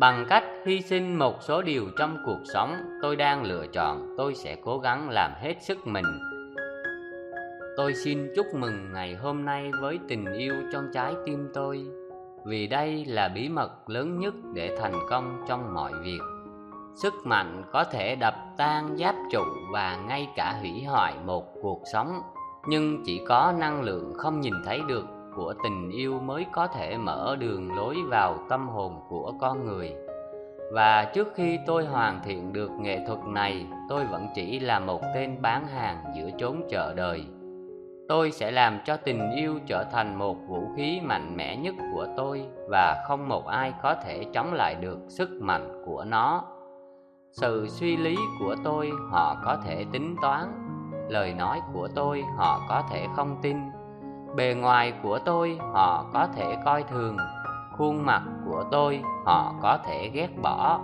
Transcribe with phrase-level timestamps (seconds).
[0.00, 4.34] Bằng cách hy sinh một số điều trong cuộc sống tôi đang lựa chọn, tôi
[4.34, 6.04] sẽ cố gắng làm hết sức mình.
[7.76, 11.86] Tôi xin chúc mừng ngày hôm nay với tình yêu trong trái tim tôi,
[12.46, 16.20] vì đây là bí mật lớn nhất để thành công trong mọi việc.
[16.94, 21.82] Sức mạnh có thể đập tan giáp trụ và ngay cả hủy hoại một cuộc
[21.92, 22.20] sống,
[22.68, 25.04] nhưng chỉ có năng lượng không nhìn thấy được
[25.38, 29.94] của tình yêu mới có thể mở đường lối vào tâm hồn của con người.
[30.72, 35.00] Và trước khi tôi hoàn thiện được nghệ thuật này, tôi vẫn chỉ là một
[35.14, 37.24] tên bán hàng giữa chốn chợ đời.
[38.08, 42.06] Tôi sẽ làm cho tình yêu trở thành một vũ khí mạnh mẽ nhất của
[42.16, 46.44] tôi và không một ai có thể chống lại được sức mạnh của nó.
[47.32, 50.48] Sự suy lý của tôi, họ có thể tính toán.
[51.08, 53.56] Lời nói của tôi, họ có thể không tin
[54.38, 57.16] bề ngoài của tôi, họ có thể coi thường.
[57.72, 60.80] Khuôn mặt của tôi, họ có thể ghét bỏ.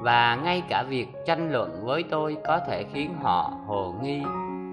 [0.00, 4.22] Và ngay cả việc tranh luận với tôi có thể khiến họ hồ nghi.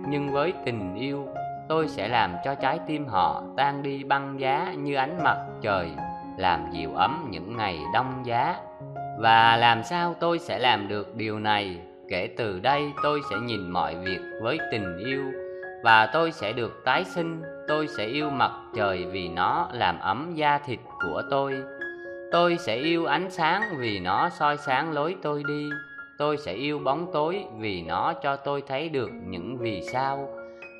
[0.07, 1.27] Nhưng với tình yêu,
[1.69, 5.91] tôi sẽ làm cho trái tim họ tan đi băng giá như ánh mặt trời,
[6.37, 8.55] làm dịu ấm những ngày đông giá.
[9.19, 11.79] Và làm sao tôi sẽ làm được điều này?
[12.09, 15.42] Kể từ đây tôi sẽ nhìn mọi việc với tình yêu
[15.83, 20.33] và tôi sẽ được tái sinh, tôi sẽ yêu mặt trời vì nó làm ấm
[20.35, 21.63] da thịt của tôi.
[22.31, 25.69] Tôi sẽ yêu ánh sáng vì nó soi sáng lối tôi đi.
[26.17, 30.29] Tôi sẽ yêu bóng tối vì nó cho tôi thấy được những vì sao.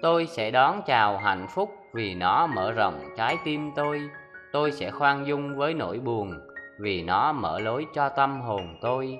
[0.01, 4.01] Tôi sẽ đón chào hạnh phúc vì nó mở rộng trái tim tôi.
[4.51, 6.33] Tôi sẽ khoan dung với nỗi buồn
[6.79, 9.19] vì nó mở lối cho tâm hồn tôi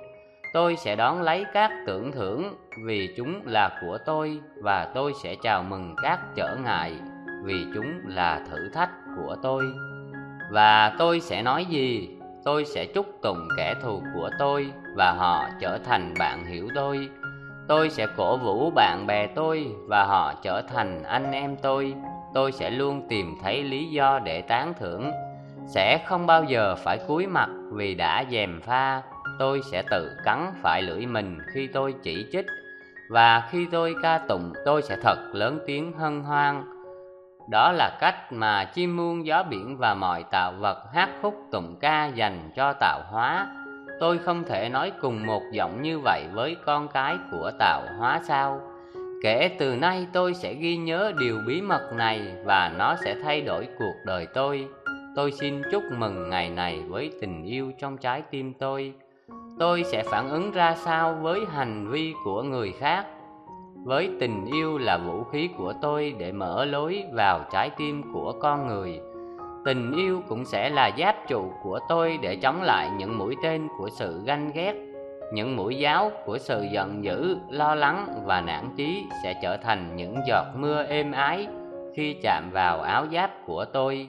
[0.54, 5.36] tôi sẽ đón lấy các tưởng thưởng vì chúng là của tôi và tôi sẽ
[5.36, 6.94] chào mừng các trở ngại
[7.44, 9.64] vì chúng là thử thách của tôi.
[10.52, 12.18] Và tôi sẽ nói gì?
[12.46, 17.10] Tôi sẽ chúc tụng kẻ thù của tôi và họ trở thành bạn hiểu tôi.
[17.68, 21.94] Tôi sẽ cổ vũ bạn bè tôi và họ trở thành anh em tôi.
[22.34, 25.12] Tôi sẽ luôn tìm thấy lý do để tán thưởng.
[25.68, 29.02] Sẽ không bao giờ phải cúi mặt vì đã dèm pha
[29.40, 32.46] tôi sẽ tự cắn phải lưỡi mình khi tôi chỉ trích.
[33.10, 36.64] Và khi tôi ca tụng, tôi sẽ thật lớn tiếng hân hoan.
[37.50, 41.76] Đó là cách mà chim muôn gió biển và mọi tạo vật hát khúc tụng
[41.82, 43.48] ca dành cho tạo hóa.
[44.00, 48.20] Tôi không thể nói cùng một giọng như vậy với con cái của tạo hóa
[48.28, 48.62] sao.
[49.24, 53.42] Kể từ nay tôi sẽ ghi nhớ điều bí mật này và nó sẽ thay
[53.42, 54.68] đổi cuộc đời tôi.
[55.16, 58.94] Tôi xin chúc mừng ngày này với tình yêu trong trái tim tôi
[59.60, 63.06] tôi sẽ phản ứng ra sao với hành vi của người khác?
[63.84, 68.34] Với tình yêu là vũ khí của tôi để mở lối vào trái tim của
[68.40, 69.00] con người.
[69.66, 73.68] Tình yêu cũng sẽ là giáp trụ của tôi để chống lại những mũi tên
[73.78, 74.74] của sự ganh ghét.
[75.34, 79.96] Những mũi giáo của sự giận dữ, lo lắng và nản chí sẽ trở thành
[79.96, 81.48] những giọt mưa êm ái
[81.96, 84.08] khi chạm vào áo giáp của tôi.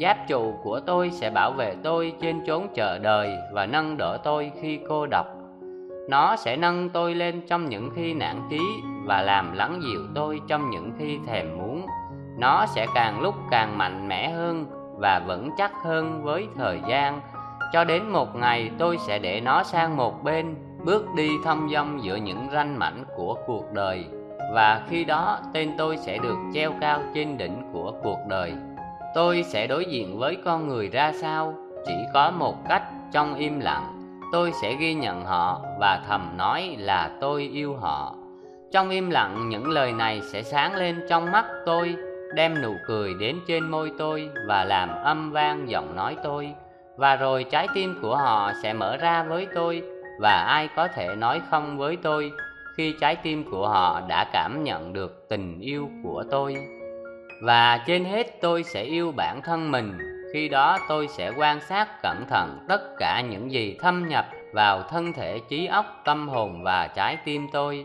[0.00, 4.18] Giáp trụ của tôi sẽ bảo vệ tôi trên chốn chợ đời và nâng đỡ
[4.24, 5.26] tôi khi cô độc
[6.08, 8.60] nó sẽ nâng tôi lên trong những khi nản chí
[9.04, 11.86] và làm lắng dịu tôi trong những khi thèm muốn.
[12.38, 14.66] Nó sẽ càng lúc càng mạnh mẽ hơn
[14.98, 17.20] và vững chắc hơn với thời gian.
[17.72, 20.54] Cho đến một ngày tôi sẽ để nó sang một bên,
[20.84, 24.06] bước đi thông dong giữa những ranh mảnh của cuộc đời
[24.52, 28.52] và khi đó, tên tôi sẽ được treo cao trên đỉnh của cuộc đời.
[29.14, 31.54] Tôi sẽ đối diện với con người ra sao,
[31.86, 33.98] chỉ có một cách trong im lặng.
[34.32, 38.14] Tôi sẽ ghi nhận họ và thầm nói là tôi yêu họ.
[38.72, 41.96] Trong im lặng, những lời này sẽ sáng lên trong mắt tôi,
[42.34, 46.52] đem nụ cười đến trên môi tôi và làm âm vang giọng nói tôi.
[46.96, 49.82] Và rồi trái tim của họ sẽ mở ra với tôi
[50.20, 52.32] và ai có thể nói không với tôi
[52.76, 56.56] khi trái tim của họ đã cảm nhận được tình yêu của tôi.
[57.42, 59.98] Và trên hết tôi sẽ yêu bản thân mình,
[60.32, 64.82] khi đó tôi sẽ quan sát cẩn thận tất cả những gì thâm nhập vào
[64.82, 67.84] thân thể, trí óc, tâm hồn và trái tim tôi.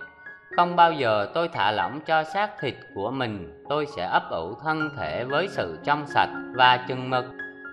[0.55, 4.55] Không bao giờ tôi thả lỏng cho xác thịt của mình, tôi sẽ ấp ủ
[4.63, 7.25] thân thể với sự trong sạch và chừng mực.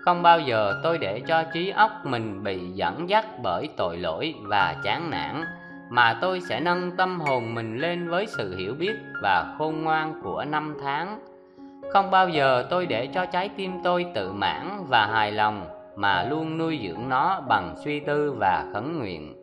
[0.05, 4.35] Không bao giờ tôi để cho trí óc mình bị dẫn dắt bởi tội lỗi
[4.41, 5.43] và chán nản
[5.89, 10.21] mà tôi sẽ nâng tâm hồn mình lên với sự hiểu biết và khôn ngoan
[10.23, 11.19] của năm tháng.
[11.93, 15.65] Không bao giờ tôi để cho trái tim tôi tự mãn và hài lòng
[15.95, 19.35] mà luôn nuôi dưỡng nó bằng suy tư và khấn nguyện.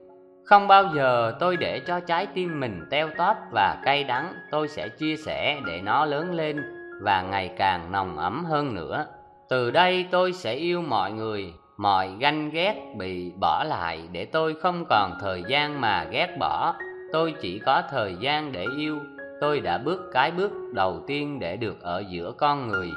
[0.44, 4.68] Không bao giờ tôi để cho trái tim mình teo tóp và cay đắng, tôi
[4.68, 6.62] sẽ chia sẻ để nó lớn lên
[7.02, 9.06] và ngày càng nồng ấm hơn nữa.
[9.48, 14.54] Từ đây tôi sẽ yêu mọi người mọi ganh ghét bị bỏ lại để tôi
[14.54, 16.74] không còn thời gian mà ghét bỏ.
[17.12, 18.98] Tôi chỉ có thời gian để yêu.
[19.40, 22.90] Tôi đã bước cái bước đầu tiên để được ở giữa con người.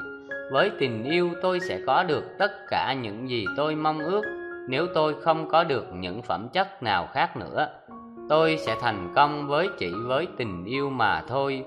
[0.52, 4.22] Với tình yêu, tôi sẽ có được tất cả những gì tôi mong ước.
[4.68, 7.68] Nếu tôi không có được những phẩm chất nào khác nữa,
[8.28, 11.64] tôi sẽ thành công với chỉ với tình yêu mà thôi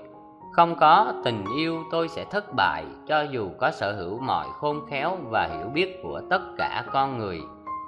[0.52, 4.80] không có tình yêu tôi sẽ thất bại, cho dù có sở hữu mọi khôn
[4.90, 7.40] khéo và hiểu biết của tất cả con người.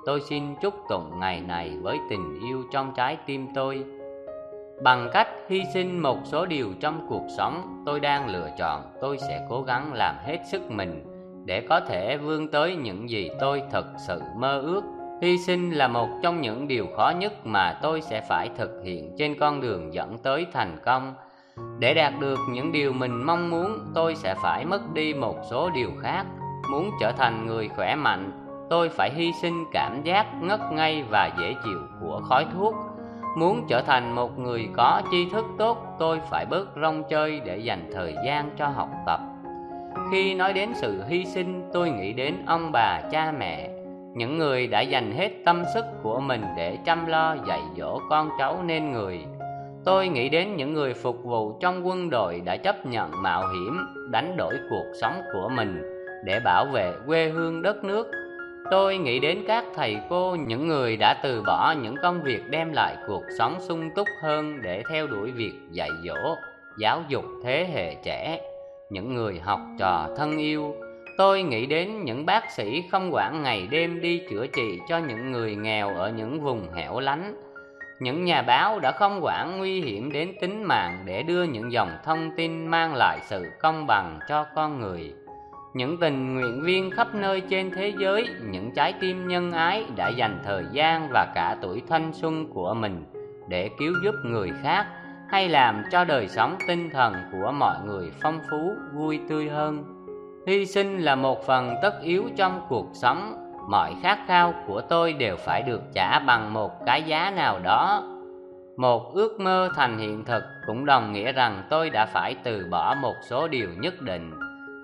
[0.06, 3.84] Tôi xin chúc tụng ngày này với tình yêu trong trái tim tôi.
[4.82, 9.18] Bằng cách hy sinh một số điều trong cuộc sống tôi đang lựa chọn, tôi
[9.18, 11.04] sẽ cố gắng làm hết sức mình
[11.44, 14.82] để có thể vươn tới những gì tôi thực sự mơ ước.
[15.22, 19.14] Hy sinh là một trong những điều khó nhất mà tôi sẽ phải thực hiện
[19.18, 21.14] trên con đường dẫn tới thành công
[21.78, 25.70] để đạt được những điều mình mong muốn, tôi sẽ phải mất đi một số
[25.70, 26.26] điều khác.
[26.70, 31.30] Muốn trở thành người khỏe mạnh, tôi phải hy sinh cảm giác ngất ngây và
[31.38, 32.74] dễ chịu của khói thuốc.
[33.36, 37.58] Muốn trở thành một người có tri thức tốt, tôi phải bớt rong chơi để
[37.58, 39.20] dành thời gian cho học tập.
[40.10, 43.68] Khi nói đến sự hy sinh, tôi nghĩ đến ông bà, cha mẹ,
[44.14, 48.28] những người đã dành hết tâm sức của mình để chăm lo, dạy dỗ con
[48.38, 49.24] cháu nên người
[49.84, 53.78] tôi nghĩ đến những người phục vụ trong quân đội đã chấp nhận mạo hiểm,
[54.10, 55.82] đánh đổi cuộc sống của mình
[56.24, 58.10] để bảo vệ quê hương đất nước.
[58.70, 62.72] Tôi nghĩ đến các thầy cô, những người đã từ bỏ những công việc đem
[62.72, 66.34] lại cuộc sống sung túc hơn để theo đuổi việc dạy dỗ,
[66.78, 68.40] giáo dục thế hệ trẻ,
[68.90, 70.74] những người học trò thân yêu.
[71.18, 75.32] Tôi nghĩ đến những bác sĩ không quản ngày đêm đi chữa trị cho những
[75.32, 77.51] người nghèo ở những vùng hẻo lánh
[78.02, 81.90] những nhà báo đã không quản nguy hiểm đến tính mạng để đưa những dòng
[82.04, 85.14] thông tin mang lại sự công bằng cho con người.
[85.74, 90.08] Những tình nguyện viên khắp nơi trên thế giới, những trái tim nhân ái đã
[90.08, 93.04] dành thời gian và cả tuổi thanh xuân của mình
[93.48, 94.86] để cứu giúp người khác
[95.28, 99.84] hay làm cho đời sống tinh thần của mọi người phong phú, vui tươi hơn.
[100.46, 105.12] Hy sinh là một phần tất yếu trong cuộc sống mọi khát khao của tôi
[105.12, 108.02] đều phải được trả bằng một cái giá nào đó.
[108.76, 112.94] Một ước mơ thành hiện thực cũng đồng nghĩa rằng tôi đã phải từ bỏ
[112.94, 114.32] một số điều nhất định.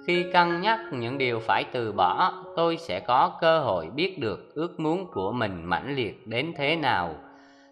[0.06, 4.54] Khi cân nhắc những điều phải từ bỏ, tôi sẽ có cơ hội biết được
[4.54, 7.14] ước muốn của mình mãnh liệt đến thế nào.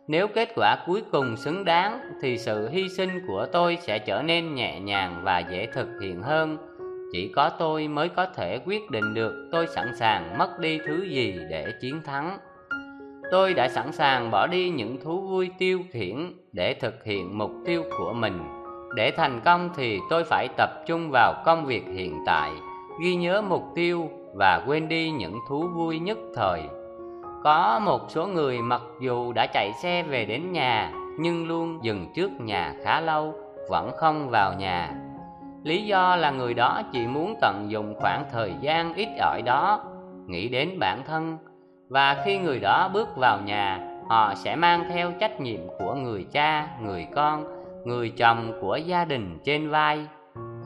[0.08, 4.22] Nếu kết quả cuối cùng xứng đáng, thì sự hy sinh của tôi sẽ trở
[4.22, 6.75] nên nhẹ nhàng và dễ thực hiện hơn
[7.16, 11.02] chỉ có tôi mới có thể quyết định được tôi sẵn sàng mất đi thứ
[11.02, 12.38] gì để chiến thắng.
[13.30, 17.50] Tôi đã sẵn sàng bỏ đi những thú vui tiêu khiển để thực hiện mục
[17.66, 18.38] tiêu của mình.
[18.96, 22.50] Để thành công thì tôi phải tập trung vào công việc hiện tại,
[23.02, 26.62] ghi nhớ mục tiêu và quên đi những thú vui nhất thời.
[27.44, 32.06] Có một số người mặc dù đã chạy xe về đến nhà, nhưng luôn dừng
[32.14, 33.34] trước nhà khá lâu,
[33.70, 34.94] vẫn không vào nhà
[35.66, 39.84] lý do là người đó chỉ muốn tận dụng khoảng thời gian ít ỏi đó,
[40.26, 41.38] nghĩ đến bản thân.
[41.88, 46.26] Và khi người đó bước vào nhà, họ sẽ mang theo trách nhiệm của người
[46.32, 47.44] cha, người con,
[47.84, 50.06] người chồng của gia đình trên vai.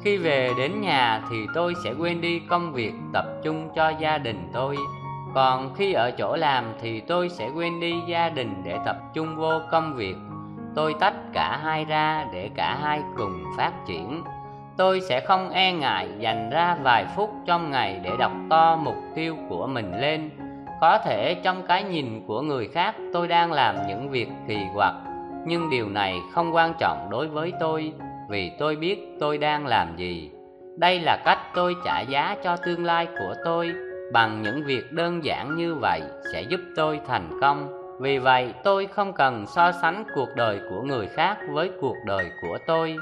[0.05, 4.19] Khi về đến nhà thì tôi sẽ quên đi công việc tập trung cho gia
[4.19, 4.76] đình tôi.
[5.35, 9.36] Còn khi ở chỗ làm thì tôi sẽ quên đi gia đình để tập trung
[9.36, 10.17] vô công việc.
[10.74, 14.22] Tôi tách cả hai ra để cả hai cùng phát triển
[14.81, 18.94] tôi sẽ không e ngại dành ra vài phút trong ngày để đọc to mục
[19.15, 20.31] tiêu của mình lên.
[20.81, 24.94] Có thể trong cái nhìn của người khác, tôi đang làm những việc kỳ quặc,
[25.46, 27.93] nhưng điều này không quan trọng đối với tôi,
[28.29, 30.31] vì tôi biết tôi đang làm gì.
[30.79, 33.72] Đây là cách tôi trả giá cho tương lai của tôi,
[34.13, 37.69] bằng những việc đơn giản như vậy sẽ giúp tôi thành công.
[38.01, 42.31] Vì vậy, tôi không cần so sánh cuộc đời của người khác với cuộc đời
[42.43, 42.96] của tôi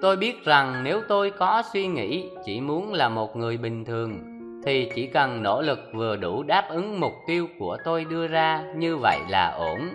[0.00, 4.18] tôi biết rằng nếu tôi có suy nghĩ, chỉ muốn là một người bình thường,
[4.64, 8.62] thì chỉ cần nỗ lực vừa đủ đáp ứng mục tiêu của tôi đưa ra,
[8.76, 9.88] như vậy là ổn.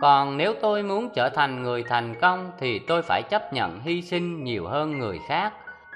[0.00, 4.02] Còn nếu tôi muốn trở thành người thành công, thì tôi phải chấp nhận hy
[4.02, 5.52] sinh nhiều hơn người khác.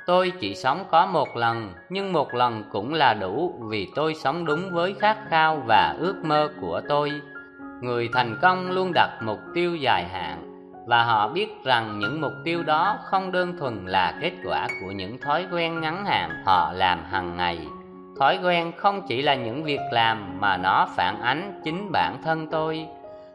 [0.06, 4.44] Tôi chỉ sống có một lần, nhưng một lần cũng là đủ vì tôi sống
[4.44, 7.12] đúng với khát khao và ước mơ của tôi.
[7.82, 10.55] Người thành công luôn đặt mục tiêu dài hạn
[10.86, 14.90] và họ biết rằng những mục tiêu đó không đơn thuần là kết quả của
[14.90, 17.58] những thói quen ngắn hạn họ làm hàng ngày.
[18.18, 22.46] Thói quen không chỉ là những việc làm mà nó phản ánh chính bản thân
[22.50, 22.86] tôi.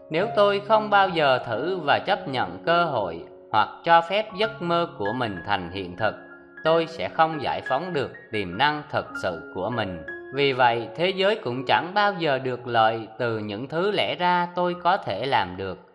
[0.09, 4.61] Nếu tôi không bao giờ thử và chấp nhận cơ hội hoặc cho phép giấc
[4.61, 6.15] mơ của mình thành hiện thực,
[6.63, 10.03] tôi sẽ không giải phóng được tiềm năng thực sự của mình.
[10.33, 14.47] Vì vậy, thế giới cũng chẳng bao giờ được lợi từ những thứ lẽ ra
[14.55, 15.90] tôi có thể làm được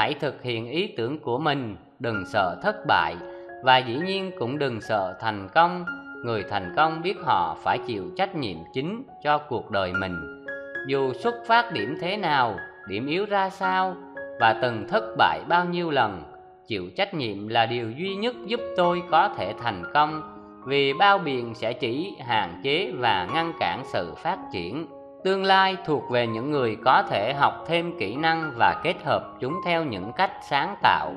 [0.00, 3.16] hãy thực hiện ý tưởng của mình, đừng sợ thất bại.
[3.64, 5.84] Và dĩ nhiên cũng đừng sợ thành công,
[6.24, 10.44] người thành công biết họ phải chịu trách nhiệm chính cho cuộc đời mình.
[10.88, 12.56] Dù xuất phát điểm thế nào,
[12.88, 13.96] điểm yếu ra sao
[14.40, 16.22] và từng thất bại bao nhiêu lần,
[16.66, 20.22] chịu trách nhiệm là điều duy nhất giúp tôi có thể thành công.
[20.66, 24.86] Vì bao biện sẽ chỉ, hạn chế và ngăn cản sự phát triển
[25.24, 29.22] tương lai thuộc về những người có thể học thêm kỹ năng và kết hợp
[29.40, 31.12] chúng theo những cách sáng tạo.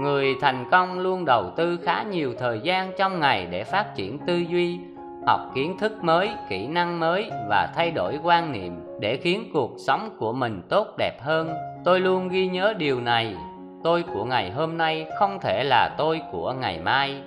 [0.00, 4.18] Người thành công luôn đầu tư khá nhiều thời gian trong ngày để phát triển
[4.26, 4.78] tư duy,
[5.26, 9.74] học kiến thức mới, kỹ năng mới và thay đổi quan niệm để khiến cuộc
[9.86, 11.54] sống của mình tốt đẹp hơn.
[11.84, 13.36] Tôi luôn ghi nhớ điều này.
[13.84, 17.22] Tôi của ngày hôm nay không thể là tôi của ngày mai.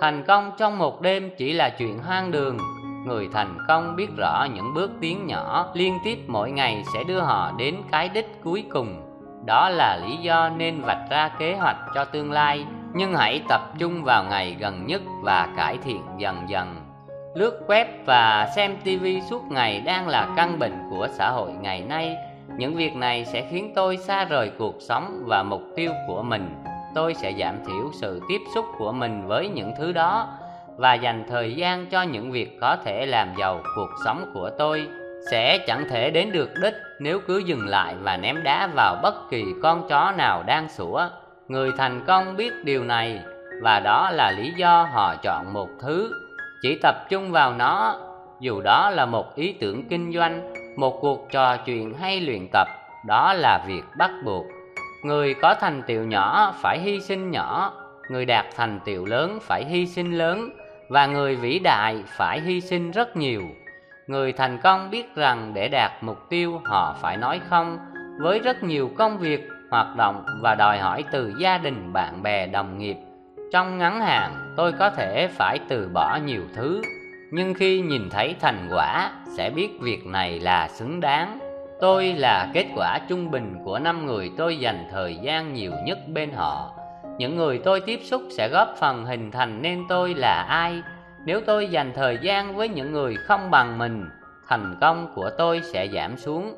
[0.00, 2.58] Thành công trong một đêm chỉ là chuyện hoang đường
[3.04, 7.20] người thành công biết rõ những bước tiến nhỏ, liên tiếp mỗi ngày sẽ đưa
[7.20, 9.02] họ đến cái đích cuối cùng.
[9.46, 13.60] Đó là lý do nên vạch ra kế hoạch cho tương lai, nhưng hãy tập
[13.78, 16.76] trung vào ngày gần nhất và cải thiện dần dần.
[17.34, 21.80] Lướt web và xem tv suốt ngày đang là căn bệnh của xã hội ngày
[21.80, 22.16] nay.
[22.56, 26.54] Những việc này sẽ khiến tôi xa rời cuộc sống và mục tiêu của mình.
[26.94, 30.28] Tôi sẽ giảm thiểu sự tiếp xúc của mình với những thứ đó
[30.76, 34.88] và dành thời gian cho những việc có thể làm giàu cuộc sống của tôi
[35.30, 39.14] sẽ chẳng thể đến được đích nếu cứ dừng lại và ném đá vào bất
[39.30, 41.08] kỳ con chó nào đang sủa.
[41.48, 43.20] Người thành công biết điều này,
[43.62, 46.12] và đó là lý do họ chọn một thứ.
[46.62, 48.00] Chỉ tập trung vào nó,
[48.40, 52.68] dù đó là một ý tưởng kinh doanh, một cuộc trò chuyện hay luyện tập,
[53.06, 54.46] đó là việc bắt buộc.
[55.04, 57.72] Người có thành tựu nhỏ phải hy sinh nhỏ,
[58.10, 60.50] người đạt thành tựu lớn phải hy sinh lớn
[60.92, 63.42] và người vĩ đại phải hy sinh rất nhiều.
[64.06, 67.78] Người thành công biết rằng để đạt mục tiêu họ phải nói không
[68.20, 72.46] với rất nhiều công việc, hoạt động và đòi hỏi từ gia đình, bạn bè,
[72.46, 72.96] đồng nghiệp.
[73.52, 76.82] Trong ngắn hạn, tôi có thể phải từ bỏ nhiều thứ,
[77.30, 81.38] nhưng khi nhìn thấy thành quả, sẽ biết việc này là xứng đáng.
[81.80, 85.98] Tôi là kết quả trung bình của năm người tôi dành thời gian nhiều nhất
[86.08, 86.81] bên họ
[87.18, 90.82] những người tôi tiếp xúc sẽ góp phần hình thành nên tôi là ai.
[91.26, 94.08] Nếu tôi dành thời gian với những người không bằng mình,
[94.48, 96.54] thành công của tôi sẽ giảm xuống.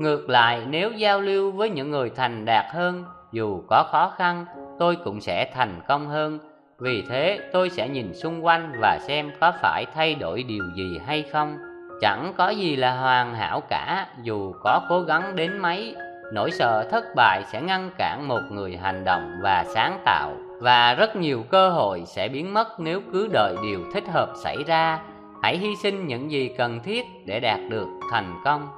[0.00, 4.46] Ngược lại, nếu giao lưu với những người thành đạt hơn, dù có khó khăn,
[4.78, 6.38] tôi cũng sẽ thành công hơn.
[6.78, 11.00] Vì thế, tôi sẽ nhìn xung quanh và xem có phải thay đổi điều gì
[11.06, 11.58] hay không.
[12.00, 15.96] Chẳng có gì là hoàn hảo cả, dù có cố gắng đến mấy
[16.32, 20.94] nỗi sợ thất bại sẽ ngăn cản một người hành động và sáng tạo, và
[20.94, 25.00] rất nhiều cơ hội sẽ biến mất nếu cứ đợi điều thích hợp xảy ra.
[25.42, 28.77] Hãy hy sinh những gì cần thiết để đạt được thành công.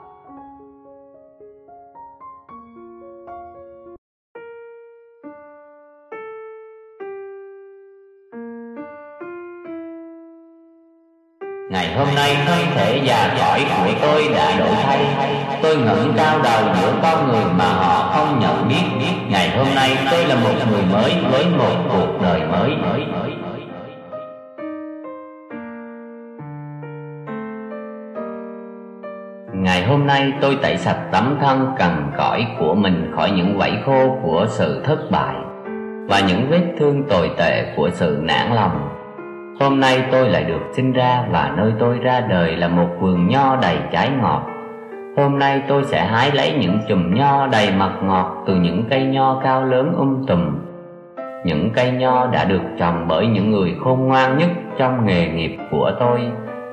[11.70, 15.06] Ngày hôm nay thân thể già cõi của tôi đã đổi thay.
[15.62, 18.82] Tôi ngẩng cao đầu giữa con người mà họ không nhận biết.
[19.28, 22.70] Ngày hôm nay tôi là một người mới với một cuộc đời mới.
[29.52, 33.72] Ngày hôm nay tôi tẩy sạch tấm thân cằn cõi của mình khỏi những vảy
[33.86, 35.34] khô của sự thất bại
[36.08, 38.89] Và những vết thương tồi tệ của sự nản lòng.
[39.60, 43.28] Hôm nay tôi lại được sinh ra và nơi tôi ra đời là một vườn
[43.28, 44.46] nho đầy trái ngọt.
[45.16, 49.04] Hôm nay tôi sẽ hái lấy những chùm nho đầy mật ngọt từ những cây
[49.04, 50.58] nho cao lớn um tùm.
[51.44, 54.48] Những cây nho đã được trồng bởi những người khôn ngoan nhất
[54.78, 56.20] trong nghề nghiệp của tôi.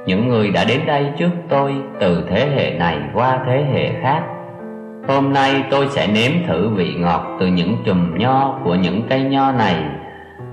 [0.05, 4.23] Những người đã đến đây trước tôi từ thế hệ này qua thế hệ khác.
[5.07, 9.21] Hôm nay tôi sẽ nếm thử vị ngọt từ những chùm nho của những cây
[9.21, 9.75] nho này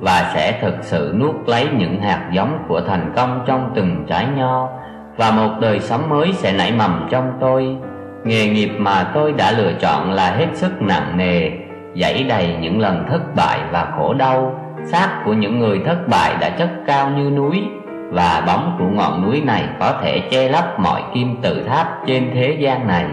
[0.00, 4.26] và sẽ thực sự nuốt lấy những hạt giống của thành công trong từng trái
[4.36, 4.68] nho,
[5.16, 7.76] và một đời sống mới sẽ nảy mầm trong tôi.
[8.24, 11.50] Nghề nghiệp mà tôi đã lựa chọn là hết sức nặng nề,
[11.94, 14.60] dẫy đầy những lần thất bại và khổ đau.
[14.84, 17.64] Xác của những người thất bại đã chất cao như núi,
[18.10, 22.30] và bóng của ngọn núi này có thể che lấp mọi kim tự tháp trên
[22.34, 23.06] thế gian này.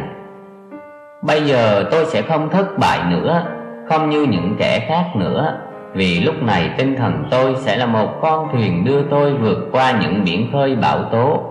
[1.22, 3.44] Bây giờ tôi sẽ không thất bại nữa,
[3.90, 5.58] không như những kẻ khác nữa
[5.94, 9.92] vì lúc này tinh thần tôi sẽ là một con thuyền đưa tôi vượt qua
[10.02, 11.44] những biển khơi bão tố.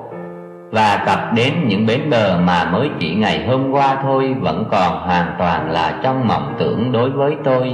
[0.71, 4.99] Và cập đến những bến bờ mà mới chỉ ngày hôm qua thôi vẫn còn
[4.99, 7.73] hoàn toàn là trong mộng tưởng đối với tôi.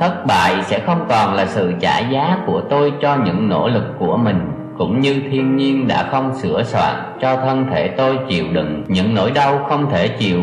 [0.00, 3.84] Thất bại sẽ không còn là sự trả giá của tôi cho những nỗ lực
[3.98, 8.44] của mình, cũng như thiên nhiên đã không sửa soạn cho thân thể tôi chịu
[8.52, 10.40] đựng những nỗi đau không thể chịu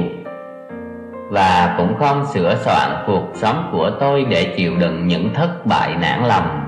[1.31, 5.95] và cũng không sửa soạn cuộc sống của tôi để chịu đựng những thất bại
[6.01, 6.61] nản lòng.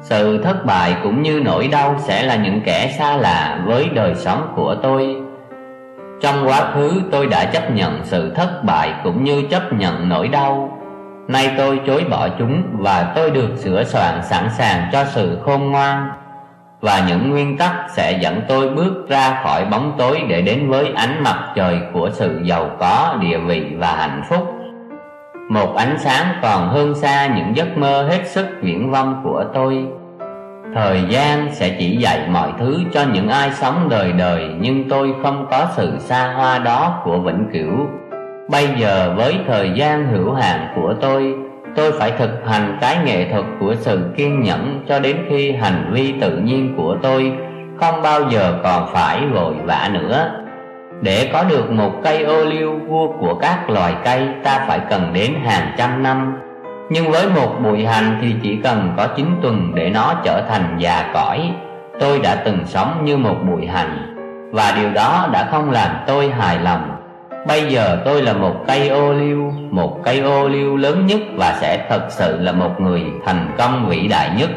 [0.00, 4.14] Sự thất bại cũng như nỗi đau sẽ là những kẻ xa lạ với đời
[4.14, 5.16] sống của tôi.
[6.20, 10.28] Trong quá khứ, tôi đã chấp nhận sự thất bại cũng như chấp nhận nỗi
[10.28, 10.78] đau.
[11.28, 15.70] Nay tôi chối bỏ chúng và tôi được sửa soạn sẵn sàng cho sự khôn
[15.70, 16.10] ngoan
[16.86, 20.92] và những nguyên tắc sẽ dẫn tôi bước ra khỏi bóng tối để đến với
[20.96, 24.54] ánh mặt trời của sự giàu có, địa vị và hạnh phúc.
[25.50, 29.84] Một ánh sáng còn hơn xa những giấc mơ hết sức viễn vông của tôi.
[30.74, 35.14] Thời gian sẽ chỉ dạy mọi thứ cho những ai sống đời đời, nhưng tôi
[35.22, 37.86] không có sự xa hoa đó của vĩnh cửu.
[38.50, 41.34] Bây giờ với thời gian hữu hạn của tôi
[41.76, 45.90] tôi phải thực hành cái nghệ thuật của sự kiên nhẫn cho đến khi hành
[45.92, 47.32] vi tự nhiên của tôi
[47.80, 50.30] không bao giờ còn phải vội vã nữa.
[51.00, 55.12] Để có được một cây ô liu vua của các loài cây, ta phải cần
[55.12, 56.36] đến hàng trăm năm.
[56.90, 60.76] Nhưng với một bụi hành thì chỉ cần có chín tuần để nó trở thành
[60.78, 61.50] già cõi.
[62.00, 64.14] Tôi đã từng sống như một bụi hành,
[64.52, 66.95] Và điều đó đã không làm tôi hài lòng.
[67.48, 71.58] Bây giờ tôi là một cây ô liu, Một cây ô liu lớn nhất Và
[71.60, 74.50] sẽ thật sự là một người thành công vĩ đại nhất.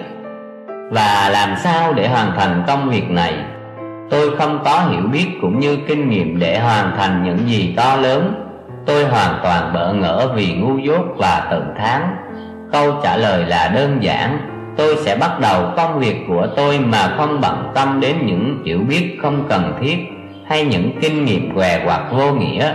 [0.92, 3.34] Và làm sao để hoàn thành công việc này?
[4.10, 7.96] Tôi không có hiểu biết cũng như kinh nghiệm để hoàn thành những gì to
[7.96, 8.34] lớn.
[8.86, 12.02] Tôi hoàn toàn bỡ ngỡ vì ngu dốt và tự thán.
[12.72, 14.40] Câu trả lời là đơn giản.
[14.78, 18.80] Tôi sẽ bắt đầu công việc của tôi mà không bận tâm đến những hiểu
[18.90, 19.98] biết không cần thiết.
[20.50, 22.74] Hay những kinh nghiệm què quặt vô nghĩa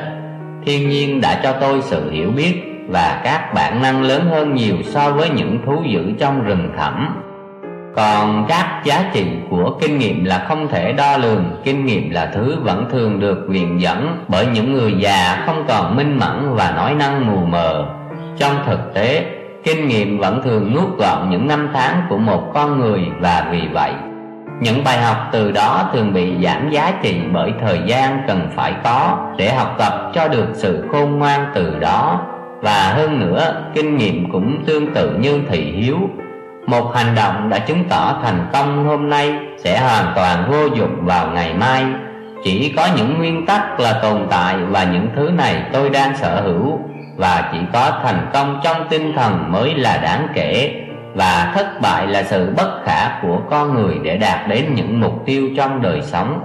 [0.66, 4.76] Thiên nhiên đã cho tôi sự hiểu biết Và các bản năng lớn hơn nhiều
[4.85, 7.21] so với những thú dữ trong rừng thẳm.
[7.97, 12.31] Còn các giá trị của kinh nghiệm là không thể đo lường Kinh nghiệm là
[12.35, 16.73] thứ vẫn thường được viện dẫn Bởi những người già không còn minh mẫn và
[16.76, 17.85] nói năng mù mờ.
[18.38, 19.26] Trong thực tế,
[19.65, 23.69] kinh nghiệm vẫn thường nuốt gọn những năm tháng của một con người Và vì
[23.73, 23.93] vậy,
[24.60, 28.75] những bài học từ đó thường bị giảm giá trị bởi thời gian cần phải
[28.84, 32.21] có Để học tập cho được sự khôn ngoan từ đó.
[32.60, 35.99] Và hơn nữa, kinh nghiệm cũng tương tự như thị hiếu.
[36.67, 40.97] Một hành động đã chứng tỏ thành công hôm nay sẽ hoàn toàn vô dụng
[41.06, 41.84] vào ngày mai.
[42.45, 46.40] Chỉ có những nguyên tắc là tồn tại và những thứ này tôi đang sở
[46.43, 46.78] hữu.
[47.17, 50.83] Và chỉ có thành công trong tinh thần mới là đáng kể
[51.15, 55.23] và thất bại là sự bất khả của con người để đạt đến những mục
[55.27, 56.41] tiêu trong đời sống.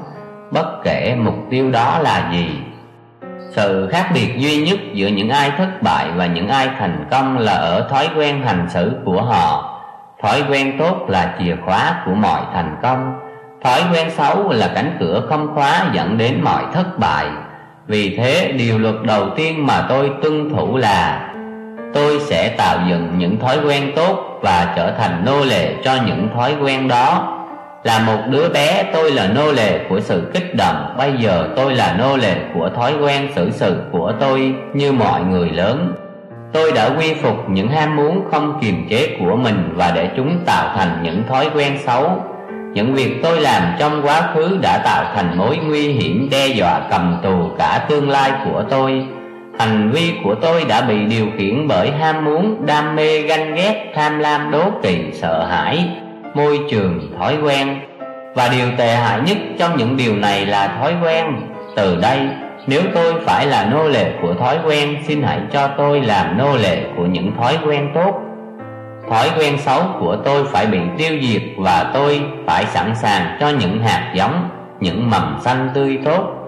[0.51, 2.49] Bất kể mục tiêu đó là gì,
[3.51, 7.37] sự khác biệt duy nhất giữa những ai thất bại và những ai thành công
[7.37, 9.75] là ở thói quen hành xử của họ.
[10.21, 13.19] Thói quen tốt là chìa khóa của mọi thành công.
[13.63, 17.25] Thói quen xấu là cánh cửa không khóa dẫn đến mọi thất bại.
[17.87, 21.28] Vì thế, điều luật đầu tiên mà tôi tuân thủ là
[21.93, 26.27] Tôi sẽ tạo dựng những thói quen tốt và trở thành nô lệ cho những
[26.35, 27.35] thói quen đó
[27.83, 31.75] Là một đứa bé, tôi là nô lệ của sự kích động Bây giờ tôi
[31.75, 35.93] là nô lệ của thói quen xử sự của tôi như mọi người lớn
[36.53, 40.39] Tôi đã quy phục những ham muốn không kiềm chế của mình và để chúng
[40.45, 42.23] tạo thành những thói quen xấu.
[42.73, 46.81] Những việc tôi làm trong quá khứ đã tạo thành mối nguy hiểm đe dọa
[46.89, 49.07] cầm tù cả tương lai của tôi.
[49.59, 53.91] Hành vi của tôi đã bị điều khiển bởi ham muốn, đam mê, ganh ghét,
[53.95, 55.89] tham lam, đố kỵ, sợ hãi,
[56.33, 57.79] môi trường, thói quen.
[58.35, 61.25] Và điều tệ hại nhất trong những điều này là thói quen.
[61.75, 62.19] Từ đây
[62.67, 66.55] nếu tôi phải là nô lệ của thói quen Xin hãy cho tôi làm nô
[66.57, 68.21] lệ của những thói quen tốt
[69.09, 73.49] Thói quen xấu của tôi phải bị tiêu diệt Và tôi phải sẵn sàng cho
[73.49, 76.38] những hạt giống Những mầm xanh tươi tốt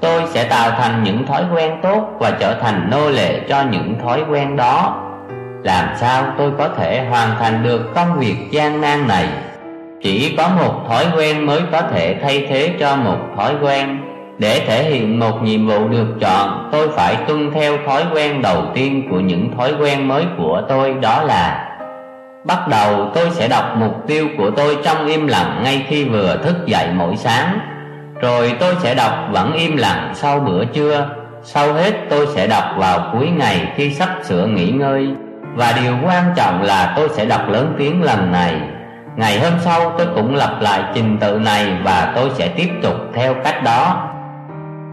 [0.00, 3.94] Tôi sẽ tạo thành những thói quen tốt Và trở thành nô lệ cho những
[4.02, 5.00] thói quen đó.
[5.62, 9.28] Làm sao tôi có thể hoàn thành được công việc gian nan này?
[10.02, 14.00] Chỉ có một thói quen mới có thể thay thế cho một thói quen.
[14.38, 18.62] Để thể hiện một nhiệm vụ được chọn, Tôi phải tuân theo thói quen đầu
[18.74, 21.70] tiên của những thói quen mới của tôi, Đó là
[22.44, 26.36] Bắt đầu, tôi sẽ đọc mục tiêu của tôi trong im lặng ngay khi vừa
[26.36, 27.58] thức dậy mỗi sáng.
[28.24, 31.08] Rồi tôi sẽ đọc vẫn im lặng sau bữa trưa.
[31.42, 35.08] Sau hết tôi sẽ đọc vào cuối ngày khi sắp sửa nghỉ ngơi.
[35.54, 38.54] Và điều quan trọng là tôi sẽ đọc lớn tiếng lần này.
[39.16, 42.94] Ngày hôm sau tôi cũng lặp lại trình tự này và tôi sẽ tiếp tục
[43.14, 44.10] theo cách đó.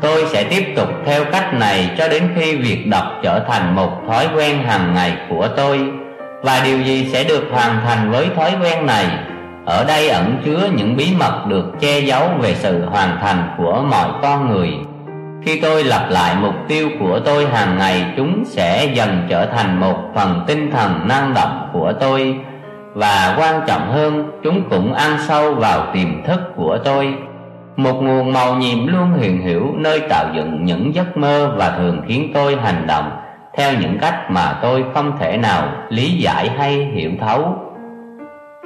[0.02, 4.02] Tôi sẽ tiếp tục theo cách này cho đến khi việc đọc trở thành một
[4.08, 5.82] thói quen hàng ngày của tôi.
[6.44, 9.06] Và điều gì sẽ được hoàn thành với thói quen này?
[9.66, 13.84] Ở đây ẩn chứa những bí mật được che giấu về sự hoàn thành của
[13.92, 14.70] mọi con người.
[15.46, 19.80] Khi tôi lặp lại mục tiêu của tôi hàng ngày, chúng sẽ dần trở thành
[19.80, 22.36] một phần tinh thần năng động của tôi.
[22.94, 27.14] Và quan trọng hơn, chúng cũng ăn sâu vào tiềm thức của tôi.
[27.76, 32.02] Một nguồn màu nhiệm luôn hiện hữu nơi tạo dựng những giấc mơ và thường
[32.08, 33.12] khiến tôi hành động
[33.58, 37.56] theo những cách mà tôi không thể nào lý giải hay hiểu thấu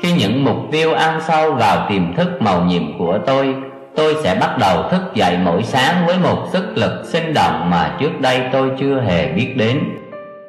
[0.02, 3.56] khi những mục tiêu ăn sâu vào tiềm thức màu nhiệm của tôi
[3.96, 7.96] tôi sẽ bắt đầu thức dậy mỗi sáng với một sức lực sinh động mà
[8.00, 9.80] trước đây tôi chưa hề biết đến.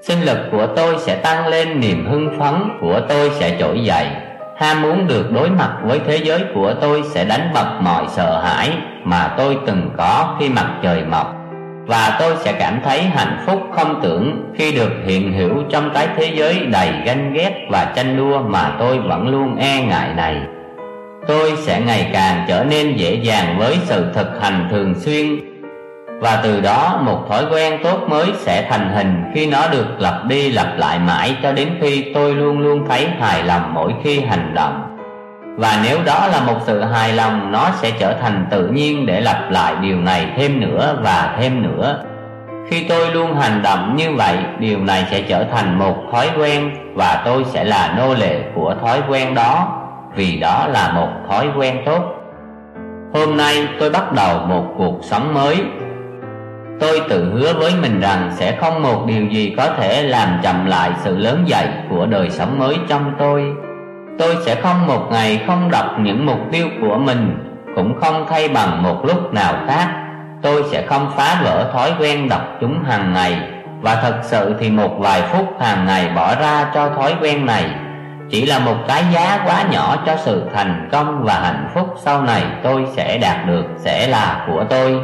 [0.03, 4.07] Sinh lực của tôi sẽ tăng lên, niềm hưng phấn của tôi sẽ trỗi dậy.
[4.57, 8.41] Ham muốn được đối mặt với thế giới của tôi sẽ đánh bật mọi sợ
[8.45, 8.71] hãi
[9.05, 11.36] mà tôi từng có khi mặt trời mọc
[11.87, 16.09] và tôi sẽ cảm thấy hạnh phúc không tưởng khi được hiện hữu trong cái
[16.17, 20.37] thế giới đầy ganh ghét và tranh đua mà tôi vẫn luôn e ngại này.
[21.29, 25.41] Tôi sẽ ngày càng trở nên dễ dàng với sự thực hành thường xuyên.
[26.21, 30.25] Và từ đó, một thói quen tốt mới sẽ thành hình khi nó được lặp
[30.29, 34.21] đi lặp lại mãi cho đến khi tôi luôn luôn thấy hài lòng mỗi khi
[34.21, 34.96] hành động
[35.57, 39.21] và nếu đó là một sự hài lòng, nó sẽ trở thành tự nhiên để
[39.21, 42.05] lặp lại điều này thêm nữa và thêm nữa.
[42.71, 46.71] Khi tôi luôn hành động như vậy, điều này sẽ trở thành một thói quen
[46.95, 49.83] và tôi sẽ là nô lệ của thói quen đó,
[50.15, 52.03] vì đó là một thói quen tốt.
[53.15, 55.57] Hôm nay tôi bắt đầu một cuộc sống mới.
[56.81, 60.67] Tôi tự hứa với mình rằng sẽ không một điều gì có thể làm chậm
[60.67, 63.45] lại sự lớn dậy của đời sống mới trong tôi
[64.19, 67.39] tôi sẽ không một ngày không đọc những mục tiêu của mình,
[67.75, 69.89] cũng không thay bằng một lúc nào khác.
[70.43, 73.39] Tôi sẽ không phá vỡ thói quen đọc chúng hàng ngày,
[73.81, 77.65] và thật sự thì một vài phút hàng ngày bỏ ra cho thói quen này
[78.31, 82.23] chỉ là một cái giá quá nhỏ cho sự thành công và hạnh phúc sau
[82.23, 85.01] này tôi sẽ đạt được, sẽ là của tôi.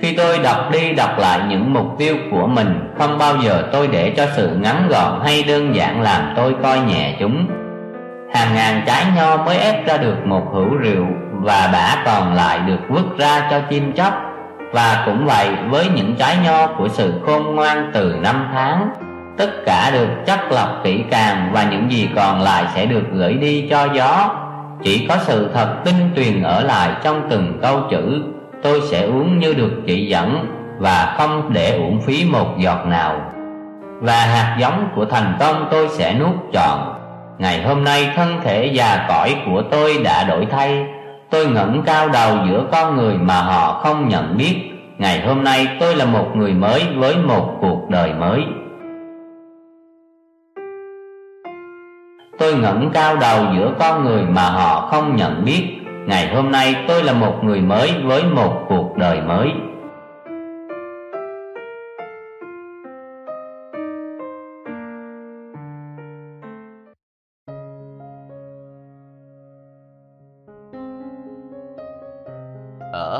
[0.00, 3.86] Khi tôi đọc đi đọc lại những mục tiêu của mình, không bao giờ tôi
[3.86, 7.46] để cho sự ngắn gọn hay đơn giản làm tôi coi nhẹ chúng
[8.34, 12.58] hàng ngàn trái nho mới ép ra được một hữu rượu và bã còn lại
[12.66, 14.14] được vứt ra cho chim chóc.
[14.72, 18.88] Và cũng vậy, với những trái nho của sự khôn ngoan từ năm tháng,
[19.38, 23.34] tất cả được chắc lọc kỹ càng và những gì còn lại sẽ được gửi
[23.34, 24.30] đi cho gió.
[24.82, 28.22] Chỉ có sự thật tinh tuyền ở lại trong từng câu chữ,
[28.62, 30.46] tôi sẽ uống như được chỉ dẫn
[30.78, 33.20] và không để uổng phí một giọt nào.
[34.00, 36.78] Và hạt giống của thành công tôi sẽ nuốt trọn
[37.38, 40.86] ngày hôm nay thân thể già cõi của tôi đã đổi thay.
[41.30, 44.54] Tôi ngẩng cao đầu giữa con người mà họ không nhận biết.
[44.98, 48.44] Ngày hôm nay tôi là một người mới với một cuộc đời mới.
[52.38, 55.62] Tôi ngẩng cao đầu giữa con người mà họ không nhận biết.
[56.06, 59.52] Ngày hôm nay tôi là một người mới với một cuộc đời mới.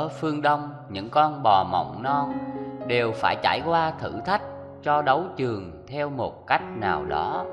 [0.07, 2.33] Ở phương đông, những con bò mộng non
[2.87, 4.41] đều phải trải qua thử thách
[4.83, 7.45] cho đấu trường theo một cách nào đó.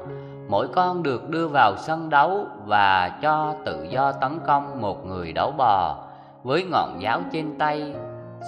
[0.49, 5.33] Mỗi con được đưa vào sân đấu và cho tự do tấn công một người
[5.33, 6.05] đấu bò.
[6.43, 7.95] Với ngọn giáo trên tay,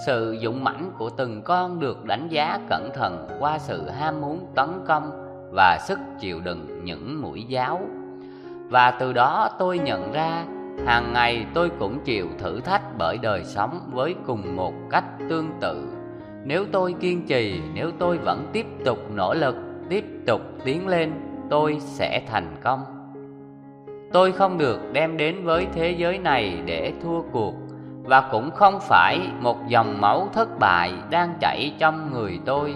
[0.05, 4.45] sự dũng mãnh của từng con được đánh giá cẩn thận qua sự ham muốn
[4.55, 5.11] tấn công
[5.51, 7.81] và sức chịu đựng những mũi giáo.
[8.69, 10.45] Và từ đó tôi nhận ra
[10.85, 15.49] hàng ngày tôi cũng chịu thử thách bởi đời sống với cùng một cách tương
[15.61, 15.87] tự.
[16.43, 19.55] Nếu tôi kiên trì, nếu tôi vẫn tiếp tục nỗ lực,
[19.89, 21.11] tiếp tục tiến lên,
[21.49, 22.79] tôi sẽ thành công.
[24.13, 27.53] Tôi không được đem đến với thế giới này để thua cuộc,
[28.03, 32.75] và cũng không phải một dòng máu thất bại đang chảy trong người tôi.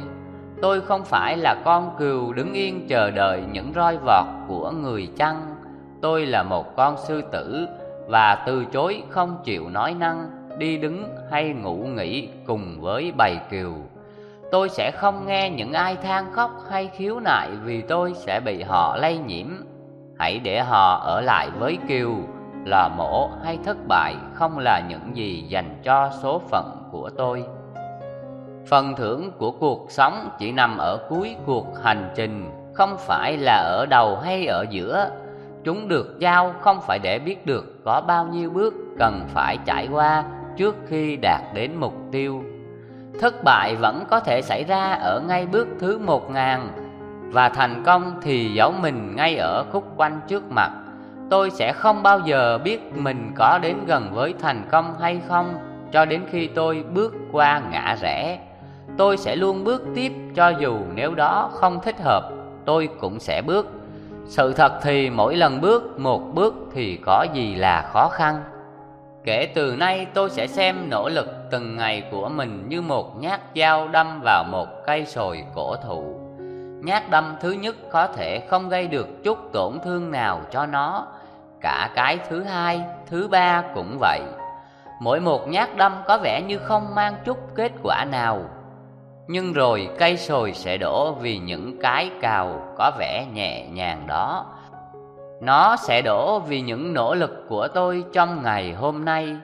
[0.61, 5.07] Tôi không phải là con cừu đứng yên chờ đợi những roi vọt của người
[5.17, 5.51] chăn
[6.01, 7.67] tôi là một con sư tử
[8.11, 13.39] và từ chối không chịu nói năng, đi đứng hay ngủ nghỉ cùng với bầy
[13.49, 13.73] kiều.
[14.51, 18.63] tôi sẽ không nghe những ai than khóc hay khiếu nại vì tôi sẽ bị
[18.63, 19.47] họ lây nhiễm.
[20.19, 22.11] Hãy để họ ở lại với kiều
[22.65, 27.43] là mổ hay thất bại không là những gì dành cho số phận của tôi.
[28.67, 33.55] Phần thưởng của cuộc sống chỉ nằm ở cuối cuộc hành trình, không phải là
[33.55, 35.09] ở đầu hay ở giữa
[35.63, 39.87] chúng được giao không phải để biết được có bao nhiêu bước cần phải trải
[39.91, 40.23] qua
[40.57, 42.43] trước khi đạt đến mục tiêu.
[43.19, 46.69] Thất bại vẫn có thể xảy ra ở ngay bước thứ một ngàn,
[47.31, 50.71] và thành công thì giấu mình ngay ở khúc quanh trước mặt.
[51.29, 55.53] Tôi sẽ không bao giờ biết mình có đến gần với thành công hay không
[55.91, 58.39] cho đến khi tôi bước qua ngã rẽ.
[58.97, 62.29] Tôi sẽ luôn bước tiếp cho dù nếu đó không thích hợp,
[62.65, 63.80] tôi cũng sẽ bước
[64.31, 68.43] sự thật thì mỗi lần bước, một bước thì có gì là khó khăn.
[69.23, 73.41] Kể từ nay tôi sẽ xem nỗ lực từng ngày của mình như một nhát
[73.55, 76.19] dao đâm vào một cây sồi cổ thụ.
[76.83, 81.07] Nhát đâm thứ nhất có thể không gây được chút tổn thương nào cho nó.
[81.61, 84.21] Cả cái thứ hai, thứ ba cũng vậy.
[84.99, 88.41] Mỗi một nhát đâm có vẻ như không mang chút kết quả nào
[89.27, 94.45] nhưng rồi cây sồi sẽ đổ vì những cái cào có vẻ nhẹ nhàng đó.
[95.41, 99.35] Nó sẽ đổ vì những nỗ lực của tôi trong ngày hôm nay.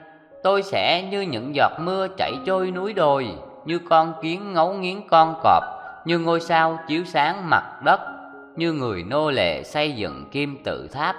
[0.42, 3.28] Tôi sẽ như những giọt mưa chảy trôi núi đồi,
[3.64, 5.62] như con kiến ngấu nghiến con cọp,
[6.04, 8.00] như ngôi sao chiếu sáng mặt đất,
[8.56, 11.16] như người nô lệ xây dựng kim tự tháp.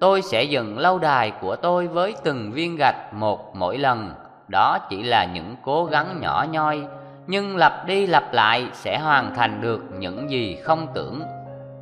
[0.00, 4.10] Tôi sẽ dựng lâu đài của tôi với từng viên gạch một mỗi lần.
[4.48, 6.82] Đó chỉ là những cố gắng nhỏ nhoi
[7.26, 11.22] nhưng lặp đi lặp lại sẽ hoàn thành được những gì không tưởng.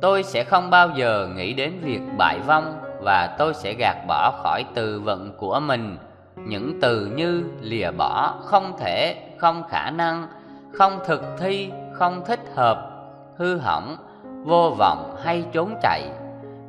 [0.01, 4.31] Tôi sẽ không bao giờ nghĩ đến việc bại vong và tôi sẽ gạt bỏ
[4.43, 5.97] khỏi từ vận của mình.
[6.35, 10.27] Những từ như lìa bỏ không thể, không khả năng,
[10.73, 12.89] không thực thi, không thích hợp,
[13.37, 13.97] hư hỏng,
[14.43, 16.09] vô vọng hay trốn chạy.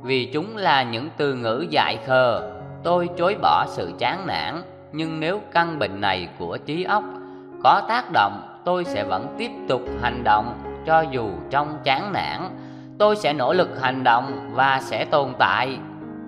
[0.03, 2.51] Vì chúng là những từ ngữ dại khờ,
[2.83, 4.63] tôi chối bỏ sự chán nản.
[4.93, 7.05] Nhưng nếu căn bệnh này của trí óc
[7.65, 12.41] có tác động tôi sẽ vẫn tiếp tục hành động cho dù trong chán nản.
[12.99, 15.79] Tôi sẽ nỗ lực hành động và sẽ tồn tại.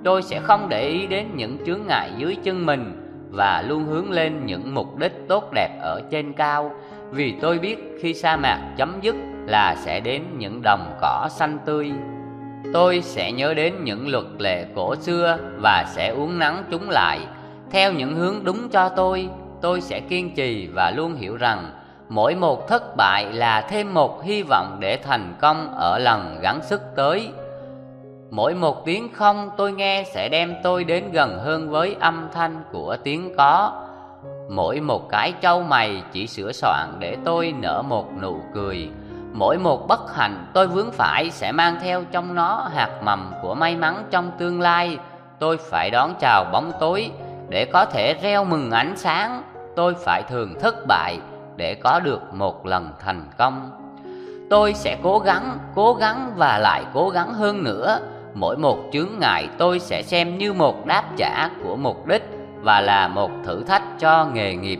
[0.04, 2.92] Tôi sẽ không để ý đến những chướng ngại dưới chân mình
[3.30, 6.70] và luôn hướng lên những mục đích tốt đẹp ở trên cao.
[7.10, 11.58] Vì tôi biết khi sa mạc chấm dứt là sẽ đến những đồng cỏ xanh
[11.64, 11.92] tươi.
[12.72, 17.20] Tôi sẽ nhớ đến những luật lệ cổ xưa và sẽ uống nắng chúng lại.
[17.70, 19.28] Theo những hướng đúng cho tôi
[19.60, 21.70] tôi sẽ kiên trì và luôn hiểu rằng
[22.08, 26.60] mỗi một thất bại là thêm một hy vọng để thành công ở lần gắng
[26.62, 27.32] sức tới.
[28.30, 32.62] Mỗi một tiếng không tôi nghe sẽ đem tôi đến gần hơn với âm thanh
[32.72, 33.72] của tiếng có.
[34.50, 38.90] Mỗi một cái trâu mày chỉ sửa soạn để tôi nở một nụ cười.
[39.32, 43.54] Mỗi một bất hạnh tôi vướng phải sẽ mang theo trong nó hạt mầm của
[43.54, 44.98] may mắn trong tương lai.
[45.38, 47.10] Tôi phải đón chào bóng tối
[47.48, 49.42] để có thể reo mừng ánh sáng.
[49.76, 51.18] Tôi phải thường thất bại
[51.58, 53.70] để có được một lần thành công.
[54.50, 57.98] Tôi sẽ cố gắng cố gắng và lại cố gắng hơn nữa.
[58.34, 62.22] Mỗi một chướng ngại tôi sẽ xem như một đáp trả của mục đích
[62.60, 64.78] và là một thử thách cho nghề nghiệp.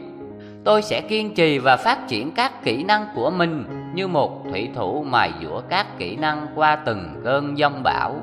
[0.64, 3.64] Tôi sẽ kiên trì và phát triển các kỹ năng của mình
[3.95, 8.14] như một thủy thủ mài dũa các kỹ năng qua từng cơn giông bão.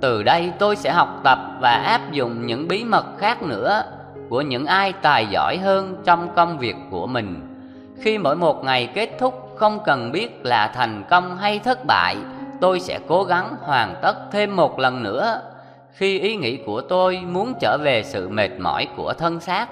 [0.00, 3.82] Từ đây tôi sẽ học tập và áp dụng những bí mật khác nữa
[4.28, 7.47] của những ai tài giỏi hơn trong công việc của mình
[8.00, 12.16] khi mỗi một ngày kết thúc không cần biết là thành công hay thất bại,
[12.60, 15.40] tôi sẽ cố gắng hoàn tất thêm một lần nữa.
[15.92, 19.68] Khi ý nghĩ của tôi muốn trở về sự mệt mỏi của thân xác,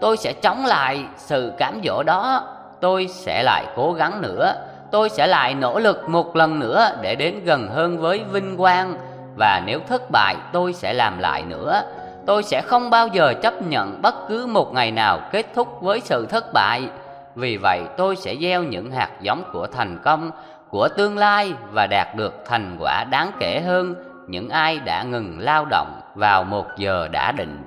[0.00, 2.48] tôi sẽ chống lại sự cám dỗ đó.
[2.80, 4.54] Tôi sẽ lại cố gắng nữa.
[4.90, 8.96] Tôi sẽ lại nỗ lực một lần nữa để đến gần hơn với vinh quang.
[9.36, 11.82] Và nếu thất bại, tôi sẽ làm lại nữa.
[12.26, 16.00] Tôi sẽ không bao giờ chấp nhận bất cứ một ngày nào kết thúc với
[16.00, 16.88] sự thất bại
[17.36, 20.30] vì vậy, tôi sẽ gieo những hạt giống của thành công,
[20.70, 23.94] của tương lai và đạt được thành quả đáng kể hơn
[24.28, 27.58] những ai đã ngừng lao động vào một giờ đã định.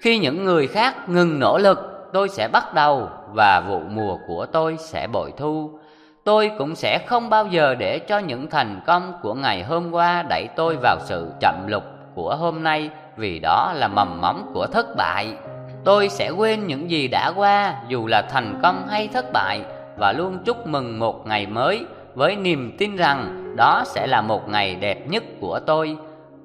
[0.00, 4.46] Khi những người khác ngừng nỗ lực, tôi sẽ bắt đầu và vụ mùa của
[4.46, 5.70] tôi sẽ bội thu.
[6.24, 10.22] Tôi cũng sẽ không bao giờ để cho những thành công của ngày hôm qua
[10.22, 14.66] đẩy tôi vào sự chậm lục của hôm nay vì đó là mầm móng của
[14.66, 15.34] thất bại
[15.84, 19.62] tôi sẽ quên những gì đã qua, dù là thành công hay thất bại,
[19.98, 24.48] và luôn chúc mừng một ngày mới với niềm tin rằng đó sẽ là một
[24.48, 25.96] ngày đẹp nhất của tôi.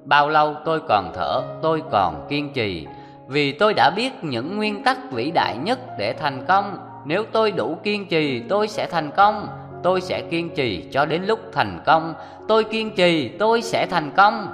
[0.04, 2.86] Bao lâu tôi còn thở, tôi còn kiên trì.
[3.28, 6.78] Vì tôi đã biết những nguyên tắc vĩ đại nhất để thành công.
[7.04, 9.48] Nếu tôi đủ kiên trì, tôi sẽ thành công.
[9.82, 12.14] Tôi sẽ kiên trì cho đến lúc thành công.
[12.48, 14.46] Tôi kiên trì, tôi sẽ thành công.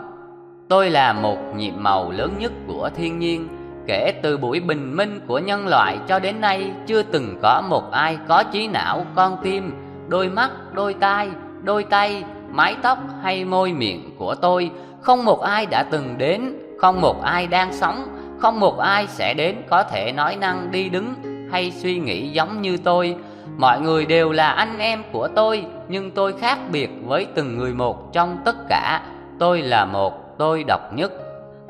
[0.69, 3.49] Tôi là một nhiệm màu lớn nhất của thiên nhiên
[3.87, 7.91] kể từ buổi bình minh của nhân loại cho đến nay, chưa từng có một
[7.93, 9.73] ai có trí não, con tim,
[10.09, 11.31] đôi mắt, đôi tai,
[11.63, 14.71] đôi tay, mái tóc hay môi miệng của tôi.
[15.01, 18.05] Không một ai đã từng đến, không một ai đang sống,
[18.39, 21.15] không một ai sẽ đến có thể nói năng đi đứng
[21.53, 23.17] hay suy nghĩ giống như tôi.
[23.57, 27.75] Mọi người đều là anh em của tôi, nhưng tôi khác biệt với từng người
[27.75, 29.03] một trong tất cả.
[29.39, 31.13] Tôi là một, tôi độc nhất.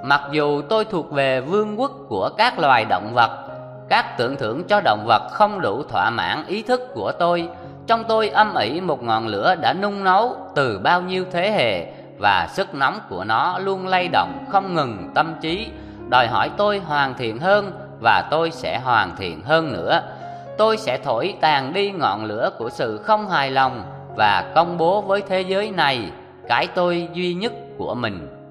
[0.02, 3.30] Mặc dù tôi thuộc về vương quốc của các loài động vật,
[3.92, 7.48] Các tưởng thưởng cho động vật không đủ thỏa mãn ý thức của tôi.
[7.86, 11.92] Trong tôi âm ỉ một ngọn lửa đã nung nấu từ bao nhiêu thế hệ
[12.18, 15.70] Và sức nóng của nó luôn lay động không ngừng tâm trí.
[16.08, 20.02] Đòi hỏi tôi hoàn thiện hơn và tôi sẽ hoàn thiện hơn nữa.
[20.58, 23.82] Tôi sẽ thổi tàn đi ngọn lửa của sự không hài lòng
[24.16, 26.10] Và công bố với thế giới này,
[26.48, 28.41] cái tôi duy nhất của mình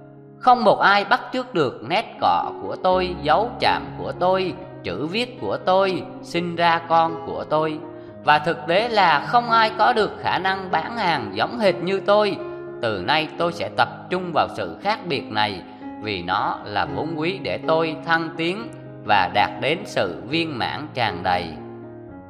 [0.42, 5.08] không một ai bắt chước được nét cọ của tôi, dấu chạm của tôi, chữ
[5.08, 7.80] viết của tôi, sinh ra con của tôi.
[8.24, 12.00] Và thực tế là không ai có được khả năng bán hàng giống hệt như
[12.00, 12.38] tôi.
[12.82, 15.62] Từ nay tôi sẽ tập trung vào sự khác biệt này
[16.02, 18.68] vì nó là vốn quý để tôi thăng tiến
[19.06, 21.46] và đạt đến sự viên mãn tràn đầy.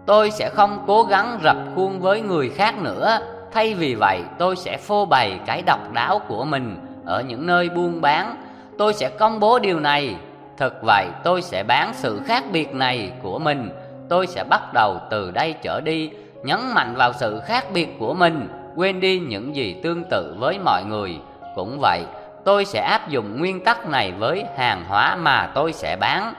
[0.05, 3.19] Tôi sẽ không cố gắng rập khuôn với người khác nữa,
[3.51, 7.69] thay vì vậy tôi sẽ phô bày cái độc đáo của mình ở những nơi
[7.69, 8.35] buôn bán,
[8.77, 10.15] tôi sẽ công bố điều này.
[10.57, 13.69] Thật vậy, tôi sẽ bán sự khác biệt này của mình.
[14.09, 16.11] Tôi sẽ bắt đầu từ đây trở đi,
[16.43, 20.59] nhấn mạnh vào sự khác biệt của mình, quên đi những gì tương tự với
[20.59, 21.19] mọi người.
[21.55, 22.03] Cũng vậy,
[22.45, 26.33] tôi sẽ áp dụng nguyên tắc này với hàng hóa mà tôi sẽ bán.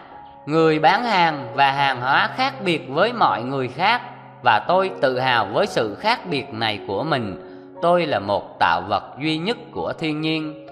[0.46, 4.02] Người bán hàng và hàng hóa khác biệt với mọi người khác,
[4.42, 7.51] và tôi tự hào với sự khác biệt này của mình
[7.82, 10.66] tôi là một tạo vật duy nhất của thiên nhiên.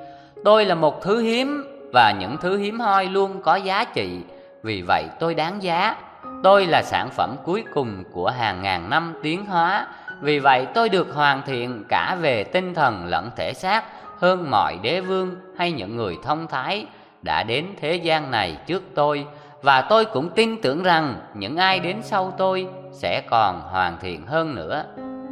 [0.45, 4.21] Tôi là một thứ hiếm và những thứ hiếm hoi luôn có giá trị.
[4.63, 5.97] Vì vậy tôi đáng giá.
[6.43, 9.87] Tôi là sản phẩm cuối cùng của hàng ngàn năm tiến hóa.
[10.21, 13.85] Vì vậy tôi được hoàn thiện cả về tinh thần lẫn thể xác
[14.19, 16.87] hơn mọi đế vương hay những người thông thái
[17.23, 19.27] đã đến thế gian này trước tôi.
[19.63, 24.27] Và tôi cũng tin tưởng rằng những ai đến sau tôi sẽ còn hoàn thiện
[24.27, 24.85] hơn nữa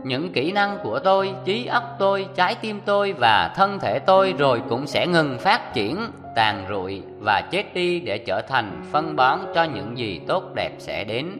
[0.04, 4.34] những kỹ năng của tôi, trí óc tôi, trái tim tôi và thân thể tôi
[4.38, 5.98] rồi cũng sẽ ngừng phát triển,
[6.34, 10.70] tàn rụi và chết đi để trở thành phân bón cho những gì tốt đẹp
[10.78, 11.38] sẽ đến.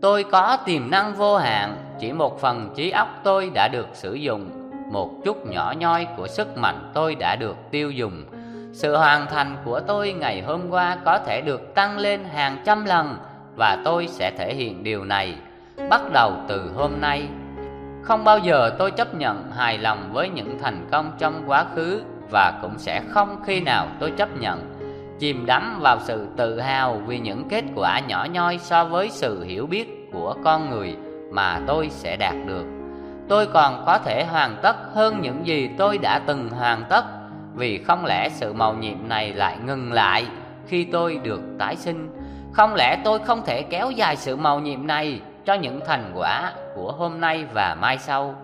[0.00, 4.14] Tôi có tiềm năng vô hạn, chỉ một phần trí óc tôi đã được sử
[4.14, 8.24] dụng, một chút nhỏ nhoi của sức mạnh tôi đã được tiêu dùng.
[8.72, 12.84] Sự hoàn thành của tôi ngày hôm qua có thể được tăng lên hàng trăm
[12.84, 13.16] lần
[13.56, 15.34] và tôi sẽ thể hiện điều này.
[15.90, 17.28] Bắt đầu từ hôm nay
[18.02, 22.02] không bao giờ tôi chấp nhận hài lòng với những thành công trong quá khứ
[22.30, 24.74] và cũng sẽ không khi nào tôi chấp nhận
[25.18, 29.42] chìm đắm vào sự tự hào vì những kết quả nhỏ nhoi so với sự
[29.42, 30.96] hiểu biết của con người
[31.30, 32.64] mà tôi sẽ đạt được.
[33.28, 37.04] Tôi còn có thể hoàn tất hơn những gì tôi đã từng hoàn tất,
[37.54, 40.26] vì không lẽ sự màu nhiệm này lại ngừng lại
[40.66, 42.10] khi tôi được tái sinh?
[42.52, 46.52] Không lẽ tôi không thể kéo dài sự màu nhiệm này cho những thành quả
[46.74, 48.34] của hôm nay và mai sau.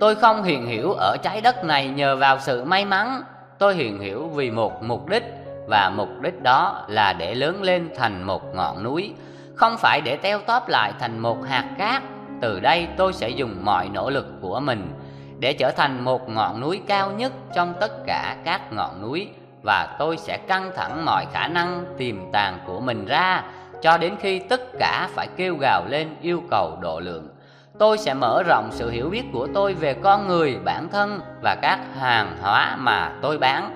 [0.00, 3.22] Tôi không hiện hiểu ở trái đất này nhờ vào sự may mắn,
[3.58, 5.24] tôi hiện hiểu vì một mục đích
[5.68, 9.14] và mục đích đó là để lớn lên thành một ngọn núi,
[9.54, 12.02] không phải để teo tóp lại thành một hạt cát.
[12.40, 14.88] Từ đây tôi sẽ dùng mọi nỗ lực của mình
[15.38, 19.28] để trở thành một ngọn núi cao nhất trong tất cả các ngọn núi
[19.62, 23.42] và tôi sẽ căng thẳng mọi khả năng tiềm tàng của mình ra
[23.86, 27.28] cho đến khi tất cả phải kêu gào lên yêu cầu độ lượng.
[27.78, 31.54] Tôi sẽ mở rộng sự hiểu biết của tôi về con người, bản thân và
[31.62, 33.70] các hàng hóa mà tôi bán.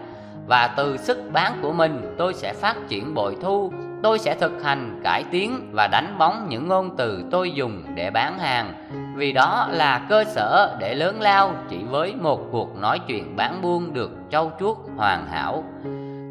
[0.46, 4.62] Và từ sức bán của mình, tôi sẽ phát triển bội thu, tôi sẽ thực
[4.62, 8.72] hành cải tiến và đánh bóng những ngôn từ tôi dùng để bán hàng.
[9.16, 13.62] Vì đó là cơ sở để lớn lao chỉ với một cuộc nói chuyện bán
[13.62, 15.64] buôn được trau chuốt hoàn hảo.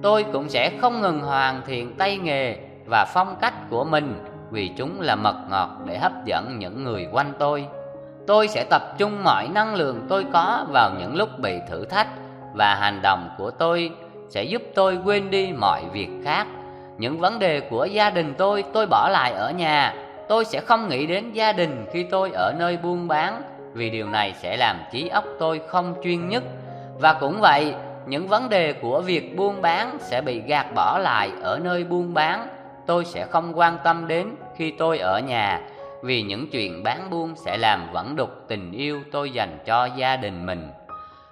[0.03, 4.67] Tôi cũng sẽ không ngừng hoàn thiện tay nghề và phong cách của mình vì
[4.77, 7.65] chúng là mật ngọt để hấp dẫn những người quanh tôi.
[8.27, 12.07] Tôi sẽ tập trung mọi năng lượng tôi có vào những lúc bị thử thách
[12.53, 13.91] và hành động của tôi
[14.29, 16.47] sẽ giúp tôi quên đi mọi việc khác.
[16.97, 19.93] Những vấn đề của gia đình tôi tôi bỏ lại ở nhà.
[20.29, 23.41] Tôi sẽ không nghĩ đến gia đình khi tôi ở nơi buôn bán
[23.73, 26.43] vì điều này sẽ làm trí óc tôi không chuyên nhất.
[26.99, 27.73] Và cũng vậy,
[28.07, 32.13] những vấn đề của việc buôn bán sẽ bị gạt bỏ lại ở nơi buôn
[32.13, 32.47] bán
[32.89, 35.61] tôi sẽ không quan tâm đến khi tôi ở nhà,
[36.03, 40.15] vì những chuyện bán buôn sẽ làm vẫn đục tình yêu tôi dành cho gia
[40.17, 40.71] đình mình.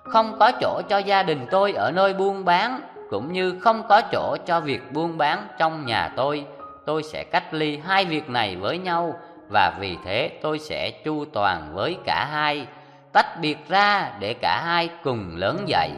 [0.04, 4.02] Không có chỗ cho gia đình tôi ở nơi buôn bán, cũng như không có
[4.12, 6.46] chỗ cho việc buôn bán trong nhà tôi.
[6.86, 9.14] Tôi sẽ cách ly hai việc này với nhau,
[9.50, 12.68] và vì thế tôi sẽ chu toàn với cả hai,
[13.14, 15.90] tách biệt ra để cả hai cùng lớn dậy.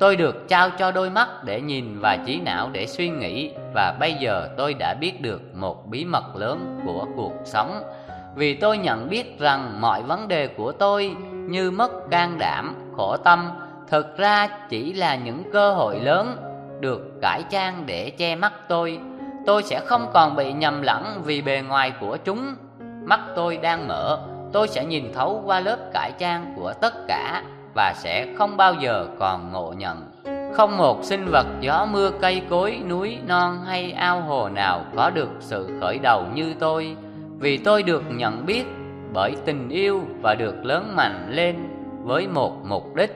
[0.00, 3.96] Tôi được trao cho đôi mắt để nhìn và trí não để suy nghĩ Và
[4.00, 7.82] bây giờ tôi đã biết được một bí mật lớn của cuộc sống.
[8.36, 13.16] Vì tôi nhận biết rằng mọi vấn đề của tôi như mất can đảm, khổ
[13.16, 13.50] tâm
[13.88, 16.36] Thực ra chỉ là những cơ hội lớn
[16.80, 18.98] được cải trang để che mắt tôi.
[19.46, 22.54] Tôi sẽ không còn bị nhầm lẫn vì bề ngoài của chúng.
[23.04, 24.18] Mắt tôi đang mở
[24.52, 27.42] Tôi sẽ nhìn thấu qua lớp cải trang của tất cả.
[27.74, 30.10] Và sẽ không bao giờ còn ngộ nhận.
[30.52, 35.10] Không một sinh vật, gió, mưa, cây, cối, núi, non hay ao hồ nào Có
[35.10, 36.96] được sự khởi đầu như tôi.
[37.38, 38.64] Vì tôi được nhận biết
[39.12, 41.56] bởi tình yêu và được lớn mạnh lên
[42.02, 43.12] với một mục đích.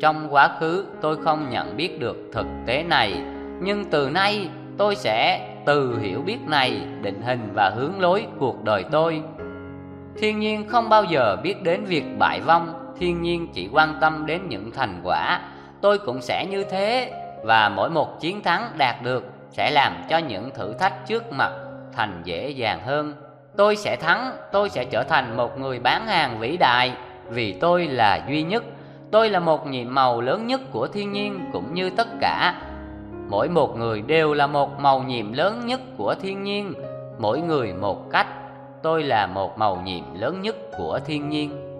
[0.00, 3.22] Trong quá khứ, tôi không nhận biết được thực tế này,
[3.60, 4.48] nhưng từ nay
[4.78, 9.22] tôi sẽ từ hiểu biết này định hình và hướng lối cuộc đời tôi.
[10.16, 14.26] Thiên nhiên không bao giờ biết đến việc bại vong thiên nhiên chỉ quan tâm
[14.26, 15.40] đến những thành quả,
[15.80, 17.12] tôi cũng sẽ như thế.
[17.42, 21.52] Và mỗi một chiến thắng đạt được sẽ làm cho những thử thách trước mặt
[21.92, 23.14] thành dễ dàng hơn.
[23.56, 26.92] Tôi sẽ thắng, tôi sẽ trở thành một người bán hàng vĩ đại.
[27.28, 28.64] Vì tôi là duy nhất,
[29.10, 32.54] tôi là một nhiệm màu lớn nhất của thiên nhiên cũng như tất cả.
[33.28, 36.74] Mỗi một người đều là một màu nhiệm lớn nhất của thiên nhiên.
[37.18, 38.26] Mỗi người một cách,
[38.82, 41.73] tôi là một màu nhiệm lớn nhất của thiên nhiên.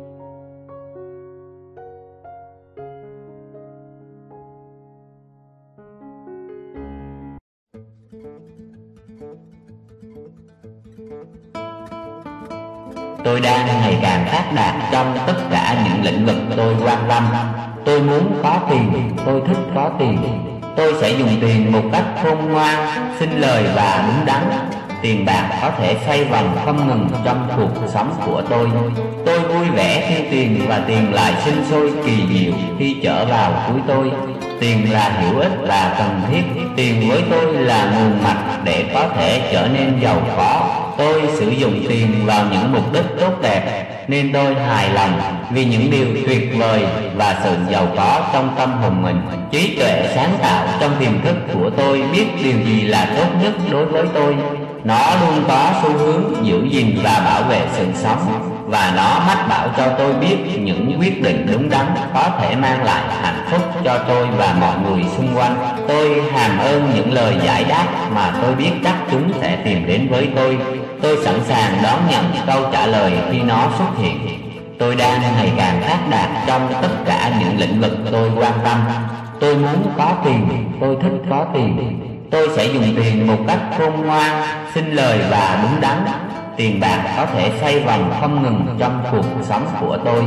[13.24, 17.24] Tôi đang ngày càng phát đạt trong tất cả những lĩnh vực tôi quan tâm.
[17.84, 20.18] Tôi muốn có tiền, tôi thích có tiền.
[20.76, 24.42] Tôi sẽ dùng tiền một cách khôn ngoan, xin lời và đúng đắn.
[25.04, 28.68] Tiền bạc có thể xoay vòng không ngừng trong cuộc sống của tôi.
[29.26, 33.52] Tôi vui vẻ khi tiền và tiền lại sinh sôi kỳ diệu khi trở vào
[33.68, 34.10] túi tôi.
[34.60, 36.42] Tiền là hữu ích và cần thiết.
[36.76, 40.80] Tiền với tôi là nguồn mạch để có thể trở nên giàu có.
[40.98, 45.64] Tôi sử dụng tiền vào những mục đích tốt đẹp, nên tôi hài lòng vì
[45.64, 46.86] những điều tuyệt vời
[47.16, 49.20] và sự giàu có trong tâm hồn mình.
[49.50, 53.52] Trí tuệ sáng tạo trong tiềm thức của tôi biết điều gì là tốt nhất
[53.70, 54.36] đối với tôi
[54.84, 58.50] nó luôn có xu hướng giữ gìn và bảo vệ sự sống.
[58.66, 62.84] Và nó mách bảo cho tôi biết những quyết định đúng đắn có thể mang
[62.84, 65.56] lại hạnh phúc cho tôi và mọi người xung quanh.
[65.88, 70.08] Tôi hàm ơn những lời giải đáp mà tôi biết chắc chúng sẽ tìm đến
[70.10, 70.58] với tôi.
[71.02, 74.16] Tôi sẵn sàng đón nhận câu trả lời khi nó xuất hiện.
[74.78, 78.80] Tôi đang ngày càng phát đạt trong tất cả những lĩnh vực tôi quan tâm.
[79.40, 80.48] Tôi muốn có tiền.
[80.80, 82.00] Tôi thích có tiền
[82.34, 84.42] tôi sẽ dùng tiền một cách khôn ngoan,
[84.74, 86.04] xin lời và đúng đắn.
[86.56, 90.22] Tiền bạc có thể xoay vòng không ngừng trong cuộc sống của tôi.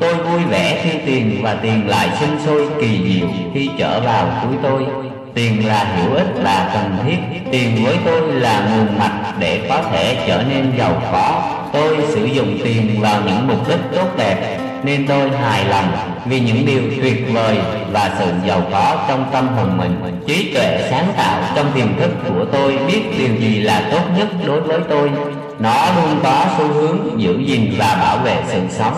[0.00, 4.28] Tôi vui vẻ khi tiền và tiền lại sinh sôi kỳ diệu khi trở vào
[4.42, 4.86] túi tôi.
[5.34, 7.18] Tiền là hữu ích và cần thiết.
[7.52, 11.42] Tiền với tôi là nguồn mạch để có thể trở nên giàu có.
[11.72, 15.92] Tôi sử dụng tiền vào những mục đích tốt đẹp nên tôi hài lòng
[16.26, 17.58] vì những điều tuyệt vời
[17.92, 20.20] và sự giàu có trong tâm hồn mình.
[20.26, 24.28] Trí tuệ sáng tạo trong tiềm thức của tôi biết điều gì là tốt nhất
[24.46, 25.10] đối với tôi.
[25.58, 28.94] Nó luôn có xu hướng giữ gìn và bảo vệ sự sống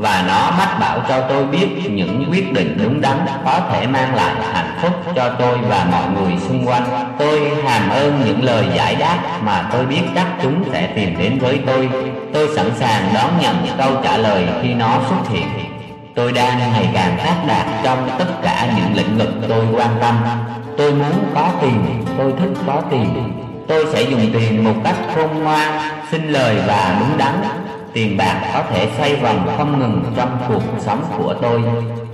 [0.00, 4.14] và nó mách bảo cho tôi biết những quyết định đúng đắn có thể mang
[4.14, 6.84] lại hạnh phúc cho tôi và mọi người xung quanh.
[7.18, 11.38] Tôi hàm ơn những lời giải đáp mà tôi biết chắc chúng sẽ tìm đến
[11.38, 11.88] với tôi.
[12.34, 15.48] Tôi sẵn sàng đón nhận câu trả lời khi nó xuất hiện.
[16.14, 20.14] Tôi đang ngày càng phát đạt trong tất cả những lĩnh vực tôi quan tâm.
[20.76, 23.32] Tôi muốn có tiền, tôi thích có tiền.
[23.68, 25.80] Tôi sẽ dùng tiền một cách khôn ngoan,
[26.10, 27.34] xin lời và đúng đắn
[27.92, 31.60] tiền bạc có thể xoay vòng không ngừng trong cuộc sống của tôi.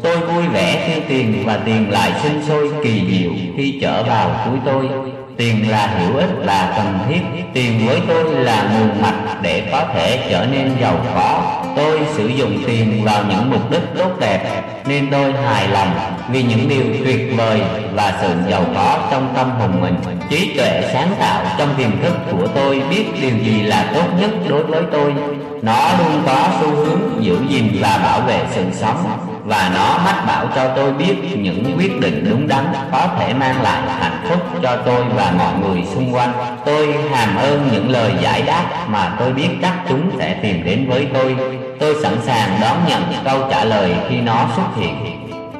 [0.02, 4.30] Tôi vui vẻ khi tiền và tiền lại sinh sôi kỳ diệu khi trở vào
[4.46, 4.88] túi tôi.
[5.36, 7.20] Tiền là hữu ích và cần thiết.
[7.54, 11.62] Tiền với tôi là nguồn mạch để có thể trở nên giàu có.
[11.76, 15.90] Tôi sử dụng tiền vào những mục đích tốt đẹp, nên tôi hài lòng
[16.30, 17.60] vì những điều tuyệt vời
[17.96, 19.96] và sự giàu có trong tâm hồn mình.
[20.30, 24.30] Trí tuệ sáng tạo trong tiềm thức của tôi biết điều gì là tốt nhất
[24.48, 25.14] đối với tôi.
[25.62, 28.96] Nó luôn có xu hướng giữ gìn và bảo vệ sự sống,
[29.44, 33.62] và nó mách bảo cho tôi biết những quyết định đúng đắn có thể mang
[33.62, 36.32] lại hạnh phúc cho tôi và mọi người xung quanh.
[36.64, 40.88] Tôi hàm ơn những lời giải đáp mà tôi biết chắc chúng sẽ tìm đến
[40.88, 41.36] với tôi.
[41.80, 45.15] Tôi sẵn sàng đón nhận câu trả lời khi nó xuất hiện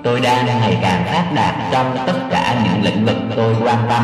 [0.06, 4.02] tôi đang ngày càng phát đạt trong tất cả những lĩnh vực tôi quan tâm.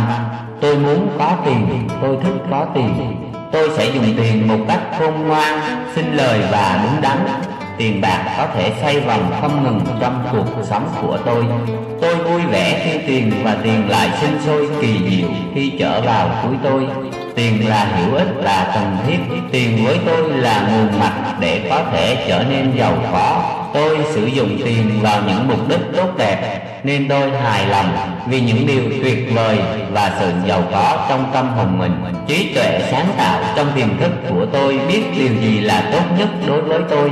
[0.61, 3.17] Tôi muốn có tiền, tôi thích có tiền.
[3.53, 5.59] Tôi sẽ dùng tiền một cách khôn ngoan,
[5.95, 7.19] xin lời và đúng đắn.
[7.79, 11.45] Tiền bạc có thể xoay vòng không ngừng trong cuộc sống của tôi.
[12.01, 16.31] Tôi vui vẻ khi tiền và tiền lại sinh sôi kỳ diệu khi trở vào
[16.43, 16.87] túi tôi
[17.35, 19.19] tiền là hữu ích, là cần thiết.
[19.53, 23.43] Tiền với tôi là nguồn mạch để có thể trở nên giàu có.
[23.75, 28.41] Tôi sử dụng tiền vào những mục đích tốt đẹp, Nên tôi hài lòng vì
[28.41, 29.59] những điều tuyệt vời
[29.93, 31.93] Và sự giàu có trong tâm hồn mình.
[32.27, 36.29] Trí tuệ sáng tạo trong tiềm thức của tôi Biết điều gì là tốt nhất
[36.47, 37.11] đối với tôi.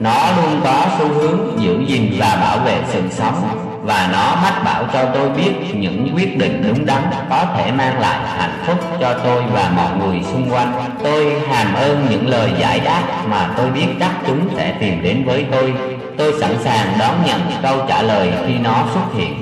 [0.00, 4.64] Nó luôn có xu hướng giữ gìn và bảo vệ sự sống và nó mách
[4.64, 8.78] bảo cho tôi biết những quyết định đúng đắn có thể mang lại hạnh phúc
[9.00, 10.72] cho tôi và mọi người xung quanh.
[11.04, 15.24] Tôi hàm ơn những lời giải đáp mà tôi biết chắc chúng sẽ tìm đến
[15.24, 15.74] với tôi.
[16.18, 19.34] Tôi sẵn sàng đón nhận câu trả lời khi nó xuất hiện.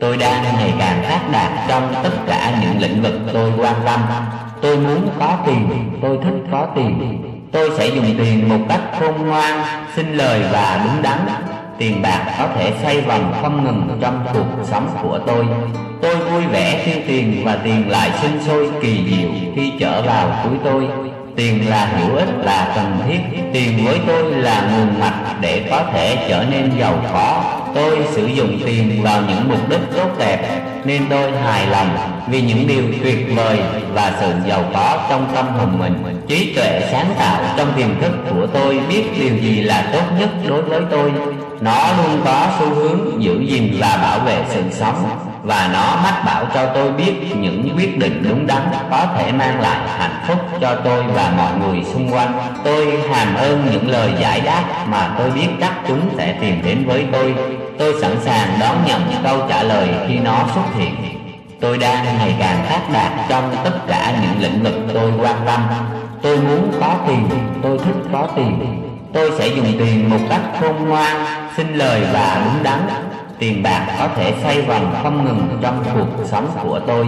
[0.00, 4.00] Tôi đang ngày càng phát đạt trong tất cả những lĩnh vực tôi quan tâm.
[4.62, 7.18] Tôi muốn có tiền, tôi thích có tiền.
[7.52, 9.62] Tôi sẽ dùng tiền một cách khôn ngoan,
[9.96, 11.18] xin lời và đúng đắn
[11.78, 15.46] Tiền bạc có thể xoay vòng không ngừng trong cuộc sống của tôi.
[16.02, 20.30] Tôi vui vẻ khi tiền và tiền lại sinh sôi kỳ diệu khi trở vào
[20.44, 20.86] túi tôi.
[21.36, 23.20] Tiền là hữu ích, là cần thiết.
[23.52, 27.58] Tiền với tôi là nguồn mạch để có thể trở nên giàu có.
[27.74, 31.88] Tôi sử dụng tiền vào những mục đích tốt đẹp, Nên tôi hài lòng
[32.28, 33.58] vì những điều tuyệt vời
[33.94, 36.22] và sự giàu có trong tâm hồn mình.
[36.28, 40.30] Trí tuệ sáng tạo trong tiềm thức của tôi biết điều gì là tốt nhất
[40.48, 41.12] đối với tôi.
[41.62, 45.04] Nó luôn có xu hướng giữ gìn và bảo vệ sự sống
[45.42, 49.60] và nó mách bảo cho tôi biết những quyết định đúng đắn có thể mang
[49.60, 52.32] lại hạnh phúc cho tôi và mọi người xung quanh.
[52.64, 56.84] Tôi hàm ơn những lời giải đáp mà tôi biết chắc chúng sẽ tìm đến
[56.86, 57.34] với tôi.
[57.78, 60.94] Tôi sẵn sàng đón nhận câu trả lời khi nó xuất hiện.
[61.60, 65.60] Tôi đang ngày càng phát đạt trong tất cả những lĩnh vực tôi quan tâm.
[66.22, 67.28] Tôi muốn có tiền,
[67.62, 68.82] tôi thích có tiền.
[69.12, 71.16] Tôi sẽ dùng tiền một cách khôn ngoan,
[71.56, 72.80] xin lời và đúng đắn.
[73.38, 77.06] Tiền bạc có thể xoay vòng không ngừng trong cuộc sống của tôi.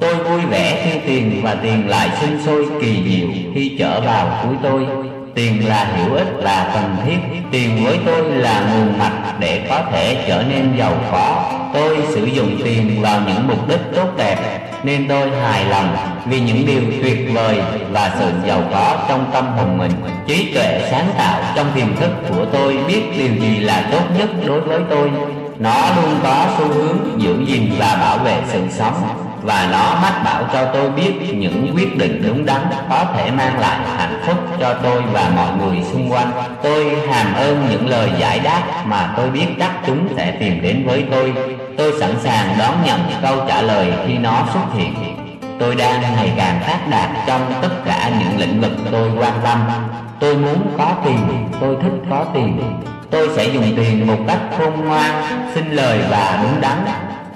[0.00, 4.38] Tôi vui vẻ khi tiền và tiền lại sinh sôi kỳ diệu khi trở vào
[4.42, 4.86] cuối tôi.
[5.34, 7.18] Tiền là hữu ích, là cần thiết.
[7.50, 11.52] Tiền với tôi là nguồn mạch để có thể trở nên giàu có.
[11.74, 14.36] Tôi sử dụng tiền vào những mục đích tốt đẹp,
[14.82, 17.62] Nên tôi hài lòng vì những điều tuyệt vời
[17.92, 19.92] và sự giàu có trong tâm hồn mình.
[20.26, 24.28] Trí tuệ sáng tạo trong tiềm thức của tôi biết điều gì là tốt nhất
[24.46, 25.10] đối với tôi.
[25.58, 28.94] Nó luôn có xu hướng giữ gìn và bảo vệ sự sống
[29.42, 32.60] và nó mách bảo cho tôi biết những quyết định đúng đắn
[32.90, 36.30] có thể mang lại hạnh phúc cho tôi và mọi người xung quanh.
[36.62, 40.86] Tôi hàm ơn những lời giải đáp mà tôi biết chắc chúng sẽ tìm đến
[40.86, 41.34] với tôi.
[41.76, 44.94] Tôi sẵn sàng đón nhận câu trả lời khi nó xuất hiện.
[45.58, 49.58] Tôi đang ngày càng phát đạt trong tất cả những lĩnh vực tôi quan tâm.
[50.20, 52.60] Tôi muốn có tiền, tôi thích có tiền
[53.10, 55.22] Tôi sẽ dùng tiền một cách khôn ngoan,
[55.54, 56.78] xin lời và đúng đắn.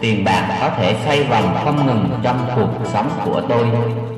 [0.05, 3.66] Tiền bạc có thể xoay vòng không ngừng trong cuộc sống của tôi.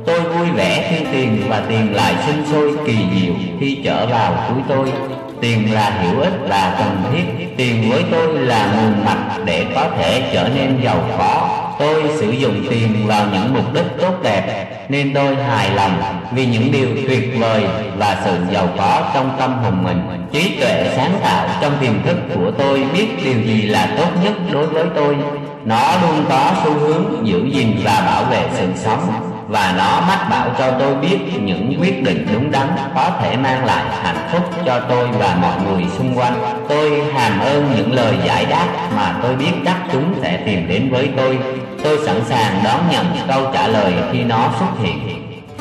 [0.07, 4.35] Tôi vui vẻ khi tiền và tiền lại sinh sôi kỳ diệu khi trở vào
[4.49, 4.93] túi tôi.
[5.41, 9.89] Tiền là hữu ích, là cần thiết Tiền với tôi là nguồn mạch để có
[9.99, 14.67] thể trở nên giàu có Tôi sử dụng tiền vào những mục đích tốt đẹp,
[14.89, 17.65] Nên tôi hài lòng vì những điều tuyệt vời
[17.99, 22.17] và sự giàu có trong tâm hồn mình Trí tuệ sáng tạo trong tiềm thức
[22.35, 25.17] của tôi biết điều gì là tốt nhất đối với tôi
[25.65, 29.13] Nó luôn có xu hướng giữ gìn và bảo vệ sự sống,
[29.49, 33.65] và nó mách bảo cho tôi biết những quyết định đúng đắn có thể mang
[33.65, 36.35] lại hạnh phúc cho tôi và mọi người xung quanh.
[36.69, 38.67] Tôi hàm ơn những lời giải đáp
[38.97, 41.39] mà tôi biết chắc chúng sẽ tìm đến với tôi.
[41.87, 44.99] Tôi sẵn sàng đón nhận câu trả lời khi nó xuất hiện.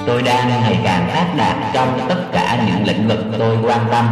[0.07, 4.07] Tôi đang ngày càng phát đạt trong tất cả những lĩnh vực tôi quan tâm.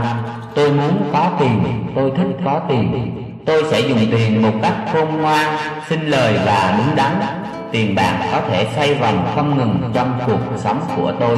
[0.56, 1.64] Tôi muốn có tiền,
[1.96, 3.12] tôi thích có tiền.
[3.46, 5.58] Tôi sẽ dùng tiền một cách khôn ngoan,
[5.90, 7.12] xin lời và đúng đắn
[7.72, 11.38] Tiền bạc có thể xoay vòng không ngừng trong cuộc sống của tôi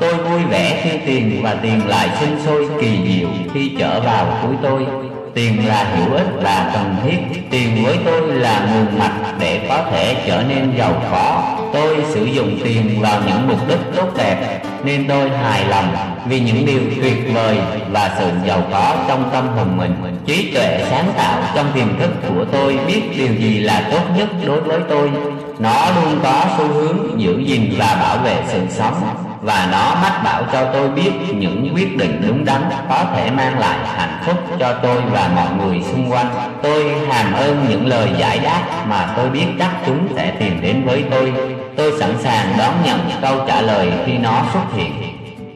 [0.00, 4.26] Tôi vui vẻ khi tiền và tiền lại sinh sôi kỳ diệu khi trở vào
[4.42, 4.86] túi tôi
[5.34, 7.40] Tiền là hữu ích và cần thiết.
[7.50, 11.56] Tiền với tôi là nguồn mạch để có thể trở nên giàu có.
[11.72, 15.96] Tôi sử dụng tiền vào những mục đích tốt đẹp, Nên tôi hài lòng
[16.28, 17.58] vì những điều tuyệt vời
[17.90, 19.94] và sự giàu có trong tâm hồn mình.
[20.26, 24.28] Trí tuệ sáng tạo trong tiềm thức của tôi biết điều gì là tốt nhất
[24.46, 25.10] đối với tôi.
[25.58, 30.20] Nó luôn có xu hướng giữ gìn và bảo vệ sự sống và nó mách
[30.24, 34.36] bảo cho tôi biết những quyết định đúng đắn có thể mang lại hạnh phúc
[34.58, 36.30] cho tôi và mọi người xung quanh.
[36.62, 40.82] Tôi hàm ơn những lời giải đáp mà tôi biết chắc chúng sẽ tìm đến
[40.86, 41.32] với tôi.
[41.76, 44.92] Tôi sẵn sàng đón nhận câu trả lời khi nó xuất hiện.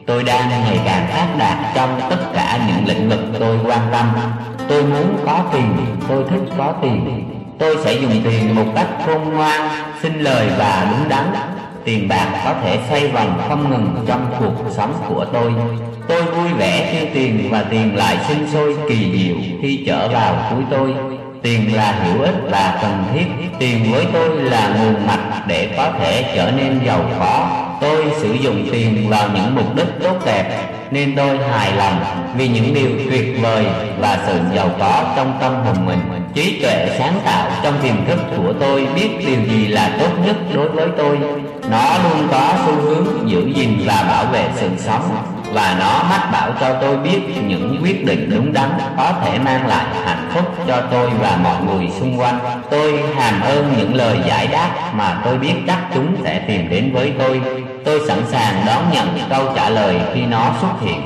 [0.07, 4.05] Tôi đang ngày càng phát đạt trong tất cả những lĩnh vực tôi quan tâm.
[4.69, 5.75] Tôi muốn có tiền,
[6.09, 7.29] tôi thích có tiền.
[7.59, 9.69] Tôi sẽ dùng tiền một cách khôn ngoan,
[10.01, 11.25] xin lời và đúng đắn
[11.85, 15.51] Tiền bạc có thể xoay vòng không ngừng trong cuộc sống của tôi.
[16.07, 20.51] Tôi vui vẻ khi tiền và tiền lại sinh sôi kỳ diệu khi trở vào
[20.51, 20.93] túi tôi.
[21.41, 23.25] Tiền là hữu ích và cần thiết.
[23.59, 27.62] Tiền với tôi là nguồn mạch để có thể trở nên giàu có.
[27.83, 32.03] Tôi sử dụng tiền vào những mục đích tốt đẹp, Nên tôi hài lòng
[32.37, 33.65] vì những điều tuyệt vời
[33.99, 35.99] và sự giàu có trong tâm hồn mình
[36.33, 40.35] Trí tuệ sáng tạo trong tiềm thức của tôi biết điều gì là tốt nhất
[40.53, 41.19] đối với tôi
[41.71, 45.01] Nó luôn có xu hướng giữ gìn và bảo vệ sự sống,
[45.53, 49.67] và nó mách bảo cho tôi biết những quyết định đúng đắn có thể mang
[49.67, 52.39] lại hạnh phúc cho tôi và mọi người xung quanh.
[52.69, 56.93] Tôi hàm ơn những lời giải đáp mà tôi biết chắc chúng sẽ tìm đến
[56.93, 57.41] với tôi.
[57.85, 61.01] Tôi sẵn sàng đón nhận câu trả lời khi nó xuất hiện.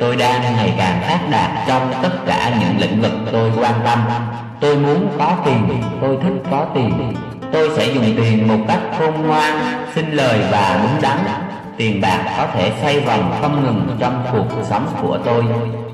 [0.00, 3.98] Tôi đang ngày càng phát đạt trong tất cả những lĩnh vực tôi quan tâm.
[4.60, 7.14] Tôi muốn có tiền, tôi thích có tiền.
[7.52, 9.58] Tôi sẽ dùng tiền một cách khôn ngoan,
[9.94, 11.18] xin lời và đúng đắn
[11.76, 15.44] Tiền bạc có thể xoay vòng không ngừng trong cuộc sống của tôi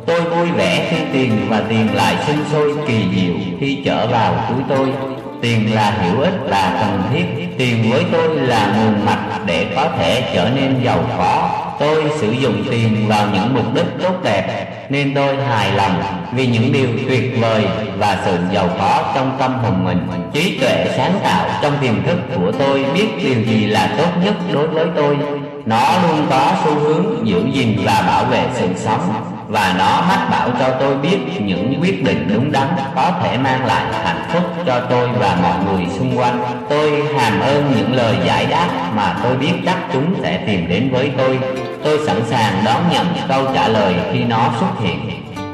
[0.06, 4.34] Tôi vui vẻ khi tiền và tiền lại sinh sôi kỳ diệu khi trở vào
[4.48, 5.11] túi tôi
[5.42, 7.24] Tiền là hữu ích, là cần thiết.
[7.58, 11.50] Tiền với tôi là nguồn mạch để có thể trở nên giàu có.
[11.80, 16.46] Tôi sử dụng tiền vào những mục đích tốt đẹp, Nên tôi hài lòng vì
[16.46, 17.64] những điều tuyệt vời
[17.98, 20.08] và sự giàu có trong tâm hồn mình.
[20.32, 24.34] Trí tuệ sáng tạo trong tiềm thức của tôi biết điều gì là tốt nhất
[24.52, 25.18] đối với tôi.
[25.66, 30.30] Nó luôn có xu hướng giữ gìn và bảo vệ sự sống và nó mách
[30.30, 34.42] bảo cho tôi biết những quyết định đúng đắn có thể mang lại hạnh phúc
[34.66, 36.42] cho tôi và mọi người xung quanh.
[36.68, 40.90] Tôi hàm ơn những lời giải đáp mà tôi biết chắc chúng sẽ tìm đến
[40.92, 41.38] với tôi.
[41.84, 45.10] Tôi sẵn sàng đón nhận câu trả lời khi nó xuất hiện.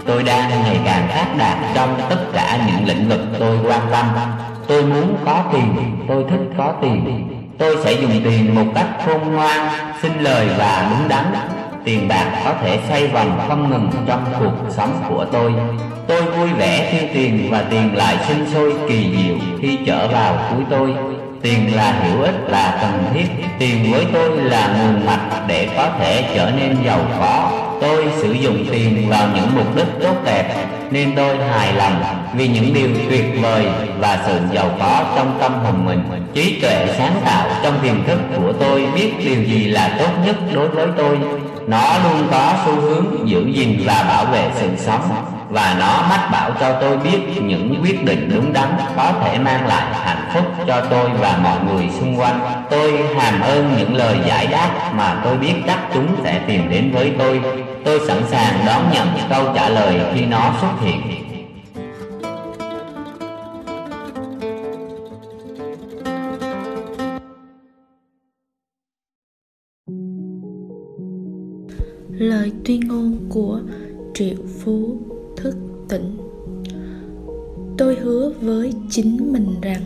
[0.06, 4.06] Tôi đang ngày càng phát đạt trong tất cả những lĩnh vực tôi quan tâm.
[4.68, 7.28] Tôi muốn có tiền tôi thích có tiền.
[7.58, 9.68] Tôi sẽ dùng tiền một cách khôn ngoan,
[10.02, 11.24] xin lời và đúng đắn.
[11.84, 15.52] Tiền bạc có thể xoay vòng không ngừng trong cuộc sống của tôi.
[16.08, 20.38] Tôi vui vẻ khi tiền và tiền lại sinh sôi kỳ diệu khi trở vào
[20.50, 20.94] túi tôi.
[21.42, 23.44] Tiền là hữu ích, là cần thiết.
[23.58, 27.50] Tiền với tôi là nguồn mạch để có thể trở nên giàu có.
[27.80, 32.02] Tôi sử dụng tiền vào những mục đích tốt đẹp, Nên tôi hài lòng
[32.36, 33.66] vì những điều tuyệt vời
[33.98, 36.02] và sự giàu có trong tâm hồn mình.
[36.34, 40.36] Trí tuệ sáng tạo trong tiềm thức của tôi biết điều gì là tốt nhất
[40.54, 41.18] đối với tôi.
[41.68, 45.10] Nó luôn có xu hướng giữ gìn và bảo vệ sự sống,
[45.48, 49.66] và nó mách bảo cho tôi biết những quyết định đúng đắn có thể mang
[49.66, 52.40] lại hạnh phúc cho tôi và mọi người xung quanh.
[52.70, 56.90] Tôi hàm ơn những lời giải đáp mà tôi biết chắc chúng sẽ tìm đến
[56.94, 57.40] với tôi.
[57.84, 61.27] Tôi sẵn sàng đón nhận câu trả lời khi nó xuất hiện.
[72.28, 73.60] Lời tuyên ngôn của
[74.14, 74.96] Triệu Phú
[75.36, 75.56] thức
[75.88, 76.16] tỉnh.
[77.78, 79.82] Tôi hứa với chính mình rằng,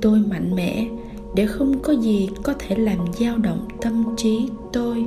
[0.00, 0.86] tôi mạnh mẽ
[1.34, 5.04] để không có gì có thể làm dao động tâm trí tôi.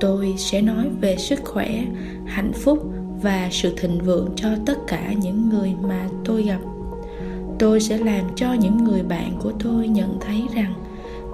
[0.00, 1.84] Tôi sẽ nói về sức khỏe,
[2.26, 6.60] hạnh phúc và sự thịnh vượng cho tất cả những người mà tôi gặp.
[7.58, 10.74] Tôi sẽ làm cho những người bạn của tôi nhận thấy rằng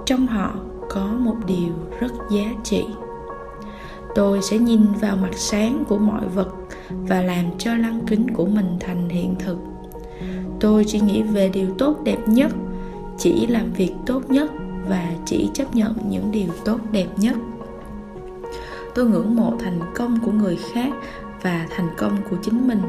[0.05, 0.55] trong họ
[0.89, 2.83] có một điều rất giá trị
[4.17, 6.49] tôi sẽ nhìn vào mặt sáng của mọi vật
[6.89, 9.57] và làm cho lăng kính của mình thành hiện thực.
[10.59, 12.51] Tôi chỉ nghĩ về điều tốt đẹp nhất,
[13.17, 14.51] chỉ làm việc tốt nhất
[14.89, 17.35] và chỉ chấp nhận những điều tốt đẹp nhất.
[18.95, 20.93] Tôi ngưỡng mộ thành công của người khác
[21.41, 22.81] và thành công của chính mình.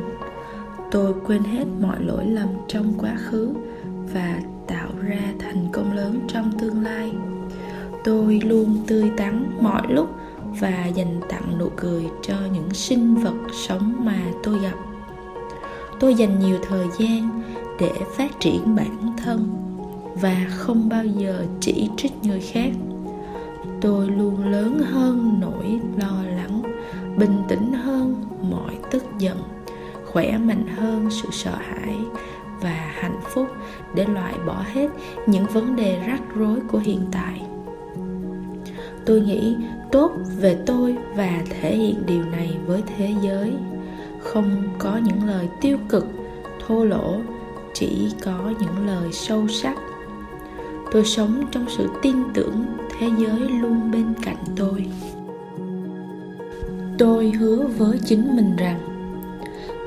[0.90, 3.48] Tôi quên hết mọi lỗi lầm trong quá khứ
[4.12, 7.12] và tạo ra thành công lớn trong tương lai.
[8.04, 10.08] Tôi luôn tươi tắn mọi lúc
[10.60, 14.74] và dành tặng nụ cười cho những sinh vật sống mà tôi gặp.
[16.00, 17.42] Tôi dành nhiều thời gian
[17.80, 19.48] để phát triển bản thân
[20.14, 22.70] và không bao giờ chỉ trích người khác.
[23.80, 26.62] Tôi luôn lớn hơn nỗi lo lắng,
[27.16, 29.38] bình tĩnh hơn mọi tức giận,
[30.06, 31.96] khỏe mạnh hơn sự sợ hãi
[32.60, 33.46] và hạnh phúc
[33.94, 34.88] để loại bỏ hết
[35.26, 37.42] những vấn đề rắc rối của hiện tại.
[39.06, 39.56] Tôi nghĩ
[39.92, 43.52] tốt về tôi và thể hiện điều này với thế giới.
[44.20, 46.06] Không có những lời tiêu cực,
[46.66, 47.16] thô lỗ,
[47.74, 49.76] chỉ có những lời sâu sắc.
[50.92, 52.66] Tôi sống trong sự tin tưởng
[52.98, 54.86] thế giới luôn bên cạnh tôi.
[56.98, 58.80] Tôi hứa với chính mình rằng,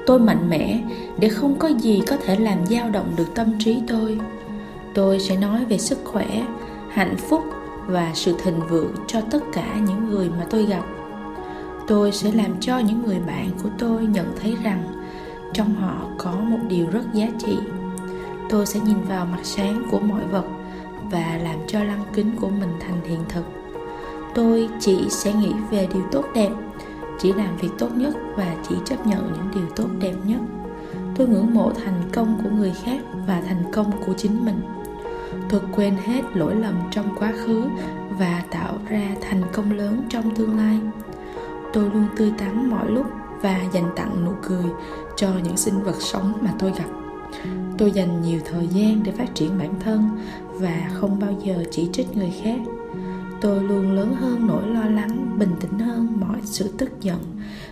[0.05, 0.83] tôi mạnh mẽ
[1.19, 4.19] để không có gì có thể làm dao động được tâm trí tôi.
[4.93, 6.45] Tôi sẽ nói về sức khỏe,
[6.89, 7.43] hạnh phúc
[7.87, 10.83] và sự thịnh vượng cho tất cả những người mà tôi gặp.
[11.87, 14.83] Tôi sẽ làm cho những người bạn của tôi nhận thấy rằng
[15.53, 17.57] trong họ có một điều rất giá trị.
[18.49, 20.45] Tôi sẽ nhìn vào mặt sáng của mọi vật
[21.11, 23.45] và làm cho lăng kính của mình thành hiện thực.
[24.35, 26.49] Tôi chỉ sẽ nghĩ về điều tốt đẹp,
[27.19, 30.39] chỉ làm việc tốt nhất và chỉ chấp nhận những điều tốt đẹp nhất.
[31.15, 34.61] Tôi ngưỡng mộ thành công của người khác và thành công của chính mình
[35.49, 37.63] tôi quên hết lỗi lầm trong quá khứ
[38.19, 40.79] và tạo ra thành công lớn trong tương lai.
[41.73, 43.05] Tôi luôn tươi tắn mọi lúc
[43.41, 44.65] và dành tặng nụ cười
[45.15, 46.85] cho những sinh vật sống mà tôi gặp.
[47.77, 50.09] Tôi dành nhiều thời gian để phát triển bản thân
[50.53, 52.59] và không bao giờ chỉ trích người khác.
[53.41, 57.19] Tôi luôn lớn hơn nỗi lo lắng, bình tĩnh hơn mọi sự tức giận,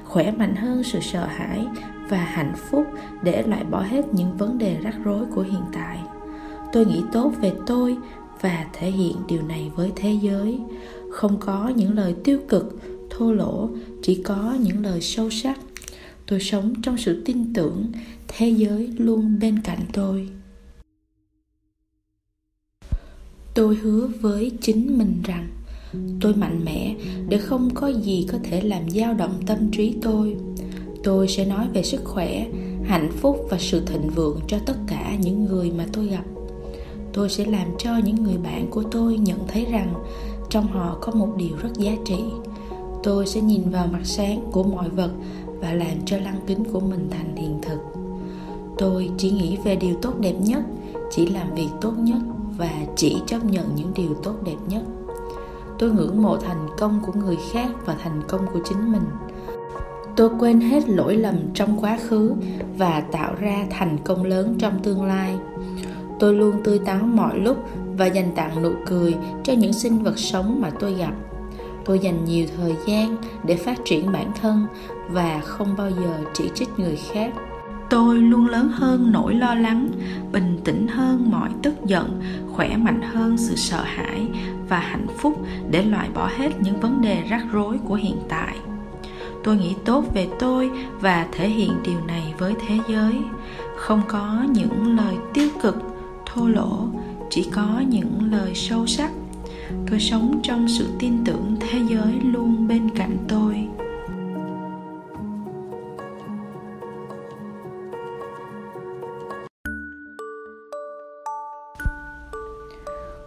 [0.05, 1.67] khỏe mạnh hơn sự sợ hãi
[2.09, 2.85] và hạnh phúc
[3.23, 5.99] để loại bỏ hết những vấn đề rắc rối của hiện tại
[6.73, 7.97] tôi nghĩ tốt về tôi
[8.41, 10.59] và thể hiện điều này với thế giới.
[11.11, 13.69] Không có những lời tiêu cực, thô lỗ,
[14.01, 15.59] chỉ có những lời sâu sắc.
[16.27, 17.91] Tôi sống trong sự tin tưởng
[18.27, 20.29] thế giới luôn bên cạnh tôi.
[23.53, 25.47] Tôi hứa với chính mình rằng
[26.21, 26.95] tôi mạnh mẽ
[27.29, 30.35] để không có gì có thể làm dao động tâm trí tôi.
[31.03, 32.47] Tôi sẽ nói về sức khỏe,
[32.85, 36.23] hạnh phúc và sự thịnh vượng cho tất cả những người mà tôi gặp
[37.13, 39.93] tôi sẽ làm cho những người bạn của tôi nhận thấy rằng
[40.49, 42.23] trong họ có một điều rất giá trị.
[43.03, 45.11] Tôi sẽ nhìn vào mặt sáng của mọi vật
[45.61, 47.79] và làm cho lăng kính của mình thành hiện thực.
[48.77, 50.63] Tôi chỉ nghĩ về điều tốt đẹp nhất,
[51.11, 52.19] chỉ làm việc tốt nhất
[52.57, 54.83] và chỉ chấp nhận những điều tốt đẹp nhất.
[55.79, 59.03] Tôi ngưỡng mộ thành công của người khác và thành công của chính mình.
[60.15, 62.33] Tôi quên hết lỗi lầm trong quá khứ
[62.77, 65.37] và tạo ra thành công lớn trong tương lai
[66.19, 70.19] tôi luôn tươi tắn mọi lúc và dành tặng nụ cười cho những sinh vật
[70.19, 71.13] sống mà tôi gặp.
[71.85, 74.65] Tôi dành nhiều thời gian để phát triển bản thân
[75.09, 77.31] và không bao giờ chỉ trích người khác.
[77.89, 79.87] Tôi luôn lớn hơn nỗi lo lắng,
[80.31, 82.21] bình tĩnh hơn mọi tức giận,
[82.53, 84.27] khỏe mạnh hơn sự sợ hãi
[84.69, 85.33] và hạnh phúc
[85.71, 88.55] để loại bỏ hết những vấn đề rắc rối của hiện tại.
[89.43, 93.13] Tôi nghĩ tốt về tôi và thể hiện điều này với thế giới.
[93.75, 95.75] Không có những lời tiêu cực
[96.33, 96.87] thô lỗ,
[97.29, 99.11] chỉ có những lời sâu sắc.
[99.89, 103.67] Tôi sống trong sự tin tưởng thế giới luôn bên cạnh tôi.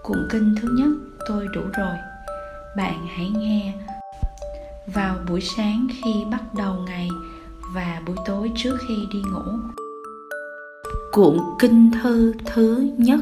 [0.03, 0.91] Cuộn kinh thứ nhất
[1.29, 1.97] tôi đủ rồi.
[2.77, 3.75] Bạn hãy nghe.
[4.95, 7.09] Vào buổi sáng khi bắt đầu ngày
[7.75, 9.82] và buổi tối trước khi đi ngủ
[11.13, 13.21] cuộn kinh thư thứ nhất.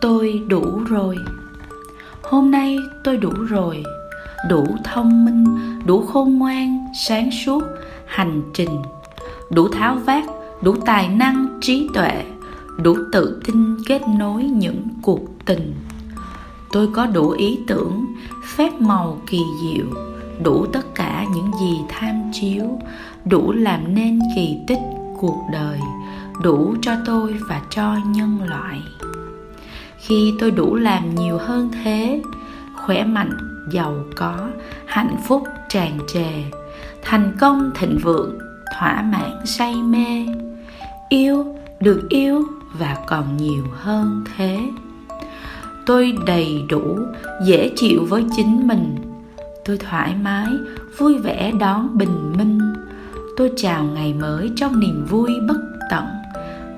[0.00, 1.16] Tôi đủ rồi.
[2.22, 3.82] Hôm nay tôi đủ rồi.
[4.48, 5.44] Đủ thông minh,
[5.86, 7.64] đủ khôn ngoan, sáng suốt,
[8.06, 8.82] hành trình.
[9.50, 10.24] Đủ tháo vát,
[10.62, 12.24] đủ tài năng, trí tuệ.
[12.82, 15.74] Đủ tự tin kết nối những cuộc tình.
[16.72, 18.06] Tôi có đủ ý tưởng,
[18.44, 19.86] phép màu kỳ diệu.
[20.42, 22.78] Đủ tất cả những gì tham chiếu.
[23.24, 24.80] Đủ làm nên kỳ tích
[25.20, 25.78] cuộc đời
[26.40, 28.82] đủ cho tôi và cho nhân loại.
[29.98, 32.22] Khi tôi đủ làm nhiều hơn thế,
[32.74, 33.36] khỏe mạnh,
[33.70, 34.48] giàu có,
[34.86, 36.44] hạnh phúc tràn trề,
[37.02, 38.38] thành công thịnh vượng,
[38.78, 40.26] thỏa mãn say mê,
[41.08, 42.44] yêu được yêu
[42.78, 44.60] và còn nhiều hơn thế.
[45.86, 46.98] Tôi đầy đủ,
[47.46, 48.96] dễ chịu với chính mình.
[49.64, 50.46] Tôi thoải mái,
[50.98, 52.58] vui vẻ đón bình minh.
[53.36, 55.60] Tôi chào ngày mới trong niềm vui bất
[55.90, 56.04] tận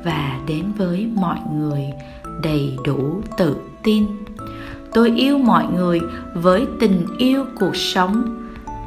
[0.04, 1.84] và đến với mọi người
[2.42, 4.06] đầy đủ tự tin.
[4.92, 6.00] Tôi yêu mọi người
[6.34, 8.40] với tình yêu cuộc sống.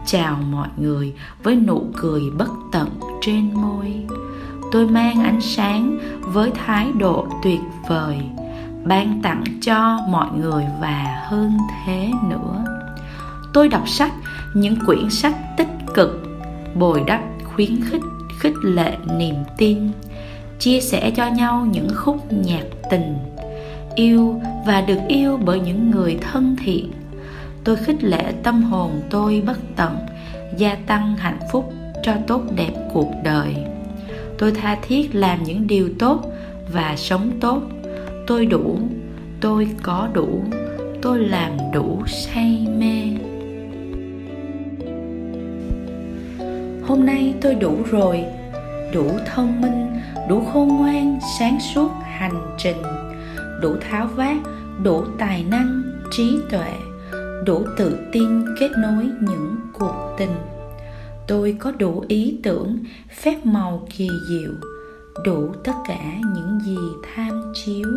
[0.05, 1.13] Chào mọi người
[1.43, 2.89] với nụ cười bất tận
[3.22, 3.93] trên môi.
[4.72, 7.59] Tôi mang ánh sáng với thái độ tuyệt
[7.89, 8.18] vời,
[8.86, 12.65] ban tặng cho mọi người và hơn thế nữa.
[13.53, 14.13] Tôi đọc sách
[14.53, 16.22] những quyển sách tích cực,
[16.76, 18.03] bồi đắp khuyến khích
[18.39, 19.91] khích lệ niềm tin
[20.59, 23.17] chia sẻ cho nhau những khúc nhạc tình
[23.95, 26.91] yêu và được yêu bởi những người thân thiện.
[27.63, 29.97] Tôi khích lệ tâm hồn tôi bất tận,
[30.57, 33.55] gia tăng hạnh phúc cho tốt đẹp cuộc đời.
[34.37, 36.31] Tôi tha thiết làm những điều tốt
[36.73, 37.61] và sống tốt.
[38.27, 38.77] Tôi đủ,
[39.41, 40.43] tôi có đủ,
[41.01, 43.03] tôi làm đủ say mê.
[46.87, 48.25] Hôm nay tôi đủ rồi,
[48.93, 49.87] đủ thông minh
[50.30, 52.82] đủ khôn ngoan, sáng suốt, hành trình.
[53.61, 54.38] Đủ tháo vát,
[54.84, 56.73] đủ tài năng, trí tuệ.
[57.45, 60.36] Đủ tự tin kết nối những cuộc tình.
[61.28, 62.78] Tôi có đủ ý tưởng,
[63.15, 64.51] phép màu kỳ diệu.
[65.25, 65.99] Đủ tất cả
[66.36, 66.78] những gì
[67.15, 67.88] tham chiếu.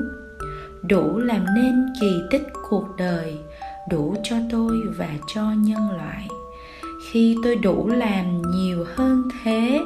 [0.82, 3.38] Đủ làm nên kỳ tích cuộc đời.
[3.90, 6.28] Đủ cho tôi và cho nhân loại.
[7.10, 9.80] Khi tôi đủ làm nhiều hơn thế,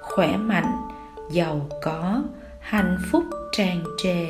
[0.00, 0.91] khỏe mạnh
[1.32, 2.22] giàu có,
[2.60, 4.26] hạnh phúc tràn trề,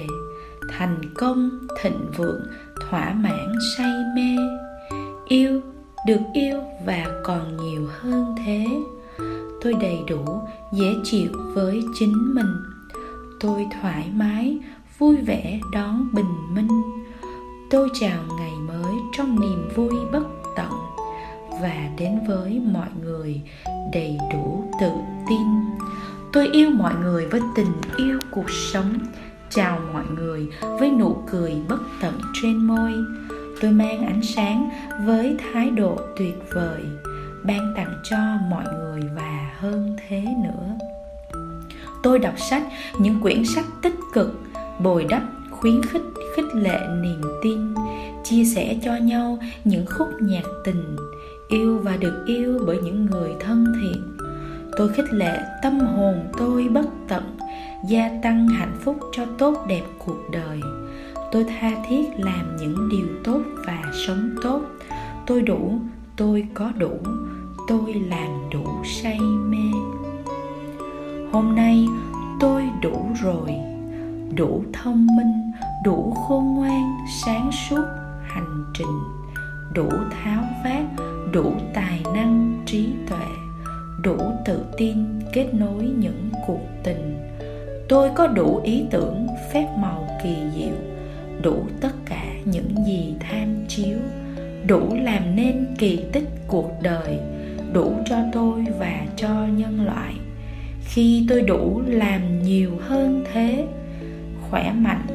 [0.68, 1.50] thành công,
[1.82, 2.40] thịnh vượng,
[2.80, 4.36] thỏa mãn, say mê.
[5.26, 5.60] Yêu,
[6.06, 8.66] được yêu và còn nhiều hơn thế.
[9.62, 10.40] Tôi đầy đủ,
[10.72, 12.54] dễ chịu với chính mình.
[13.40, 14.58] Tôi thoải mái,
[14.98, 16.82] vui vẻ đón bình minh.
[17.70, 20.24] Tôi chào ngày mới trong niềm vui bất
[20.56, 20.70] tận.
[21.60, 23.40] Và đến với mọi người
[23.92, 24.90] đầy đủ tự
[25.28, 25.46] tin
[26.32, 28.98] tôi yêu mọi người với tình yêu cuộc sống.
[29.50, 30.48] Chào mọi người
[30.80, 32.92] với nụ cười bất tận trên môi.
[33.60, 34.70] Tôi mang ánh sáng
[35.06, 36.80] với thái độ tuyệt vời,
[37.44, 38.16] ban tặng cho
[38.50, 40.86] mọi người và hơn thế nữa.
[42.02, 42.62] Tôi đọc sách
[42.98, 44.40] những quyển sách tích cực,
[44.78, 46.02] bồi đắp, khuyến khích
[46.36, 47.74] khích lệ niềm tin,
[48.24, 50.96] chia sẻ cho nhau những khúc nhạc tình,
[51.48, 54.21] yêu và được yêu bởi những người thân thiện
[54.76, 57.36] tôi khích lệ, tâm hồn tôi bất tận,
[57.88, 60.60] gia tăng hạnh phúc cho tốt đẹp cuộc đời.
[61.32, 64.60] Tôi tha thiết làm những điều tốt và sống tốt.
[65.26, 65.78] Tôi đủ,
[66.16, 66.98] tôi có đủ,
[67.68, 69.78] tôi làm đủ say mê.
[71.32, 71.86] Hôm nay
[72.40, 73.54] tôi đủ rồi,
[74.36, 75.52] đủ thông minh,
[75.84, 77.84] đủ khôn ngoan, sáng suốt,
[78.22, 78.98] hành trình,
[79.74, 83.41] đủ tháo vát, đủ tài năng, trí tuệ
[84.02, 84.96] đủ tự tin
[85.32, 87.16] kết nối những cuộc tình.
[87.88, 90.74] Tôi có đủ ý tưởng, phép màu kỳ diệu,
[91.42, 93.98] đủ tất cả những gì tham chiếu,
[94.66, 97.18] đủ làm nên kỳ tích cuộc đời,
[97.72, 100.14] đủ cho tôi và cho nhân loại.
[100.84, 103.64] Khi tôi đủ làm nhiều hơn thế,
[104.50, 105.06] khỏe mạnh,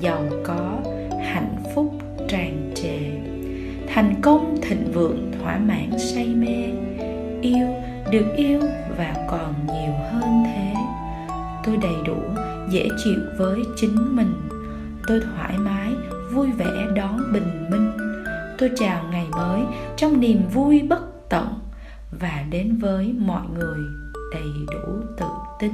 [0.00, 0.78] giàu có,
[1.22, 1.94] hạnh phúc
[2.28, 2.98] tràn trề.
[3.94, 6.64] Thành công thịnh vượng, thỏa mãn say mê,
[7.42, 7.66] yêu
[8.10, 8.60] được yêu
[8.98, 10.74] và còn nhiều hơn thế.
[11.64, 12.16] Tôi đầy đủ,
[12.70, 14.34] dễ chịu với chính mình.
[15.06, 15.92] Tôi thoải mái,
[16.32, 17.92] vui vẻ đón bình minh.
[18.58, 19.60] Tôi chào ngày mới
[19.96, 21.46] trong niềm vui bất tận
[22.20, 23.78] và đến với mọi người
[24.32, 25.26] đầy đủ tự
[25.60, 25.72] tin.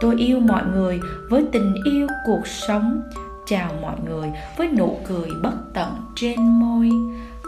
[0.00, 1.00] Tôi yêu mọi người
[1.30, 3.02] với tình yêu cuộc sống.
[3.46, 6.90] Chào mọi người với nụ cười bất tận trên môi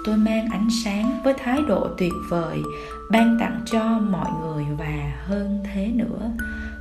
[0.05, 2.63] tôi mang ánh sáng với thái độ tuyệt vời,
[3.11, 6.31] ban tặng cho mọi người và hơn thế nữa.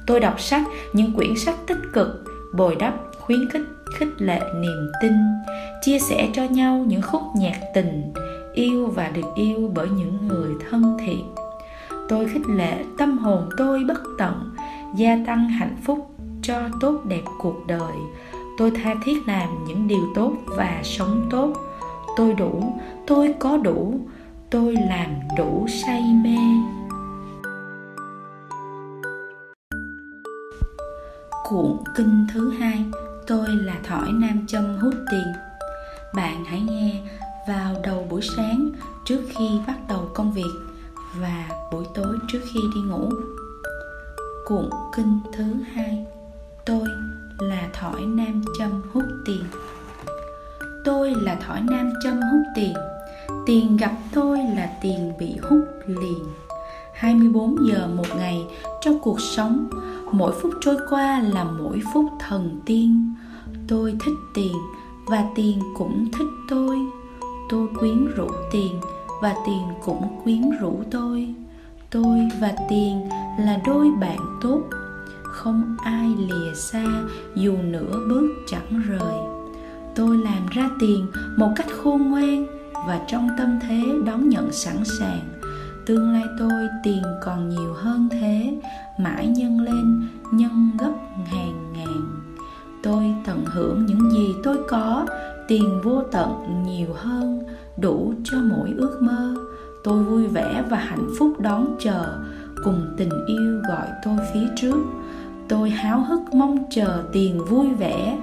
[0.07, 0.63] Tôi đọc sách,
[0.93, 3.61] những quyển sách tích cực, bồi đắp, khuyến khích
[3.99, 5.13] khích lệ niềm tin,
[5.81, 8.13] chia sẻ cho nhau những khúc nhạc tình,
[8.53, 11.23] yêu và được yêu bởi những người thân thiện.
[12.09, 14.49] Tôi khích lệ tâm hồn tôi bất tận,
[14.95, 16.09] gia tăng hạnh phúc
[16.41, 17.93] cho tốt đẹp cuộc đời.
[18.57, 21.53] Tôi tha thiết làm những điều tốt và sống tốt
[22.17, 23.99] tôi đủ, tôi có đủ,
[24.49, 26.37] tôi làm đủ say mê.
[31.49, 32.85] Cuộn kinh thứ hai,
[33.27, 35.33] tôi là thỏi nam châm hút tiền.
[36.15, 37.01] Bạn hãy nghe
[37.47, 38.69] vào đầu buổi sáng
[39.05, 40.51] trước khi bắt đầu công việc
[41.21, 43.09] và buổi tối trước khi đi ngủ.
[44.45, 45.43] Cuộn kinh thứ
[45.73, 46.05] hai,
[46.65, 46.87] tôi
[47.39, 49.43] là thỏi nam châm hút tiền
[50.85, 52.73] tôi là thỏi nam châm hút tiền.
[53.45, 56.23] Tiền gặp tôi là tiền bị hút liền.
[56.93, 58.45] 24 giờ một ngày
[58.81, 59.69] trong cuộc sống.
[60.11, 63.13] Mỗi phút trôi qua là mỗi phút thần tiên.
[63.67, 64.53] Tôi thích tiền
[65.05, 66.77] và tiền cũng thích tôi.
[67.49, 68.79] Tôi quyến rũ tiền
[69.21, 71.35] và tiền cũng quyến rũ tôi.
[71.89, 73.09] Tôi và tiền
[73.39, 74.61] là đôi bạn tốt.
[75.23, 76.85] Không ai lìa xa
[77.35, 79.36] dù nửa bước chẳng rời
[79.97, 81.05] tôi làm ra tiền
[81.37, 82.45] một cách khôn ngoan
[82.87, 85.19] và trong tâm thế đón nhận sẵn sàng.
[85.85, 88.57] Tương lai tôi tiền còn nhiều hơn thế,
[88.99, 90.93] mãi nhân lên, nhân gấp
[91.25, 92.23] hàng ngàn.
[92.83, 95.05] Tôi tận hưởng những gì tôi có,
[95.47, 97.43] tiền vô tận nhiều hơn,
[97.77, 99.35] đủ cho mỗi ước mơ.
[99.83, 102.17] Tôi vui vẻ và hạnh phúc đón chờ,
[102.63, 104.79] cùng tình yêu gọi tôi phía trước.
[105.47, 108.17] Tôi háo hức mong chờ tiền vui vẻ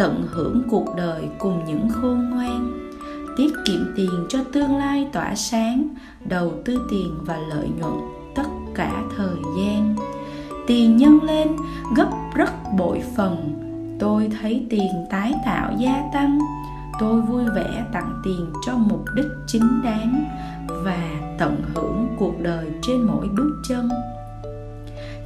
[0.00, 2.90] tận hưởng cuộc đời cùng những khôn ngoan.
[3.36, 5.88] Tiết kiệm tiền cho tương lai tỏa sáng,
[6.24, 7.94] đầu tư tiền và lợi nhuận
[8.34, 9.96] tất cả thời gian.
[10.66, 11.48] Tiền nhân lên,
[11.96, 13.36] gấp rất bội phần.
[13.98, 16.38] Tôi thấy tiền tái tạo gia tăng.
[17.00, 20.24] Tôi vui vẻ tặng tiền cho mục đích chính đáng
[20.84, 23.88] và tận hưởng cuộc đời trên mỗi bước chân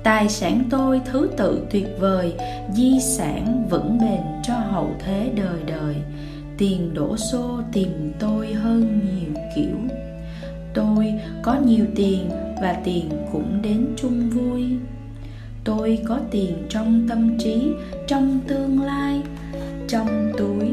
[0.04, 2.32] tài sản tôi thứ tự tuyệt vời,
[2.74, 5.94] di sản vững bền cho hậu thế đời đời.
[6.58, 9.76] Tiền đổ xô tìm tôi hơn nhiều kiểu.
[10.74, 12.30] Tôi có nhiều tiền
[12.62, 14.64] và tiền cũng đến chung vui.
[15.64, 17.62] Tôi có tiền trong tâm trí,
[18.06, 19.20] trong tương lai,
[19.88, 20.68] trong túi,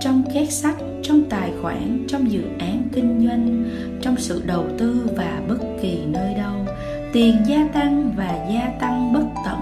[0.00, 3.64] trong két sách trong tài khoản, trong dự án kinh doanh,
[4.02, 6.54] trong sự đầu tư và bất kỳ nơi đâu
[7.12, 9.58] tiền gia tăng và gia tăng bất tận.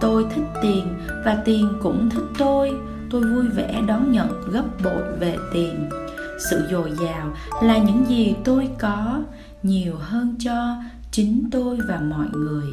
[0.00, 0.86] Tôi thích tiền
[1.24, 2.72] và tiền cũng thích tôi.
[3.10, 5.88] Tôi vui vẻ đón nhận gấp bội về tiền.
[6.50, 9.22] Sự dồi dào là những gì tôi có,
[9.62, 10.76] nhiều hơn cho
[11.10, 12.68] chính tôi và mọi người.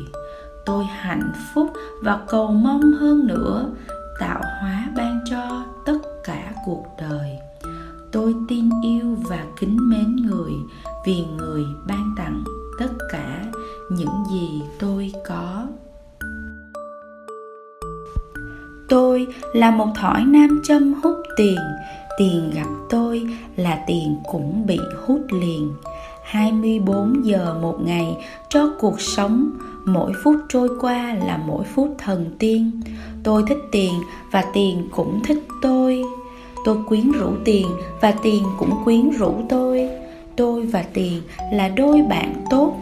[0.65, 1.71] Tôi hạnh phúc
[2.03, 3.69] và cầu mong hơn nữa,
[4.19, 7.39] tạo hóa ban cho tất cả cuộc đời.
[8.11, 10.53] Tôi tin yêu và kính mến người
[11.05, 12.43] vì người ban tặng
[12.79, 13.43] tất cả
[13.89, 15.67] những gì tôi có.
[18.89, 21.57] Tôi là một thỏi nam châm hút tiền.
[22.17, 23.23] Tiền gặp tôi
[23.55, 25.73] là tiền cũng bị hút liền.
[26.23, 28.17] 24 giờ một ngày
[28.49, 29.49] cho cuộc sống.
[29.85, 32.81] Mỗi phút trôi qua là mỗi phút thần tiên.
[33.23, 33.93] Tôi thích tiền
[34.31, 36.03] và tiền cũng thích tôi.
[36.65, 37.67] Tôi quyến rũ tiền
[38.01, 39.89] và tiền cũng quyến rũ tôi.
[40.35, 41.21] Tôi và tiền
[41.53, 42.73] là đôi bạn tốt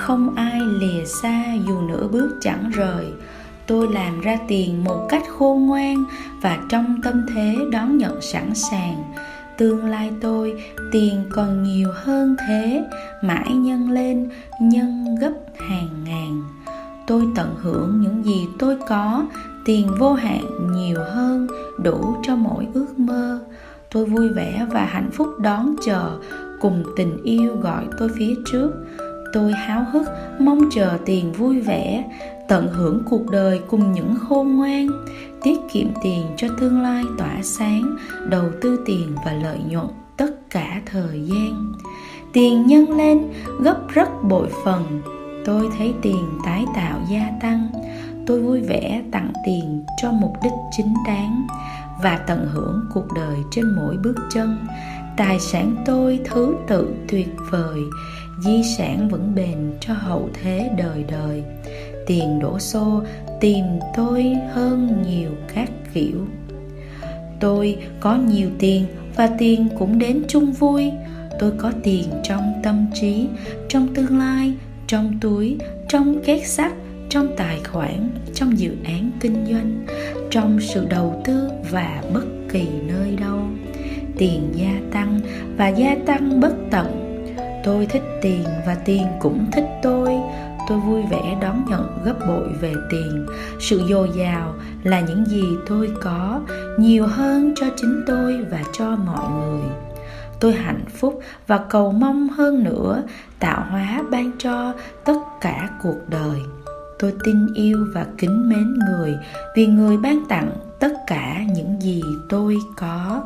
[0.00, 3.12] không ai lìa xa dù nửa bước chẳng rời.
[3.66, 6.04] Tôi làm ra tiền một cách khôn ngoan
[6.42, 9.02] và trong tâm thế đón nhận sẵn sàng.
[9.58, 12.84] Tương lai tôi, tiền còn nhiều hơn thế,
[13.22, 14.30] mãi nhân lên,
[14.60, 15.32] nhân gấp
[15.68, 16.42] hàng ngàn.
[17.06, 19.26] Tôi tận hưởng những gì tôi có,
[19.64, 20.44] tiền vô hạn
[20.74, 21.46] nhiều hơn,
[21.82, 23.40] đủ cho mỗi ước mơ.
[23.92, 26.18] Tôi vui vẻ và hạnh phúc đón chờ,
[26.60, 28.70] cùng tình yêu gọi tôi phía trước
[29.32, 30.06] tôi háo hức,
[30.40, 32.04] mong chờ tiền vui vẻ,
[32.48, 34.88] tận hưởng cuộc đời cùng những khôn ngoan.
[35.42, 37.96] Tiết kiệm tiền cho tương lai tỏa sáng,
[38.28, 41.72] đầu tư tiền và lợi nhuận tất cả thời gian.
[42.32, 45.02] Tiền nhân lên, gấp rất bội phần.
[45.44, 47.68] Tôi thấy tiền tái tạo gia tăng.
[48.26, 51.46] Tôi vui vẻ tặng tiền cho mục đích chính đáng
[52.02, 54.58] và tận hưởng cuộc đời trên mỗi bước chân.
[55.16, 57.80] Tài sản tôi thứ tự tuyệt vời
[58.44, 61.42] di sản vững bền cho hậu thế đời đời.
[62.06, 63.02] Tiền đổ xô,
[63.40, 63.64] tìm
[63.96, 66.26] tôi hơn nhiều các kiểu.
[67.40, 68.84] Tôi có nhiều tiền
[69.16, 70.90] và tiền cũng đến chung vui.
[71.38, 73.26] Tôi có tiền trong tâm trí,
[73.68, 74.52] trong tương lai,
[74.86, 75.56] trong túi,
[75.88, 76.72] trong két sắt,
[77.08, 79.86] trong tài khoản, trong dự án kinh doanh,
[80.30, 83.40] trong sự đầu tư và bất kỳ nơi đâu.
[84.18, 85.20] Tiền gia tăng
[85.56, 87.09] và gia tăng bất tận
[87.64, 90.14] tôi thích tiền và tiền cũng thích tôi.
[90.68, 93.26] Tôi vui vẻ đón nhận gấp bội về tiền.
[93.58, 96.40] Sự dồi dào là những gì tôi có,
[96.78, 99.68] nhiều hơn cho chính tôi và cho mọi người.
[100.40, 103.02] Tôi hạnh phúc và cầu mong hơn nữa,
[103.38, 104.72] tạo hóa ban cho
[105.04, 106.40] tất cả cuộc đời.
[106.98, 109.14] Tôi tin yêu và kính mến người
[109.56, 113.22] vì người ban tặng tất cả những gì tôi có.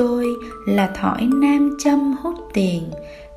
[0.00, 0.36] Tôi
[0.66, 2.82] là thỏi nam châm hút tiền.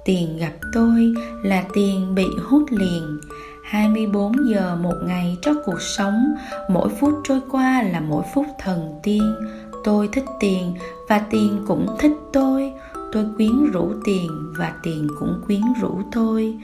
[0.06, 3.20] Tiền gặp tôi là tiền bị hút liền.
[3.64, 6.36] 24 giờ một ngày cho cuộc sống,
[6.70, 9.36] mỗi phút trôi qua là mỗi phút thần tiên.
[9.84, 10.74] Tôi thích tiền
[11.10, 12.74] và tiền cũng thích tôi.
[13.12, 16.58] Tôi quyến rũ tiền và tiền cũng quyến rũ tôi.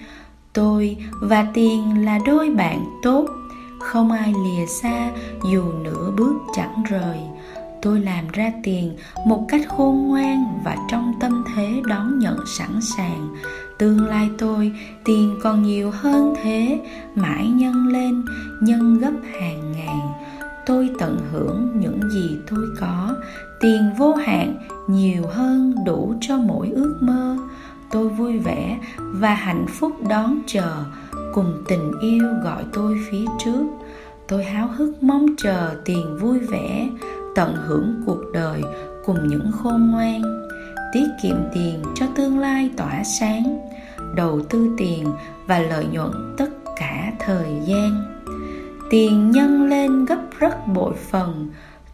[0.54, 3.26] Tôi và tiền là đôi bạn tốt.
[3.80, 5.12] Không ai lìa xa
[5.52, 7.18] dù nửa bước chẳng rời
[7.82, 12.82] tôi làm ra tiền một cách khôn ngoan và trong tâm thế đón nhận sẵn
[12.82, 13.36] sàng.
[13.80, 14.72] Tương lai tôi,
[15.06, 16.80] tiền còn nhiều hơn thế,
[17.16, 18.26] mãi nhân lên,
[18.62, 20.00] nhân gấp hàng ngàn.
[20.66, 23.16] Tôi tận hưởng những gì tôi có,
[23.62, 24.56] tiền vô hạn
[24.88, 27.38] nhiều hơn đủ cho mỗi ước mơ.
[27.92, 30.84] Tôi vui vẻ và hạnh phúc đón chờ,
[31.34, 33.64] cùng tình yêu gọi tôi phía trước.
[34.28, 36.90] Tôi háo hức mong chờ tiền vui vẻ
[37.36, 38.62] tận hưởng cuộc đời
[39.06, 40.22] cùng những khôn ngoan.
[40.94, 43.60] Tiết kiệm tiền cho tương lai tỏa sáng,
[44.16, 45.08] đầu tư tiền
[45.48, 48.04] và lợi nhuận tất cả thời gian.
[48.90, 51.50] Tiền nhân lên gấp rất bội phần,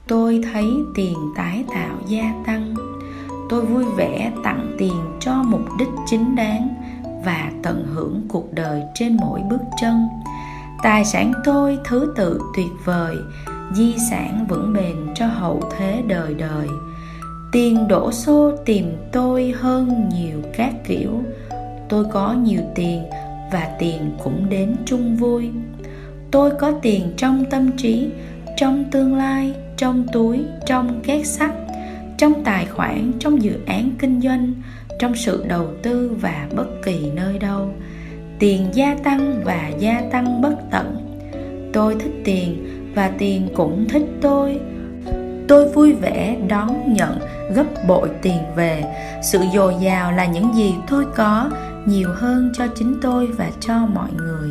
[0.07, 0.65] tôi thấy
[0.95, 2.75] tiền tái tạo gia tăng.
[3.49, 6.75] Tôi vui vẻ tặng tiền cho mục đích chính đáng
[7.25, 10.07] và tận hưởng cuộc đời trên mỗi bước chân.
[10.83, 13.15] Tài sản tôi thứ tự tuyệt vời
[13.73, 16.67] di sản vững bền cho hậu thế đời đời.
[17.51, 21.23] Tiền đổ xô tìm tôi hơn nhiều các kiểu.
[21.89, 23.03] Tôi có nhiều tiền
[23.51, 25.49] và tiền cũng đến chung vui.
[26.31, 28.09] Tôi có tiền trong tâm trí,
[28.57, 31.51] trong tương lai, trong túi, trong két sắt,
[32.17, 34.53] trong tài khoản, trong dự án kinh doanh,
[34.99, 37.69] trong sự đầu tư và bất kỳ nơi đâu.
[38.39, 40.97] Tiền gia tăng và gia tăng bất tận.
[41.73, 44.59] Tôi thích tiền và tiền cũng thích tôi.
[45.47, 47.19] Tôi vui vẻ đón nhận,
[47.55, 48.83] gấp bội tiền về.
[49.23, 51.49] Sự dồi dào là những gì tôi có,
[51.85, 54.49] nhiều hơn cho chính tôi và cho mọi người.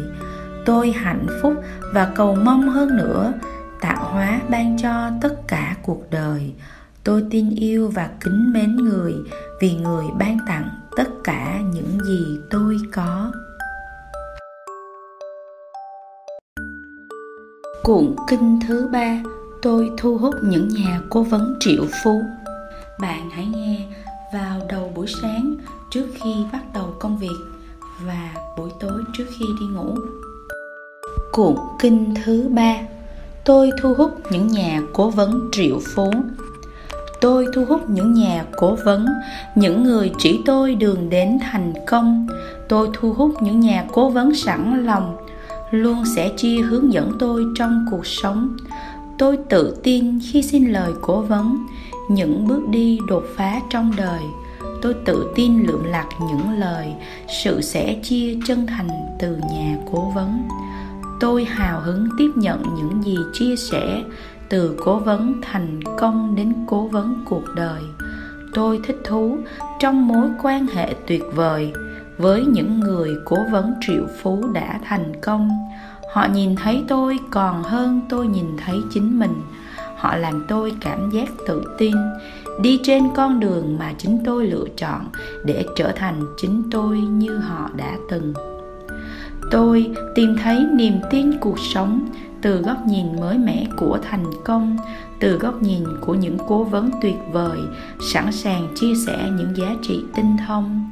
[0.66, 1.54] Tôi hạnh phúc
[1.94, 3.32] và cầu mong hơn nữa,
[3.80, 6.52] tạo hóa ban cho tất cả cuộc đời.
[7.04, 9.14] Tôi tin yêu và kính mến người,
[9.60, 13.32] vì người ban tặng tất cả những gì tôi có.
[17.84, 19.22] Cuộn kinh thứ ba,
[19.62, 22.22] tôi thu hút những nhà cố vấn triệu phú.
[23.00, 23.78] Bạn hãy nghe
[24.32, 25.56] vào đầu buổi sáng
[25.90, 27.36] trước khi bắt đầu công việc
[28.06, 29.96] và buổi tối trước khi đi ngủ.
[31.32, 32.76] Cuộn kinh thứ ba,
[33.44, 36.10] tôi thu hút những nhà cố vấn triệu phú.
[37.20, 39.06] Tôi thu hút những nhà cố vấn,
[39.54, 42.26] những người chỉ tôi đường đến thành công.
[42.68, 45.16] Tôi thu hút những nhà cố vấn sẵn lòng
[45.74, 48.56] luôn sẽ chia hướng dẫn tôi trong cuộc sống.
[49.18, 51.66] Tôi tự tin khi xin lời cố vấn,
[52.10, 54.20] những bước đi đột phá trong đời.
[54.82, 56.94] Tôi tự tin lượm lặt những lời
[57.28, 58.88] sự sẻ chia chân thành
[59.20, 60.48] từ nhà cố vấn.
[61.20, 64.02] Tôi hào hứng tiếp nhận những gì chia sẻ,
[64.48, 67.82] từ cố vấn thành công đến cố vấn cuộc đời.
[68.54, 69.38] Tôi thích thú
[69.80, 71.72] trong mối quan hệ tuyệt vời
[72.18, 75.50] với những người cố vấn triệu phú đã thành công.
[76.12, 79.34] Họ nhìn thấy tôi còn hơn tôi nhìn thấy chính mình.
[79.96, 81.94] Họ làm tôi cảm giác tự tin.
[82.60, 85.08] Đi trên con đường mà chính tôi lựa chọn
[85.44, 88.34] để trở thành chính tôi như họ đã từng.
[89.50, 92.08] Tôi tìm thấy niềm tin cuộc sống
[92.42, 94.76] từ góc nhìn mới mẻ của thành công,
[95.20, 97.58] từ góc nhìn của những cố vấn tuyệt vời,
[98.12, 100.90] sẵn sàng chia sẻ những giá trị tinh thông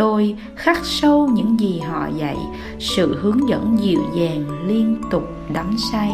[0.00, 2.36] tôi khắc sâu những gì họ dạy.
[2.78, 5.22] Sự hướng dẫn dịu dàng liên tục
[5.54, 6.12] đắm say.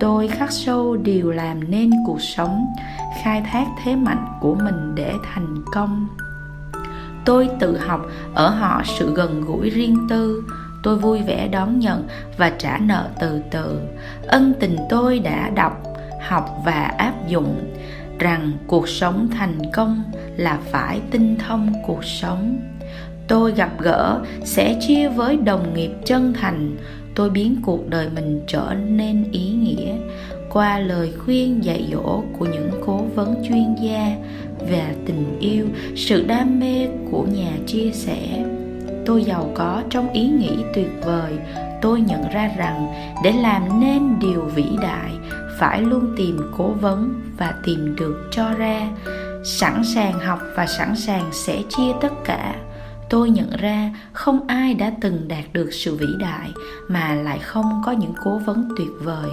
[0.00, 2.66] Tôi khắc sâu điều làm nên cuộc sống,
[3.22, 6.08] khai thác thế mạnh của mình để thành công.
[7.24, 10.44] Tôi tự học, ở họ sự gần gũi riêng tư.
[10.82, 12.08] Tôi vui vẻ đón nhận
[12.38, 13.80] và trả nợ từ từ.
[14.26, 15.82] Ân tình tôi đã đọc,
[16.28, 17.72] học và áp dụng
[18.18, 20.02] rằng cuộc sống thành công
[20.36, 22.73] là phải tinh thông cuộc sống
[23.28, 26.76] tôi gặp gỡ sẽ chia với đồng nghiệp chân thành.
[27.14, 29.94] Tôi biến cuộc đời mình trở nên ý nghĩa.
[30.50, 34.16] Qua lời khuyên dạy dỗ của những cố vấn chuyên gia
[34.70, 35.66] về tình yêu,
[35.96, 38.44] sự đam mê của nhà chia sẻ,
[39.06, 41.32] tôi giàu có trong ý nghĩ tuyệt vời.
[41.82, 42.86] Tôi nhận ra rằng
[43.24, 45.12] để làm nên điều vĩ đại,
[45.58, 48.88] phải luôn tìm cố vấn và tìm được cho ra.
[49.44, 52.54] Sẵn sàng học và sẵn sàng sẽ chia tất cả
[53.14, 56.52] tôi nhận ra không ai đã từng đạt được sự vĩ đại
[56.88, 59.30] mà lại không có những cố vấn tuyệt vời.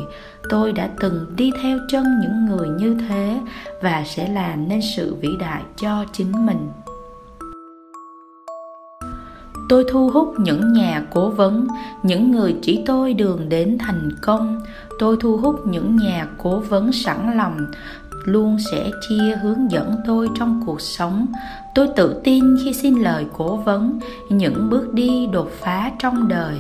[0.50, 3.40] Tôi đã từng đi theo chân những người như thế
[3.82, 6.70] và sẽ làm nên sự vĩ đại cho chính mình.
[9.70, 11.68] Tôi thu hút những nhà cố vấn,
[12.04, 14.62] những người chỉ tôi đường đến thành công.
[15.00, 17.58] Tôi thu hút những nhà cố vấn sẵn lòng,
[18.26, 21.26] luôn sẽ chia hướng dẫn tôi trong cuộc sống
[21.76, 24.00] tôi tự tin khi xin lời cố vấn,
[24.30, 26.58] những bước đi đột phá trong đời.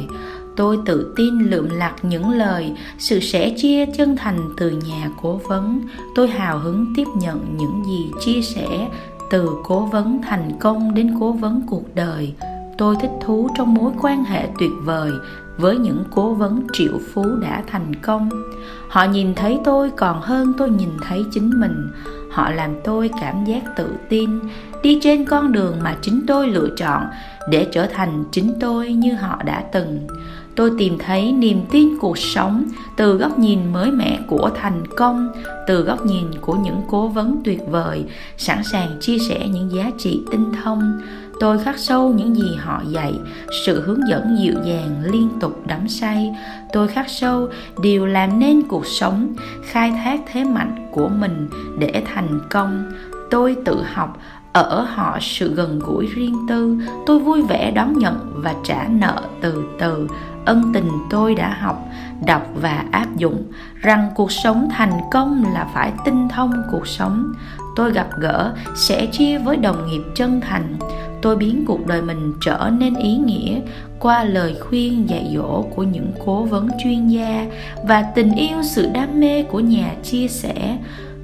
[0.56, 5.40] Tôi tự tin lượm lặt những lời, sự sẻ chia chân thành từ nhà cố
[5.48, 5.82] vấn.
[6.16, 8.90] Tôi hào hứng tiếp nhận những gì chia sẻ,
[9.30, 12.34] từ cố vấn thành công đến cố vấn cuộc đời.
[12.78, 15.12] Tôi thích thú trong mối quan hệ tuyệt vời
[15.58, 18.30] với những cố vấn triệu phú đã thành công
[18.92, 21.92] họ nhìn thấy tôi còn hơn tôi nhìn thấy chính mình.
[22.32, 24.40] Họ làm tôi cảm giác tự tin.
[24.84, 27.06] Đi trên con đường mà chính tôi lựa chọn
[27.50, 30.08] để trở thành chính tôi như họ đã từng.
[30.56, 32.64] Tôi tìm thấy niềm tin cuộc sống
[32.96, 35.32] từ góc nhìn mới mẻ của thành công,
[35.68, 38.06] từ góc nhìn của những cố vấn tuyệt vời,
[38.38, 41.02] sẵn sàng chia sẻ những giá trị tinh thông
[41.42, 43.20] tôi khắc sâu những gì họ dạy.
[43.66, 46.36] Sự hướng dẫn dịu dàng, liên tục đắm say.
[46.74, 47.48] Tôi khắc sâu,
[47.82, 51.50] điều làm nên cuộc sống, khai thác thế mạnh của mình
[51.80, 52.92] để thành công.
[53.32, 54.18] Tôi tự học,
[54.54, 56.78] ở họ sự gần gũi riêng tư.
[57.06, 60.08] Tôi vui vẻ đón nhận và trả nợ từ từ.
[60.46, 61.86] Ân tình tôi đã học,
[62.26, 63.44] đọc và áp dụng
[63.76, 67.34] rằng cuộc sống thành công là phải tinh thông cuộc sống
[67.76, 70.76] tôi gặp gỡ sẽ chia với đồng nghiệp chân thành.
[71.22, 73.60] Tôi biến cuộc đời mình trở nên ý nghĩa
[74.00, 77.48] qua lời khuyên dạy dỗ của những cố vấn chuyên gia
[77.84, 80.78] và tình yêu sự đam mê của nhà chia sẻ.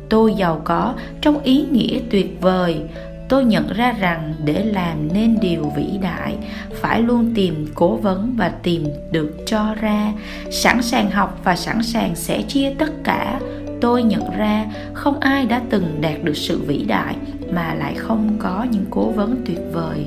[0.09, 2.81] Tôi giàu có trong ý nghĩa tuyệt vời.
[3.29, 6.35] Tôi nhận ra rằng để làm nên điều vĩ đại,
[6.73, 10.13] phải luôn tìm cố vấn và tìm được cho ra.
[10.51, 13.39] Sẵn sàng học và sẵn sàng sẽ chia tất cả
[13.81, 17.15] tôi nhận ra không ai đã từng đạt được sự vĩ đại
[17.51, 20.05] mà lại không có những cố vấn tuyệt vời.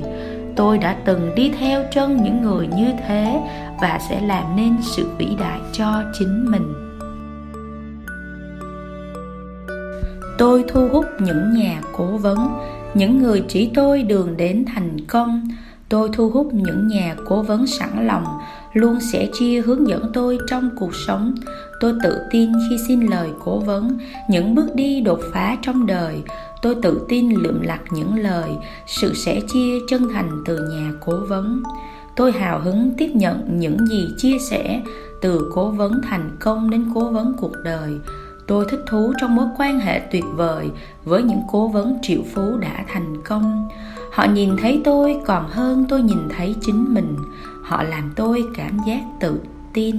[0.55, 3.39] Tôi đã từng đi theo chân những người như thế
[3.81, 6.73] và sẽ làm nên sự vĩ đại cho chính mình.
[10.37, 12.37] Tôi thu hút những nhà cố vấn,
[12.93, 15.47] những người chỉ tôi đường đến thành công.
[15.89, 18.25] Tôi thu hút những nhà cố vấn sẵn lòng
[18.73, 21.35] luôn sẽ chia hướng dẫn tôi trong cuộc sống.
[21.79, 23.97] Tôi tự tin khi xin lời cố vấn,
[24.29, 26.23] những bước đi đột phá trong đời.
[26.61, 28.51] Tôi tự tin lượm lặt những lời,
[28.87, 31.63] sự sẻ chia chân thành từ nhà cố vấn.
[32.15, 34.81] Tôi hào hứng tiếp nhận những gì chia sẻ,
[35.21, 37.99] từ cố vấn thành công đến cố vấn cuộc đời.
[38.47, 40.69] Tôi thích thú trong mối quan hệ tuyệt vời
[41.05, 43.67] với những cố vấn triệu phú đã thành công.
[44.11, 47.15] Họ nhìn thấy tôi còn hơn tôi nhìn thấy chính mình
[47.71, 49.41] họ làm tôi cảm giác tự
[49.73, 49.95] tin.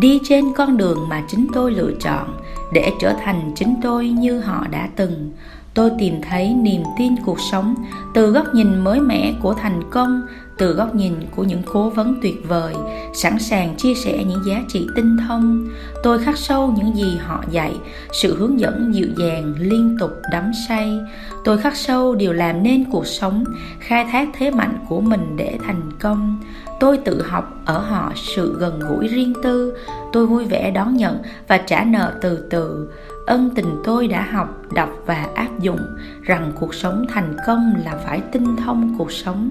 [0.00, 2.36] Đi trên con đường mà chính tôi lựa chọn
[2.72, 5.30] để trở thành chính tôi như họ đã từng,
[5.74, 7.74] tôi tìm thấy niềm tin cuộc sống
[8.14, 10.22] từ góc nhìn mới mẻ của thành công
[10.62, 12.74] từ góc nhìn của những cố vấn tuyệt vời,
[13.14, 15.68] sẵn sàng chia sẻ những giá trị tinh thông.
[16.02, 17.76] Tôi khắc sâu những gì họ dạy,
[18.12, 20.98] sự hướng dẫn dịu dàng, liên tục đắm say.
[21.44, 23.44] Tôi khắc sâu điều làm nên cuộc sống,
[23.78, 26.40] khai thác thế mạnh của mình để thành công.
[26.80, 29.74] Tôi tự học ở họ sự gần gũi riêng tư.
[30.12, 31.18] Tôi vui vẻ đón nhận
[31.48, 32.88] và trả nợ từ từ.
[33.26, 35.80] Ân tình tôi đã học, đọc và áp dụng
[36.22, 39.50] rằng cuộc sống thành công là phải tinh thông cuộc sống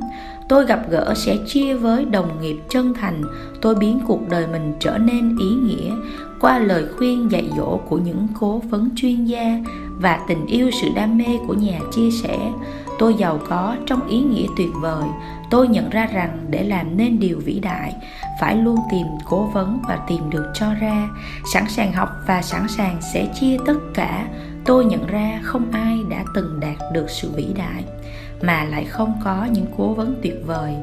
[0.52, 3.22] tôi gặp gỡ sẽ chia với đồng nghiệp chân thành.
[3.62, 5.92] Tôi biến cuộc đời mình trở nên ý nghĩa
[6.40, 9.64] qua lời khuyên dạy dỗ của những cố vấn chuyên gia
[10.00, 12.52] và tình yêu sự đam mê của nhà chia sẻ.
[13.00, 15.04] Tôi giàu có trong ý nghĩa tuyệt vời.
[15.50, 17.96] Tôi nhận ra rằng để làm nên điều vĩ đại,
[18.42, 21.10] phải luôn tìm cố vấn và tìm được cho ra.
[21.54, 24.28] Sẵn sàng học và sẵn sàng sẽ chia tất cả.
[24.66, 27.84] Tôi nhận ra không ai đã từng đạt được sự vĩ đại
[28.42, 30.76] mà lại không có những cố vấn tuyệt vời.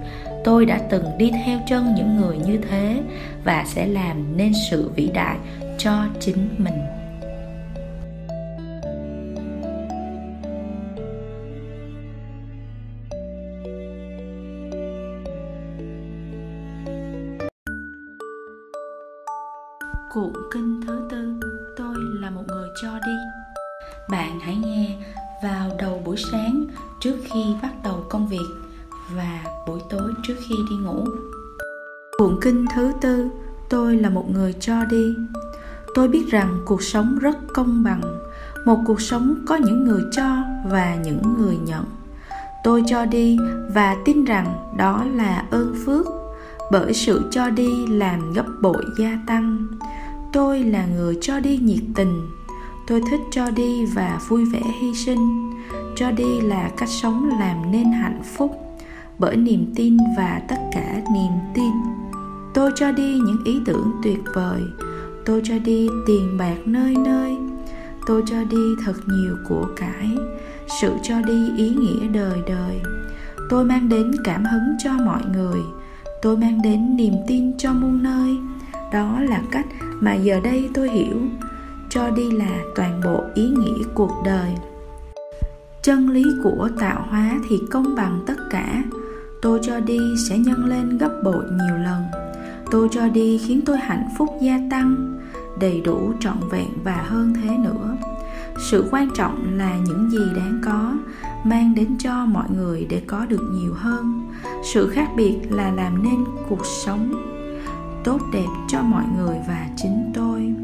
[0.45, 3.03] Tôi đã từng đi theo chân những người như thế
[3.45, 5.37] và sẽ làm nên sự vĩ đại
[5.79, 6.75] cho chính mình.
[20.15, 21.41] Cuộn kinh thứ tư,
[21.77, 23.17] Tôi là một người cho đi.
[24.09, 24.97] Bạn hãy nghe
[25.43, 26.67] vào đầu buổi sáng
[27.01, 28.47] trước khi bắt đầu công việc
[29.17, 31.05] và buổi tối trước khi đi ngủ.
[32.19, 33.31] Cuộn kinh thứ tư,
[33.69, 35.15] Tôi là một người cho đi.
[35.95, 38.01] Tôi biết rằng cuộc sống rất công bằng,
[38.65, 40.37] Một cuộc sống có những người cho
[40.69, 41.85] và những người nhận.
[42.65, 43.39] Tôi cho đi
[43.75, 46.07] và tin rằng đó là ơn phước,
[46.73, 49.67] bởi sự cho đi làm gấp bội gia tăng.
[50.33, 52.38] Tôi là người cho đi nhiệt tình
[52.89, 55.53] tôi thích cho đi và vui vẻ hy sinh.
[55.97, 58.51] Cho đi là cách sống làm nên hạnh phúc,
[59.19, 61.73] bởi niềm tin và tất cả niềm tin.
[62.55, 64.63] Tôi cho đi những ý tưởng tuyệt vời.
[65.25, 67.37] Tôi cho đi tiền bạc nơi nơi.
[68.07, 70.11] Tôi cho đi thật nhiều của cải.
[70.81, 72.81] Sự cho đi ý nghĩa đời đời.
[73.51, 75.61] Tôi mang đến cảm hứng cho mọi người.
[76.23, 78.39] Tôi mang đến niềm tin cho muôn nơi.
[78.93, 79.67] Đó là cách
[80.01, 81.17] mà giờ đây tôi hiểu
[81.91, 84.55] cho đi là toàn bộ ý nghĩa cuộc đời.
[85.83, 88.83] Chân lý của tạo hóa thì công bằng tất cả.
[89.43, 89.99] Tôi cho đi
[90.29, 92.03] sẽ nhân lên gấp bội nhiều lần.
[92.71, 95.19] Tôi cho đi khiến tôi hạnh phúc gia tăng,
[95.61, 97.97] đầy đủ trọn vẹn và hơn thế nữa.
[98.71, 100.95] Sự quan trọng là những gì đáng có,
[101.45, 104.23] mang đến cho mọi người để có được nhiều hơn.
[104.73, 107.15] Sự khác biệt là làm nên cuộc sống
[108.05, 110.55] tốt đẹp cho mọi người và chính tôi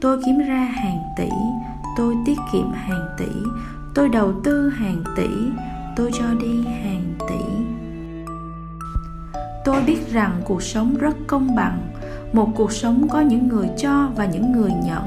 [0.00, 1.28] tôi kiếm ra hàng tỷ,
[1.96, 3.32] tôi tiết kiệm hàng tỷ,
[3.94, 5.28] tôi đầu tư hàng tỷ,
[5.96, 7.44] tôi cho đi hàng tỷ.
[9.64, 11.80] Tôi biết rằng cuộc sống rất công bằng,
[12.32, 15.02] một cuộc sống có những người cho và những người nhận.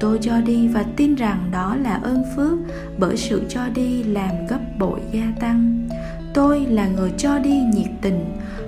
[0.00, 2.58] Tôi cho đi và tin rằng đó là ơn phước,
[2.98, 5.88] bởi sự cho đi làm gấp bội gia tăng.
[6.34, 8.24] Tôi là người cho đi nhiệt tình,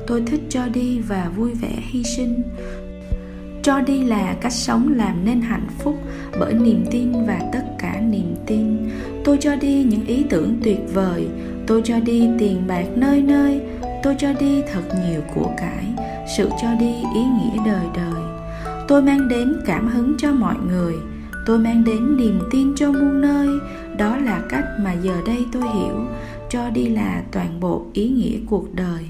[0.07, 2.43] tôi thích cho đi và vui vẻ hy sinh
[3.67, 5.95] cho đi là cách sống làm nên hạnh phúc
[6.41, 8.89] bởi niềm tin và tất cả niềm tin.
[9.25, 11.29] Tôi cho đi những ý tưởng tuyệt vời.
[11.67, 13.61] Tôi cho đi tiền bạc nơi nơi.
[14.03, 15.85] Tôi cho đi thật nhiều của cải.
[16.37, 18.23] Sự cho đi ý nghĩa đời đời.
[18.89, 20.95] Tôi mang đến cảm hứng cho mọi người.
[21.47, 23.49] Tôi mang đến niềm tin cho muôn nơi.
[23.99, 26.05] Đó là cách mà giờ đây tôi hiểu.
[26.51, 29.05] Cho đi là toàn bộ ý nghĩa cuộc đời.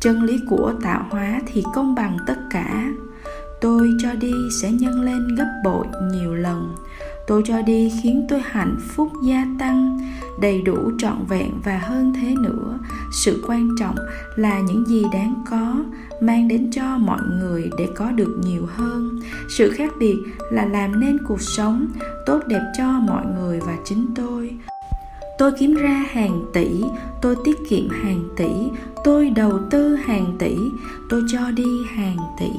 [0.00, 2.90] Chân lý của tạo hóa thì công bằng tất cả
[3.60, 4.32] tôi cho đi
[4.62, 6.74] sẽ nhân lên gấp bội nhiều lần.
[7.26, 9.98] Tôi cho đi khiến tôi hạnh phúc gia tăng,
[10.40, 12.78] đầy đủ trọn vẹn và hơn thế nữa.
[13.12, 13.96] Sự quan trọng
[14.36, 15.84] là những gì đáng có,
[16.20, 19.20] mang đến cho mọi người để có được nhiều hơn.
[19.48, 20.16] Sự khác biệt
[20.50, 21.86] là làm nên cuộc sống
[22.26, 24.50] tốt đẹp cho mọi người và chính tôi.
[25.38, 26.68] Tôi kiếm ra hàng tỷ,
[27.22, 28.50] tôi tiết kiệm hàng tỷ,
[29.04, 30.56] tôi đầu tư hàng tỷ,
[31.10, 32.50] tôi cho đi hàng tỷ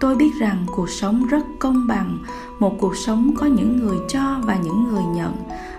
[0.00, 2.18] tôi biết rằng cuộc sống rất công bằng,
[2.58, 5.32] một cuộc sống có những người cho và những người nhận.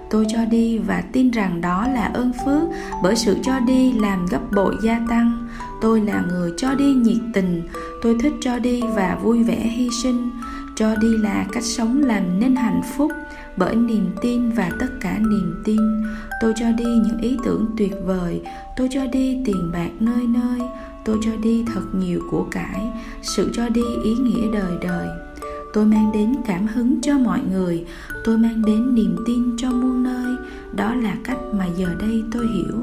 [0.09, 2.63] Tôi cho đi và tin rằng đó là ơn phước,
[3.03, 5.47] bởi sự cho đi làm gấp bội gia tăng.
[5.81, 7.67] Tôi là người cho đi nhiệt tình,
[8.01, 10.29] tôi thích cho đi và vui vẻ hy sinh.
[10.75, 13.11] Cho đi là cách sống làm nên hạnh phúc,
[13.57, 15.79] bởi niềm tin và tất cả niềm tin.
[16.41, 18.41] Tôi cho đi những ý tưởng tuyệt vời,
[18.77, 20.67] tôi cho đi tiền bạc nơi nơi
[21.09, 22.91] tôi cho đi thật nhiều của cải,
[23.21, 25.07] sự cho đi ý nghĩa đời đời.
[25.73, 27.85] Tôi mang đến cảm hứng cho mọi người,
[28.23, 30.35] tôi mang đến niềm tin cho muôn nơi.
[30.75, 32.75] Đó là cách mà giờ đây tôi hiểu,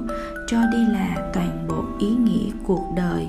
[0.47, 3.29] cho đi là toàn bộ ý nghĩa cuộc đời.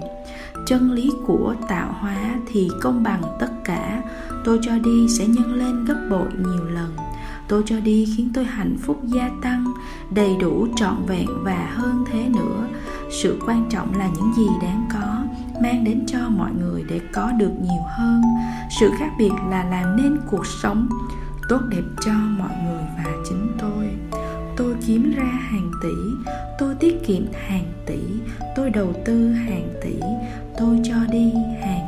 [0.66, 4.04] Chân lý của tạo hóa thì công bằng tất cả,
[4.46, 7.07] tôi cho đi sẽ nhân lên gấp bội nhiều lần
[7.48, 9.74] tôi cho đi khiến tôi hạnh phúc gia tăng,
[10.10, 12.68] đầy đủ trọn vẹn và hơn thế nữa.
[13.12, 15.24] Sự quan trọng là những gì đáng có,
[15.62, 18.22] mang đến cho mọi người để có được nhiều hơn.
[18.80, 20.88] Sự khác biệt là làm nên cuộc sống
[21.50, 23.90] tốt đẹp cho mọi người và chính tôi.
[24.58, 26.24] Tôi kiếm ra hàng tỷ,
[26.60, 28.00] tôi tiết kiệm hàng tỷ,
[28.56, 29.96] tôi đầu tư hàng tỷ,
[30.58, 31.87] tôi cho đi hàng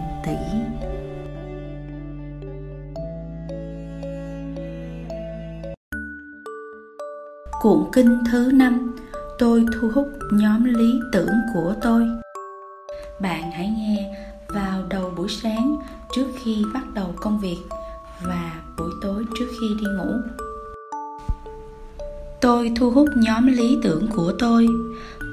[7.61, 8.95] Cuộn kinh thứ năm.
[9.39, 12.03] Tôi thu hút nhóm lý tưởng của tôi.
[13.21, 14.15] Bạn hãy nghe
[14.47, 15.75] vào đầu buổi sáng
[16.15, 17.57] trước khi bắt đầu công việc
[18.21, 20.11] và buổi tối trước khi đi ngủ.
[22.41, 24.67] Tôi thu hút nhóm lý tưởng của tôi.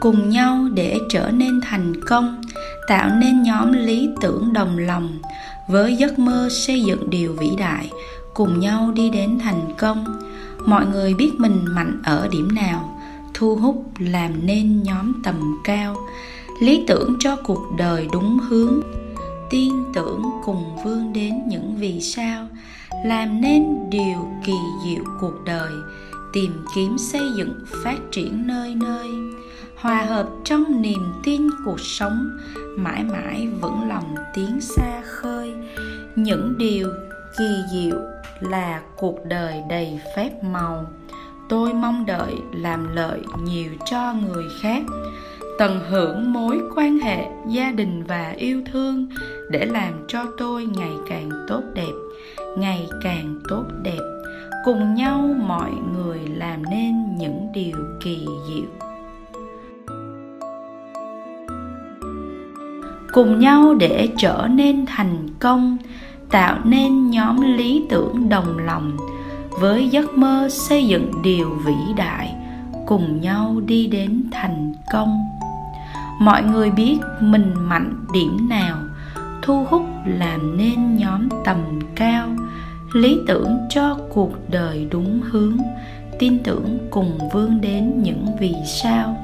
[0.00, 2.42] Cùng nhau để trở nên thành công,
[2.88, 5.18] tạo nên nhóm lý tưởng đồng lòng
[5.68, 7.90] với giấc mơ xây dựng điều vĩ đại.
[8.34, 10.04] Cùng nhau đi đến thành công
[10.66, 13.00] mọi người biết mình mạnh ở điểm nào,
[13.34, 15.96] thu hút, làm nên nhóm tầm cao,
[16.60, 18.80] lý tưởng cho cuộc đời đúng hướng,
[19.50, 22.48] tin tưởng cùng vươn đến những vì sao,
[23.04, 24.52] làm nên điều kỳ
[24.84, 25.72] diệu cuộc đời,
[26.32, 29.08] tìm kiếm xây dựng phát triển nơi nơi,
[29.76, 32.28] hòa hợp trong niềm tin cuộc sống,
[32.76, 35.54] mãi mãi vững lòng tiến xa khơi.
[36.16, 36.88] Những điều
[37.38, 37.96] kỳ diệu
[38.40, 40.86] là cuộc đời đầy phép màu.
[41.48, 44.82] Tôi mong đợi làm lợi nhiều cho người khác,
[45.58, 49.08] tận hưởng mối quan hệ gia đình và yêu thương
[49.50, 51.92] để làm cho tôi ngày càng tốt đẹp,
[52.58, 54.00] ngày càng tốt đẹp.
[54.64, 58.86] Cùng nhau mọi người làm nên những điều kỳ diệu.
[63.12, 65.78] Cùng nhau để trở nên thành công
[66.30, 68.96] tạo nên nhóm lý tưởng đồng lòng
[69.60, 72.34] với giấc mơ xây dựng điều vĩ đại,
[72.86, 75.24] cùng nhau đi đến thành công.
[76.20, 78.76] Mọi người biết mình mạnh điểm nào,
[79.42, 81.58] thu hút làm nên nhóm tầm
[81.94, 82.28] cao,
[82.92, 85.56] lý tưởng cho cuộc đời đúng hướng,
[86.18, 89.16] tin tưởng cùng vươn đến những vì sao.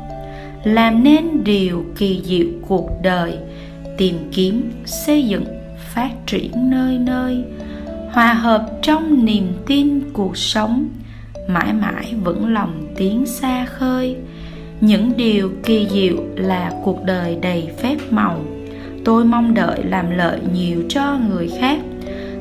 [0.64, 3.38] Làm nên điều kỳ diệu cuộc đời,
[3.98, 5.44] tìm kiếm xây dựng
[5.94, 7.44] phát triển nơi nơi,
[8.12, 10.88] hòa hợp trong niềm tin cuộc sống,
[11.48, 14.16] mãi mãi vững lòng tiến xa khơi.
[14.80, 18.44] Những điều kỳ diệu là cuộc đời đầy phép màu.
[19.04, 21.78] Tôi mong đợi làm lợi nhiều cho người khác,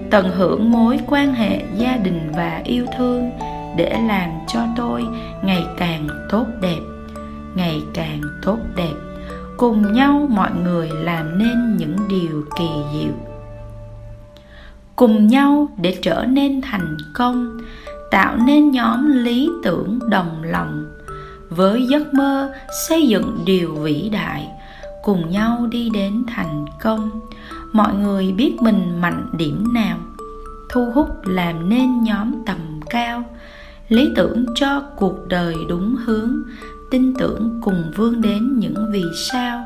[0.09, 3.31] tận hưởng mối quan hệ gia đình và yêu thương
[3.77, 5.03] để làm cho tôi
[5.43, 6.79] ngày càng tốt đẹp,
[7.55, 8.93] ngày càng tốt đẹp.
[9.57, 13.30] Cùng nhau mọi người làm nên những điều kỳ diệu
[14.95, 17.57] cùng nhau để trở nên thành công,
[18.11, 20.85] tạo nên nhóm lý tưởng đồng lòng.
[21.49, 22.53] Với giấc mơ
[22.87, 24.47] xây dựng điều vĩ đại,
[25.03, 27.09] cùng nhau đi đến thành công.
[27.73, 29.97] Mọi người biết mình mạnh điểm nào,
[30.69, 33.23] thu hút làm nên nhóm tầm cao.
[33.89, 36.41] Lý tưởng cho cuộc đời đúng hướng,
[36.91, 39.65] tin tưởng cùng vươn đến những vì sao.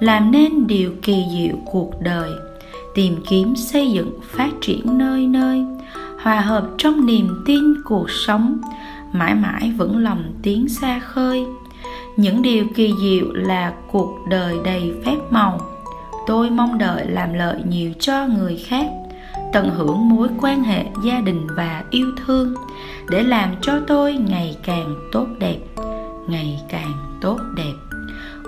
[0.00, 2.30] Làm nên điều kỳ diệu cuộc đời
[2.94, 5.64] tìm kiếm xây dựng phát triển nơi nơi.
[6.22, 8.58] Hòa hợp trong niềm tin cuộc sống,
[9.12, 11.46] mãi mãi vững lòng tiến xa khơi.
[12.16, 15.60] Những điều kỳ diệu là cuộc đời đầy phép màu.
[16.26, 18.86] Tôi mong đợi làm lợi nhiều cho người khác,
[19.52, 22.54] tận hưởng mối quan hệ gia đình và yêu thương,
[23.10, 25.58] để làm cho tôi ngày càng tốt đẹp,
[26.28, 27.74] ngày càng tốt đẹp.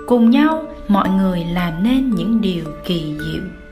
[0.07, 3.62] Cùng nhau, mọi người làm nên những điều kỳ diệu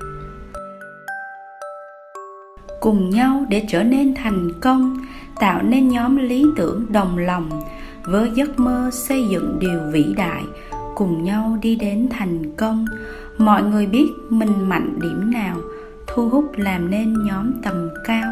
[2.82, 4.98] cùng nhau để trở nên thành công,
[5.40, 7.49] tạo nên nhóm lý tưởng đồng lòng,
[8.06, 10.44] với giấc mơ xây dựng điều vĩ đại,
[10.95, 12.86] cùng nhau đi đến thành công.
[13.38, 15.58] Mọi người biết mình mạnh điểm nào,
[16.08, 18.32] thu hút làm nên nhóm tầm cao,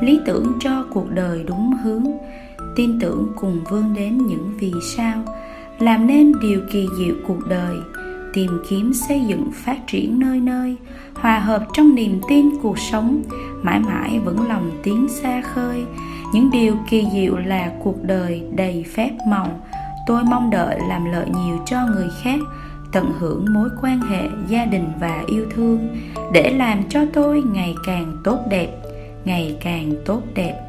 [0.00, 2.04] lý tưởng cho cuộc đời đúng hướng,
[2.76, 5.22] tin tưởng cùng vươn đến những vì sao,
[5.78, 7.76] làm nên điều kỳ diệu cuộc đời,
[8.32, 10.76] tìm kiếm xây dựng phát triển nơi nơi
[11.20, 13.22] hòa hợp trong niềm tin cuộc sống,
[13.62, 15.84] mãi mãi vững lòng tiến xa khơi.
[16.32, 19.48] Những điều kỳ diệu là cuộc đời đầy phép màu.
[20.06, 22.40] Tôi mong đợi làm lợi nhiều cho người khác,
[22.92, 25.88] tận hưởng mối quan hệ gia đình và yêu thương,
[26.32, 28.68] để làm cho tôi ngày càng tốt đẹp,
[29.24, 30.62] ngày càng tốt đẹp.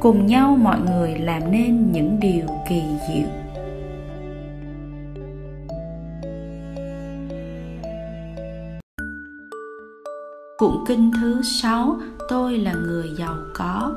[0.00, 3.28] Cùng nhau mọi người làm nên những điều kỳ diệu.
[10.58, 13.94] Cuộn kinh thứ 6 Tôi là người giàu có.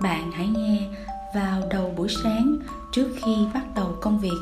[0.00, 0.88] Bạn hãy nghe,
[1.34, 2.56] vào đầu buổi sáng,
[2.92, 4.38] trước khi bắt đầu công việc,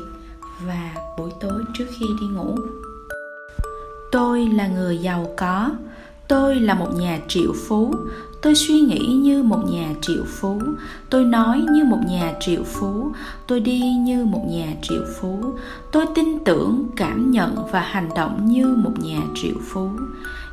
[0.67, 2.55] và buổi tối trước khi đi ngủ.
[4.11, 5.71] Tôi là người giàu có.
[6.27, 7.95] Tôi là một nhà triệu phú.
[8.41, 10.61] Tôi suy nghĩ như một nhà triệu phú.
[11.09, 13.11] Tôi nói như một nhà triệu phú.
[13.47, 15.53] Tôi đi như một nhà triệu phú.
[15.91, 19.89] Tôi tin tưởng, cảm nhận và hành động như một nhà triệu phú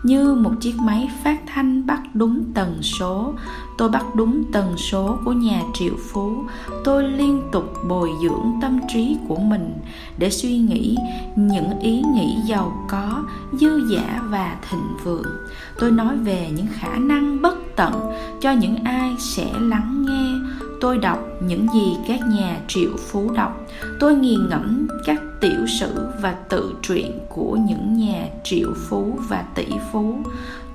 [0.05, 3.35] như một chiếc máy phát thanh bắt đúng tần số.
[3.79, 6.45] Tôi bắt đúng tần số của nhà triệu phú.
[6.85, 9.73] Tôi liên tục bồi dưỡng tâm trí của mình
[10.19, 10.97] để suy nghĩ
[11.37, 15.37] những ý nghĩ giàu có, dư giả và thịnh vượng.
[15.79, 20.49] Tôi nói về những khả năng bất tận cho những ai sẽ lắng nghe
[20.81, 23.67] tôi đọc những gì các nhà triệu phú đọc.
[24.01, 29.45] Tôi nghiền ngẫm các tiểu sử và tự truyện của những nhà triệu phú và
[29.55, 30.17] tỷ phú.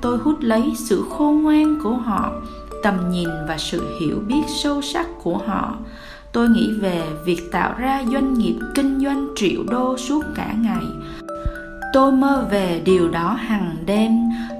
[0.01, 2.34] Tôi hút lấy sự khôn ngoan của họ,
[2.84, 5.77] tầm nhìn và sự hiểu biết sâu sắc của họ.
[6.31, 10.85] Tôi nghĩ về việc tạo ra doanh nghiệp kinh doanh triệu đô suốt cả ngày.
[11.93, 14.11] Tôi mơ về điều đó hàng đêm.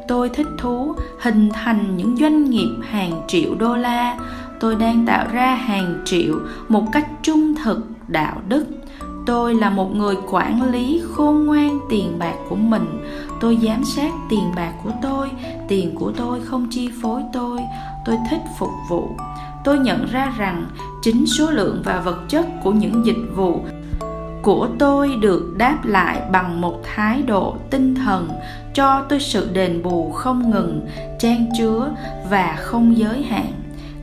[0.08, 4.18] Tôi thích thú hình thành những doanh nghiệp hàng triệu đô la
[4.60, 6.36] tôi đang tạo ra hàng triệu
[6.68, 8.66] một cách trung thực đạo đức.
[9.26, 13.06] Tôi là một người quản lý khôn ngoan tiền bạc của mình.
[13.40, 15.30] Tôi giám sát tiền bạc của tôi,
[15.68, 17.60] tiền của tôi không chi phối tôi.
[18.06, 19.10] Tôi thích phục vụ.
[19.64, 20.66] Tôi nhận ra rằng
[21.02, 23.62] chính số lượng và vật chất của những dịch vụ
[24.42, 28.30] của tôi được đáp lại bằng một thái độ tinh thần
[28.74, 30.88] cho tôi sự đền bù không ngừng
[31.20, 31.92] trang chứa
[32.30, 33.52] và không giới hạn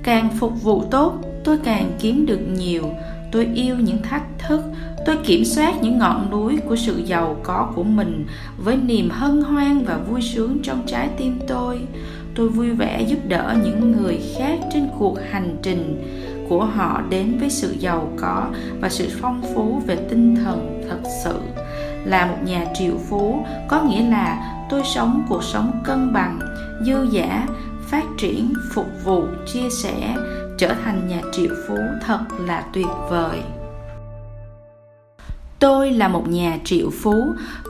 [0.07, 1.15] càng phục vụ tốt,
[1.45, 2.91] tôi càng kiếm được nhiều.
[3.33, 4.61] Tôi yêu những thách thức,
[5.07, 8.27] tôi kiểm soát những ngọn núi của sự giàu có của mình
[8.59, 11.81] với niềm hân hoan và vui sướng trong trái tim tôi.
[12.35, 16.03] Tôi vui vẻ giúp đỡ những người khác trên cuộc hành trình
[16.49, 18.47] của họ đến với sự giàu có
[18.81, 21.41] và sự phong phú về tinh thần thật sự.
[22.05, 26.39] Là một nhà triệu phú, có nghĩa là tôi sống cuộc sống cân bằng,
[26.87, 27.47] dư giả
[27.91, 30.17] phát triển, phục vụ, chia sẻ,
[30.59, 31.77] trở thành nhà triệu phú
[32.07, 33.43] thật là tuyệt vời.
[35.59, 37.15] Tôi là một nhà triệu phú.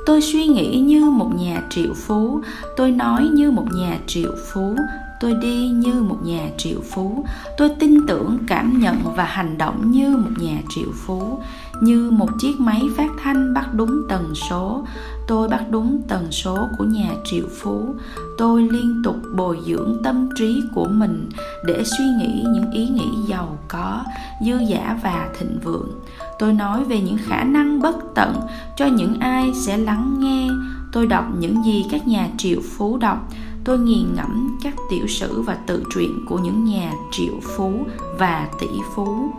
[0.07, 2.41] Tôi suy nghĩ như một nhà triệu phú.
[2.77, 4.77] Tôi nói như một nhà triệu phú.
[5.21, 7.25] Tôi đi như một nhà triệu phú.
[7.59, 11.39] Tôi tin tưởng, cảm nhận và hành động như một nhà triệu phú.
[11.81, 14.85] Như một chiếc máy phát thanh bắt đúng tần số
[15.27, 17.95] tôi bắt đúng tần số của nhà triệu phú.
[18.39, 21.29] Tôi liên tục bồi dưỡng tâm trí của mình
[21.65, 24.05] để suy nghĩ những ý nghĩ giàu có,
[24.47, 26.01] dư giả và thịnh vượng.
[26.39, 28.41] Tôi nói về những khả năng bất tận
[28.77, 30.49] cho những ai sẽ lắng nghe.
[30.93, 33.29] Tôi đọc những gì các nhà triệu phú đọc.
[33.65, 37.87] Tôi nghiền ngẫm các tiểu sử và tự truyện của những nhà triệu phú
[38.19, 39.31] và tỷ phú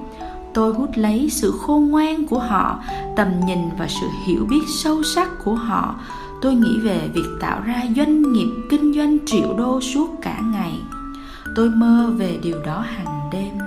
[0.58, 2.84] tôi hút lấy sự khôn ngoan của họ,
[3.16, 5.96] tầm nhìn và sự hiểu biết sâu sắc của họ.
[6.42, 10.74] Tôi nghĩ về việc tạo ra doanh nghiệp kinh doanh triệu đô suốt cả ngày.
[11.56, 13.58] Tôi mơ về điều đó hàng đêm.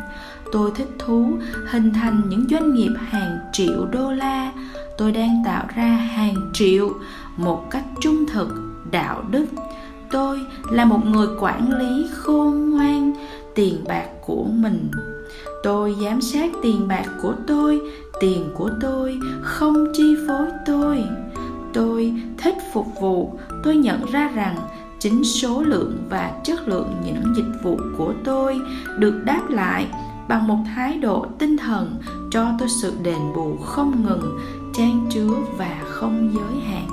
[0.52, 1.32] Tôi thích thú
[1.70, 4.52] hình thành những doanh nghiệp hàng triệu đô la.
[4.98, 6.90] Tôi đang tạo ra hàng triệu
[7.36, 8.48] một cách trung thực,
[8.90, 9.46] đạo đức.
[10.10, 10.40] Tôi
[10.70, 13.12] là một người quản lý khôn ngoan
[13.54, 14.90] tiền bạc của mình
[15.62, 17.80] tôi giám sát tiền bạc của tôi,
[18.20, 21.04] tiền của tôi không chi phối tôi.
[21.72, 23.38] Tôi thích phục vụ.
[23.64, 24.56] Tôi nhận ra rằng
[24.98, 28.60] chính số lượng và chất lượng những dịch vụ của tôi
[28.98, 29.86] được đáp lại
[30.28, 31.96] bằng một thái độ tinh thần
[32.30, 34.38] cho tôi sự đền bù không ngừng
[34.74, 36.86] trang chứa và không giới hạn.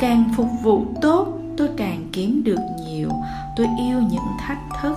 [0.00, 3.08] Càng phục vụ tốt, tôi càng kiếm được nhiều.
[3.56, 4.96] Tôi yêu những thách thức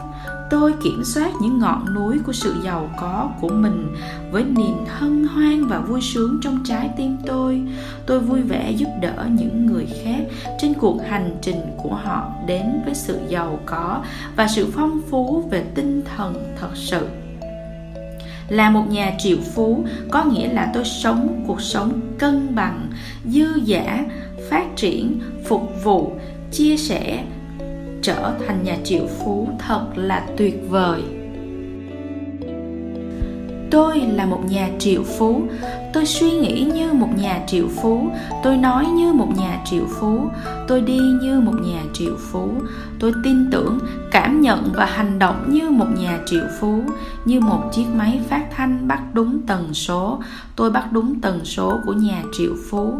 [0.50, 3.96] tôi kiểm soát những ngọn núi của sự giàu có của mình
[4.32, 7.62] với niềm hân hoan và vui sướng trong trái tim tôi.
[8.06, 10.20] Tôi vui vẻ giúp đỡ những người khác
[10.60, 14.04] trên cuộc hành trình của họ đến với sự giàu có
[14.36, 17.08] và sự phong phú về tinh thần thật sự.
[18.50, 22.90] Là một nhà triệu phú, có nghĩa là tôi sống cuộc sống cân bằng,
[23.26, 24.06] dư giả
[24.50, 26.12] phát triển, phục vụ,
[26.52, 27.24] chia sẻ
[28.02, 31.04] trở thành nhà triệu phú thật là tuyệt vời.
[33.72, 35.42] Tôi là một nhà triệu phú.
[35.94, 38.10] Tôi suy nghĩ như một nhà triệu phú.
[38.44, 40.30] Tôi nói như một nhà triệu phú.
[40.68, 42.52] Tôi đi như một nhà triệu phú.
[43.00, 43.80] Tôi tin tưởng,
[44.12, 46.82] cảm nhận và hành động như một nhà triệu phú,
[47.26, 50.20] như một chiếc máy phát thanh bắt đúng tần số.
[50.56, 52.94] Tôi bắt đúng tần số của nhà triệu phú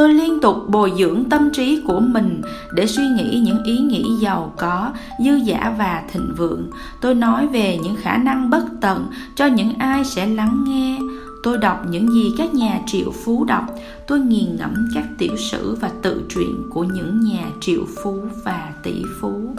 [0.00, 4.04] tôi liên tục bồi dưỡng tâm trí của mình để suy nghĩ những ý nghĩ
[4.20, 4.92] giàu có,
[5.24, 6.70] dư giả và thịnh vượng.
[7.00, 10.98] Tôi nói về những khả năng bất tận cho những ai sẽ lắng nghe.
[11.42, 13.64] Tôi đọc những gì các nhà triệu phú đọc.
[14.06, 18.72] Tôi nghiền ngẫm các tiểu sử và tự truyện của những nhà triệu phú và
[18.82, 19.54] tỷ phú.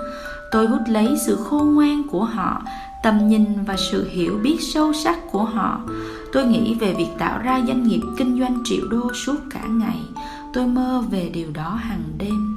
[0.52, 2.62] Tôi hút lấy sự khôn ngoan của họ,
[3.04, 5.82] tầm nhìn và sự hiểu biết sâu sắc của họ.
[6.34, 10.00] Tôi nghĩ về việc tạo ra doanh nghiệp kinh doanh triệu đô suốt cả ngày
[10.54, 12.56] tôi mơ về điều đó hàng đêm.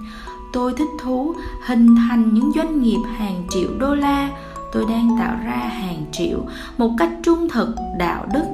[0.52, 1.34] Tôi thích thú
[1.66, 4.30] hình thành những doanh nghiệp hàng triệu đô la.
[4.72, 6.38] Tôi đang tạo ra hàng triệu
[6.78, 7.68] một cách trung thực,
[7.98, 8.44] đạo đức.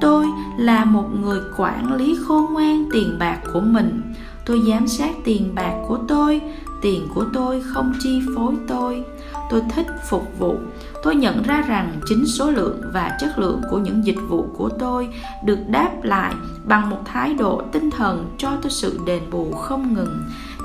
[0.00, 0.26] Tôi
[0.56, 4.02] là một người quản lý khôn ngoan tiền bạc của mình.
[4.46, 6.40] Tôi giám sát tiền bạc của tôi.
[6.82, 9.04] Tiền của tôi không chi phối tôi.
[9.50, 10.54] Tôi thích phục vụ
[11.02, 14.68] tôi nhận ra rằng chính số lượng và chất lượng của những dịch vụ của
[14.68, 15.08] tôi
[15.44, 19.94] được đáp lại bằng một thái độ tinh thần cho tôi sự đền bù không
[19.94, 20.18] ngừng,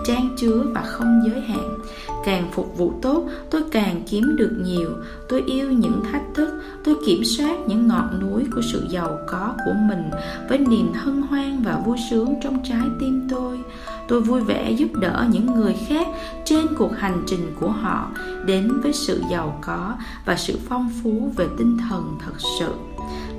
[0.05, 1.77] trang chứa và không giới hạn.
[2.25, 4.89] Càng phục vụ tốt, tôi càng kiếm được nhiều.
[5.29, 9.53] Tôi yêu những thách thức, tôi kiểm soát những ngọn núi của sự giàu có
[9.65, 10.09] của mình
[10.49, 13.59] với niềm hân hoan và vui sướng trong trái tim tôi
[14.07, 16.07] tôi vui vẻ giúp đỡ những người khác
[16.45, 18.11] trên cuộc hành trình của họ,
[18.45, 19.93] đến với sự giàu có
[20.25, 22.73] và sự phong phú về tinh thần thật sự.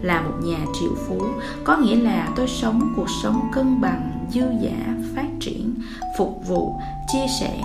[0.02, 1.22] Là một nhà triệu phú,
[1.64, 5.74] có nghĩa là tôi sống cuộc sống cân bằng, dư giả phát triển,
[6.18, 6.80] phục vụ,
[7.12, 7.60] chia sẻ,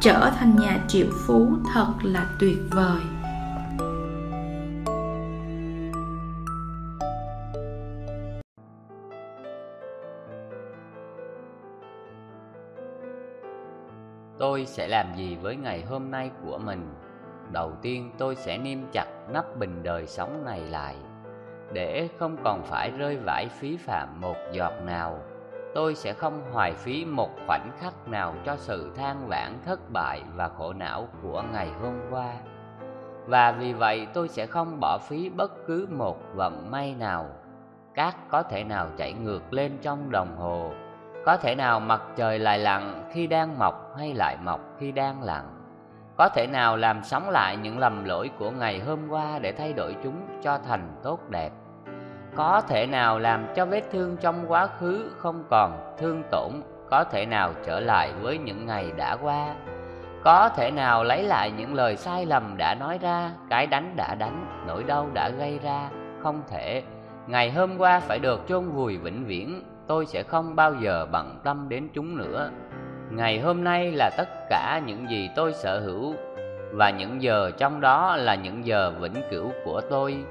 [0.00, 3.00] trở thành nhà triệu phú thật là tuyệt vời.
[14.44, 16.94] Tôi sẽ làm gì với ngày hôm nay của mình?
[17.52, 20.96] Đầu tiên, tôi sẽ niêm chặt nắp bình đời sống này lại,
[21.72, 25.18] để không còn phải rơi vãi phí phạm một giọt nào.
[25.74, 30.22] Tôi sẽ không hoài phí một khoảnh khắc nào cho sự than vãn, thất bại
[30.34, 32.32] và khổ não của ngày hôm qua.
[33.26, 37.26] Và vì vậy, tôi sẽ không bỏ phí bất cứ một vận may nào,
[37.94, 40.70] cát có thể nào chảy ngược lên trong đồng hồ
[41.24, 45.22] có thể nào mặt trời lại lặn khi đang mọc hay lại mọc khi đang
[45.22, 45.44] lặn?
[46.16, 49.72] Có thể nào làm sống lại những lầm lỗi của ngày hôm qua để thay
[49.72, 51.50] đổi chúng cho thành tốt đẹp?
[52.36, 56.52] Có thể nào làm cho vết thương trong quá khứ không còn thương tổn,
[56.90, 59.54] có thể nào trở lại với những ngày đã qua?
[60.24, 64.14] Có thể nào lấy lại những lời sai lầm đã nói ra, cái đánh đã
[64.14, 65.88] đánh, nỗi đau đã gây ra?
[66.22, 66.82] Không thể.
[67.26, 71.40] Ngày hôm qua phải được chôn vùi vĩnh viễn tôi sẽ không bao giờ bận
[71.44, 72.50] tâm đến chúng nữa.
[73.10, 76.14] Ngày hôm nay là tất cả những gì tôi sở hữu,
[76.72, 80.24] và những giờ trong đó là những giờ vĩnh cửu của tôi.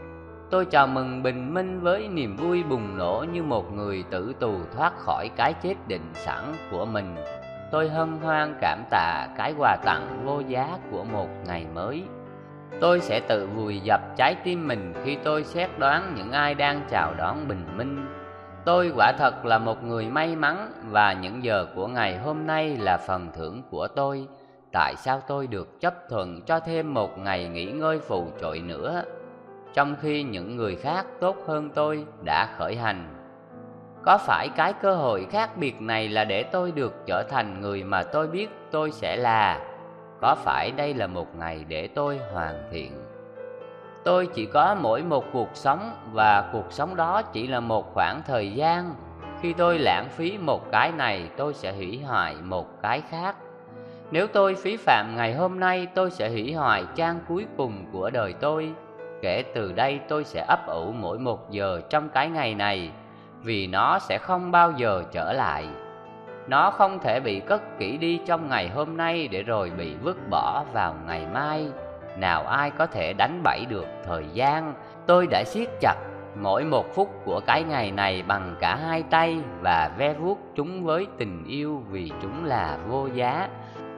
[0.50, 4.54] Tôi chào mừng bình minh với niềm vui bùng nổ như một người tử tù
[4.76, 7.16] thoát khỏi cái chết định sẵn của mình.
[7.72, 12.04] Tôi hân hoan cảm tạ cái quà tặng vô giá của một ngày mới.
[12.82, 16.82] Tôi sẽ tự vùi dập trái tim mình khi tôi xét đoán những ai đang
[16.90, 18.06] chào đón bình minh.
[18.66, 22.78] Tôi quả thật là một người may mắn và những giờ của ngày hôm nay
[22.78, 24.28] là phần thưởng của tôi.
[24.72, 29.04] Tại sao tôi được chấp thuận cho thêm một ngày nghỉ ngơi phù trội nữa?
[29.74, 33.08] Trong khi những người khác tốt hơn tôi đã khởi hành.
[34.06, 37.84] Có phải cái cơ hội khác biệt này là để tôi được trở thành người
[37.84, 39.60] mà tôi biết tôi sẽ là?
[40.22, 43.03] Có phải đây là một ngày để tôi hoàn thiện
[44.04, 48.22] Tôi chỉ có mỗi một cuộc sống và cuộc sống đó chỉ là một khoảng
[48.28, 48.96] thời gian.
[49.42, 53.36] Khi tôi lãng phí một cái này, tôi sẽ hủy hoại một cái khác.
[54.12, 58.10] Nếu tôi phí phạm ngày hôm nay, tôi sẽ hủy hoại trang cuối cùng của
[58.10, 58.72] đời tôi.
[59.22, 62.92] Kể từ đây, tôi sẽ ấp ủ mỗi một giờ trong cái ngày này,
[63.42, 65.68] Vì nó sẽ không bao giờ trở lại.
[66.48, 70.18] Nó không thể bị cất kỹ đi trong ngày hôm nay để rồi bị vứt
[70.30, 71.68] bỏ vào ngày mai.
[72.18, 74.74] Nào ai có thể đánh bẫy được thời gian
[75.08, 75.96] Tôi đã siết chặt
[76.36, 80.84] mỗi một phút của cái ngày này bằng cả hai tay Và ve vuốt chúng
[80.84, 83.50] với tình yêu vì chúng là vô giá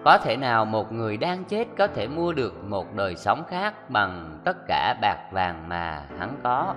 [0.06, 3.90] có thể nào một người đang chết có thể mua được một đời sống khác
[3.90, 6.76] bằng tất cả bạc vàng mà hắn có?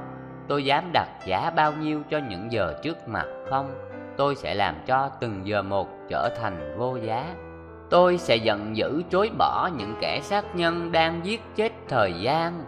[0.48, 3.74] Tôi dám đặt giá bao nhiêu cho những giờ trước mặt không?
[4.16, 7.34] Tôi sẽ làm cho từng giờ một trở thành vô giá.
[7.90, 12.64] Tôi sẽ giận dữ chối bỏ những kẻ sát nhân đang giết chết thời gian.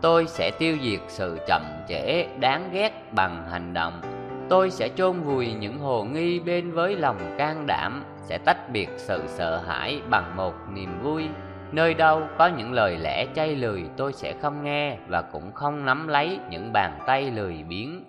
[0.00, 4.00] Tôi sẽ tiêu diệt sự chậm trễ, đáng ghét bằng hành động.
[4.48, 8.88] Tôi sẽ chôn vùi những hồ nghi bên với lòng can đảm, sẽ tách biệt
[8.96, 11.28] sự sợ hãi bằng một niềm vui
[11.72, 15.84] nơi đâu có những lời lẽ chay lười, tôi sẽ không nghe và cũng không
[15.84, 18.04] nắm lấy những bàn tay lười biếng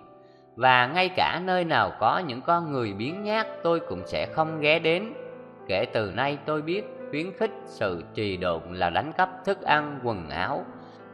[0.56, 4.60] và ngay cả nơi nào có những con người biếng nhác, tôi cũng sẽ không
[4.60, 5.12] ghé đến
[5.70, 10.00] kể từ nay tôi biết khuyến khích sự trì độn là đánh cắp thức ăn,
[10.04, 10.64] quần áo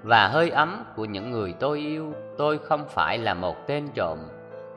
[0.02, 4.18] và hơi ấm của những người tôi yêu tôi không phải là một tên trộm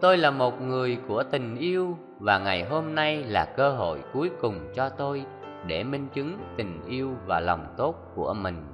[0.02, 4.30] tôi là một người của tình yêu và ngày hôm nay là cơ hội cuối
[4.42, 5.26] cùng cho tôi
[5.66, 8.66] để minh chứng tình yêu và lòng tốt của mình.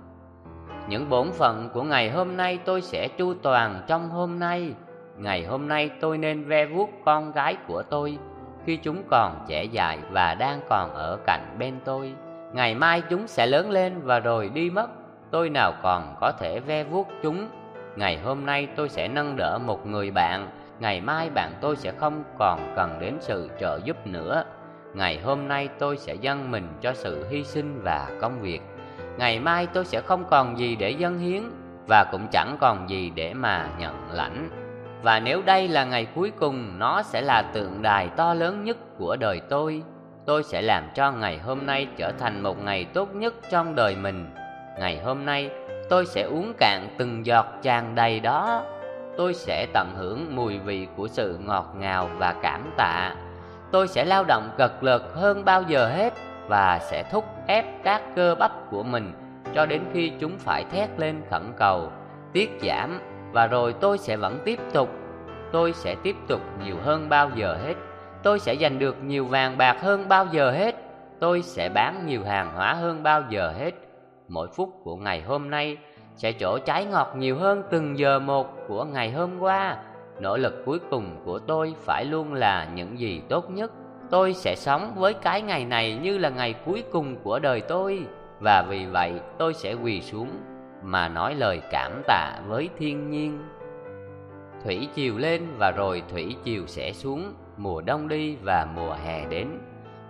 [0.90, 4.74] Những bổn phận của ngày hôm nay tôi sẽ chu toàn trong hôm nay.
[5.18, 8.18] Ngày hôm nay tôi nên ve vuốt con gái của tôi
[8.66, 12.14] khi chúng còn trẻ dại và đang còn ở cạnh bên tôi.
[12.54, 14.88] Ngày mai chúng sẽ lớn lên và rồi đi mất.
[15.32, 17.50] Tôi nào còn có thể ve vuốt chúng.
[17.96, 21.92] Ngày hôm nay tôi sẽ nâng đỡ một người bạn ngày mai bạn tôi sẽ
[21.92, 24.44] không còn cần đến sự trợ giúp nữa
[24.94, 28.62] ngày hôm nay tôi sẽ dâng mình cho sự hy sinh và công việc
[29.18, 31.44] ngày mai tôi sẽ không còn gì để dâng hiến
[31.88, 34.65] và cũng chẳng còn gì để mà nhận lãnh
[35.06, 38.78] và nếu đây là ngày cuối cùng, nó sẽ là tượng đài to lớn nhất
[38.98, 39.84] của đời tôi.
[40.26, 43.96] Tôi sẽ làm cho ngày hôm nay trở thành một ngày tốt nhất trong đời
[43.96, 44.30] mình.
[44.80, 45.50] Ngày hôm nay,
[45.90, 48.64] tôi sẽ uống cạn từng giọt tràn đầy đó.
[49.18, 53.16] Tôi sẽ tận hưởng mùi vị của sự ngọt ngào và cảm tạ.
[53.72, 56.14] Tôi sẽ lao động cật lực hơn bao giờ hết
[56.48, 59.12] và sẽ thúc ép các cơ bắp của mình
[59.56, 61.92] cho đến khi chúng phải thét lên khẩn cầu,
[62.34, 63.00] tiết giảm
[63.36, 64.90] và rồi tôi sẽ vẫn tiếp tục.
[65.52, 67.74] Tôi sẽ tiếp tục nhiều hơn bao giờ hết.
[68.24, 70.76] Tôi sẽ giành được nhiều vàng bạc hơn bao giờ hết.
[71.20, 73.72] Tôi sẽ bán nhiều hàng hóa hơn bao giờ hết.
[74.28, 75.78] Mỗi phút của ngày hôm nay
[76.16, 79.78] sẽ chỗ trái ngọt nhiều hơn từng giờ một của ngày hôm qua.
[80.20, 83.72] Nỗ lực cuối cùng của tôi phải luôn là những gì tốt nhất.
[84.10, 88.06] Tôi sẽ sống với cái ngày này như là ngày cuối cùng của đời tôi.
[88.40, 90.30] Và vì vậy tôi sẽ quỳ xuống
[90.86, 93.44] mà nói lời cảm tạ với thiên nhiên
[94.64, 99.26] thủy chiều lên và rồi thủy chiều sẽ xuống mùa đông đi và mùa hè
[99.26, 99.48] đến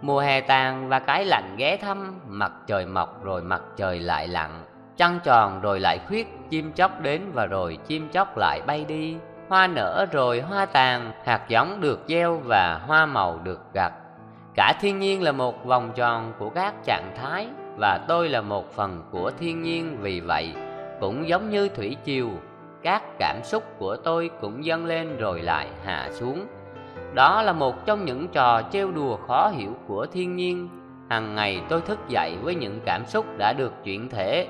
[0.02, 4.27] mùa hè tàn và cái lạnh ghé thăm mặt trời mọc rồi mặt trời lại
[4.27, 4.65] lặn
[4.97, 9.18] Trăng tròn rồi lại khuyết, chim chóc đến và rồi chim chóc lại bay đi.
[9.49, 13.93] Hoa nở rồi hoa tàn, hạt giống được gieo và hoa màu được gặt.
[14.56, 17.47] Cả thiên nhiên là một vòng tròn của các trạng thái
[17.77, 20.53] và tôi là một phần của thiên nhiên vì vậy
[20.99, 22.27] cũng giống như thủy triều,
[22.84, 26.45] các cảm xúc của tôi cũng dâng lên rồi lại hạ xuống.
[27.13, 30.69] Đó là một trong những trò trêu đùa khó hiểu của thiên nhiên.
[31.09, 34.47] Hằng ngày tôi thức dậy với những cảm xúc đã được chuyển thể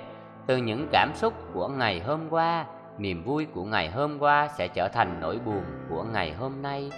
[0.47, 2.65] từ những cảm xúc của ngày hôm qua
[2.97, 6.91] niềm vui của ngày hôm qua sẽ trở thành nỗi buồn của ngày hôm nay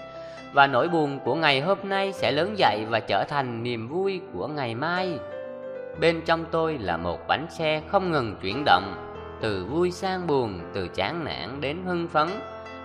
[0.53, 4.21] và nỗi buồn của ngày hôm nay sẽ lớn dậy và trở thành niềm vui
[4.33, 5.19] của ngày mai
[5.99, 9.06] bên trong tôi là một bánh xe không ngừng chuyển động
[9.41, 12.27] từ vui sang buồn từ chán nản đến hưng phấn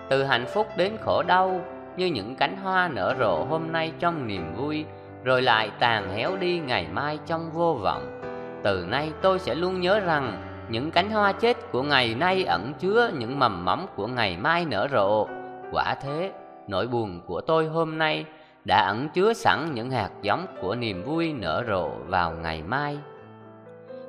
[0.08, 1.60] từ hạnh phúc đến khổ đau
[1.96, 4.84] như những cánh hoa nở rộ hôm nay trong niềm vui
[5.24, 8.22] rồi lại tàn héo đi ngày mai trong vô vọng
[8.64, 12.72] từ nay tôi sẽ luôn nhớ rằng những cánh hoa chết của ngày nay ẩn
[12.78, 15.26] chứa những mầm móng của ngày mai nở rộ.
[15.72, 16.32] Quả thế,
[16.68, 18.24] nỗi buồn của tôi hôm nay
[18.64, 22.98] đã ẩn chứa sẵn những hạt giống của niềm vui nở rộ vào ngày mai.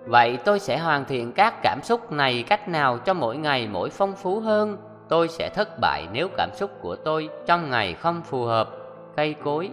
[0.05, 3.89] Vậy tôi sẽ hoàn thiện các cảm xúc này cách nào cho mỗi ngày mỗi
[3.89, 4.77] phong phú hơn?
[5.09, 8.69] Tôi sẽ thất bại nếu cảm xúc của tôi trong ngày không phù hợp.
[9.15, 9.69] Cây cối,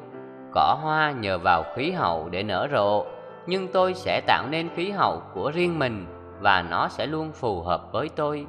[0.52, 3.05] cỏ hoa nhờ vào khí hậu để nở rộ,
[3.47, 6.07] nhưng tôi sẽ tạo nên khí hậu của riêng mình
[6.40, 8.47] và nó sẽ luôn phù hợp với tôi.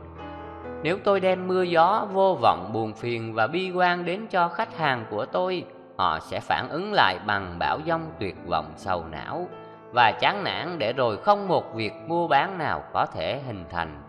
[0.84, 4.78] Nếu tôi đem mưa gió vô vọng buồn phiền và bi quan đến cho khách
[4.78, 5.66] hàng của tôi,
[5.98, 9.48] họ sẽ phản ứng lại bằng bão giông tuyệt vọng sầu não
[9.92, 14.02] và chán nản để rồi không một việc mua bán nào có thể hình thành.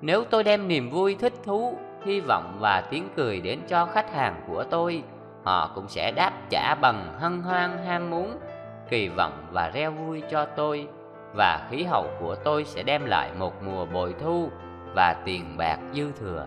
[0.00, 4.14] Nếu tôi đem niềm vui thích thú, hy vọng và tiếng cười đến cho khách
[4.14, 5.02] hàng của tôi,
[5.44, 8.38] họ cũng sẽ đáp trả bằng hân hoan ham muốn,
[8.90, 10.88] kỳ vọng và reo vui cho tôi
[11.34, 14.48] và khí hậu của tôi sẽ đem lại một mùa bội thu
[14.94, 16.46] và tiền bạc dư thừa.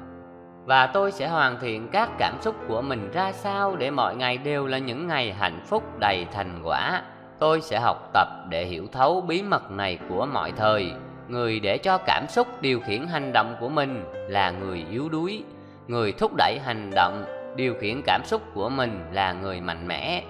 [0.65, 4.38] Và tôi sẽ hoàn thiện các cảm xúc của mình ra sao để mọi ngày
[4.38, 7.01] đều là những ngày hạnh phúc đầy thành quả.
[7.39, 10.91] Tôi sẽ học tập để hiểu thấu bí mật này của mọi thời.
[11.27, 15.43] Người để cho cảm xúc điều khiển hành động của mình là người yếu đuối.
[15.88, 17.23] Người thúc đẩy hành động,
[17.55, 20.23] điều khiển cảm xúc của mình là người mạnh mẽ.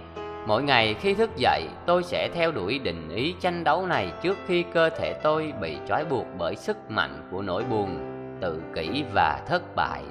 [0.48, 4.38] Mỗi ngày khi thức dậy, tôi sẽ theo đuổi định ý tranh đấu này trước
[4.48, 7.98] khi cơ thể tôi bị trói buộc bởi sức mạnh của nỗi buồn,
[8.42, 10.04] tự kỷ và thất bại.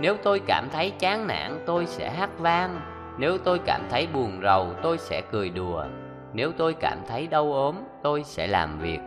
[0.00, 2.80] Nếu tôi cảm thấy chán nản, tôi sẽ hát vang.
[3.20, 5.84] Nếu tôi cảm thấy buồn rầu, tôi sẽ cười đùa.
[6.32, 8.98] Nếu tôi cảm thấy đau ốm, tôi sẽ làm việc.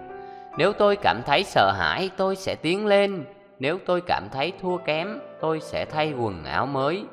[0.57, 3.25] Nếu tôi cảm thấy sợ hãi, tôi sẽ tiến lên.
[3.59, 7.05] Nếu tôi cảm thấy thua kém, tôi sẽ thay quần áo mới.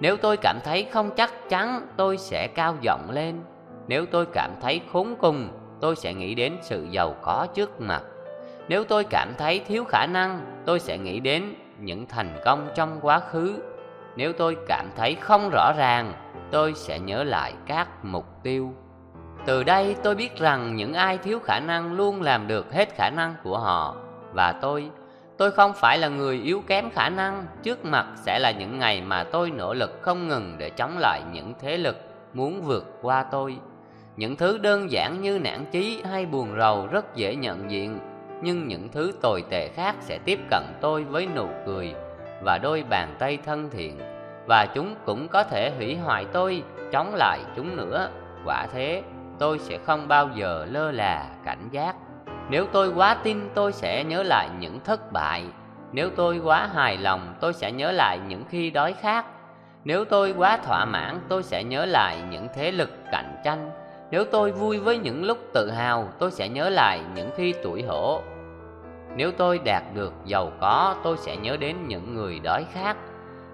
[0.00, 3.40] Nếu tôi cảm thấy không chắc chắn, tôi sẽ cao giọng lên.
[3.86, 5.48] Nếu tôi cảm thấy khốn cùng,
[5.80, 8.02] tôi sẽ nghĩ đến sự giàu có trước mặt.
[8.68, 12.98] Nếu tôi cảm thấy thiếu khả năng, tôi sẽ nghĩ đến những thành công trong
[13.02, 13.58] quá khứ.
[14.16, 16.12] Nếu tôi cảm thấy không rõ ràng,
[16.50, 18.72] tôi sẽ nhớ lại các mục tiêu.
[19.46, 23.10] Từ đây tôi biết rằng những ai thiếu khả năng luôn làm được hết khả
[23.10, 23.96] năng của họ
[24.32, 24.90] và tôi
[25.36, 29.02] Tôi không phải là người yếu kém khả năng, trước mặt sẽ là những ngày
[29.02, 31.96] mà tôi nỗ lực không ngừng để chống lại những thế lực
[32.34, 33.56] muốn vượt qua tôi.
[34.16, 37.98] Những thứ đơn giản như nản chí hay buồn rầu rất dễ nhận diện,
[38.42, 41.94] nhưng những thứ tồi tệ khác sẽ tiếp cận tôi với nụ cười
[42.42, 43.98] và đôi bàn tay thân thiện,
[44.46, 46.62] và chúng cũng có thể hủy hoại tôi,
[46.92, 48.08] chống lại chúng nữa.
[48.44, 49.02] Quả thế,
[49.38, 51.96] tôi sẽ không bao giờ lơ là cảnh giác.
[52.50, 55.44] Nếu tôi quá tin tôi sẽ nhớ lại những thất bại.
[55.92, 59.26] Nếu tôi quá hài lòng tôi sẽ nhớ lại những khi đói khát.
[59.84, 63.70] Nếu tôi quá thỏa mãn tôi sẽ nhớ lại những thế lực cạnh tranh.
[64.10, 67.82] Nếu tôi vui với những lúc tự hào tôi sẽ nhớ lại những khi tuổi
[67.82, 68.20] hổ.
[69.16, 72.96] Nếu tôi đạt được giàu có tôi sẽ nhớ đến những người đói khát.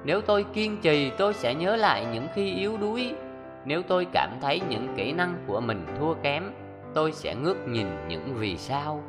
[0.05, 3.15] Nếu tôi kiên trì, tôi sẽ nhớ lại những khi yếu đuối.
[3.65, 6.53] Nếu tôi cảm thấy những kỹ năng của mình thua kém,
[6.95, 9.03] tôi sẽ ngước nhìn những vì sao.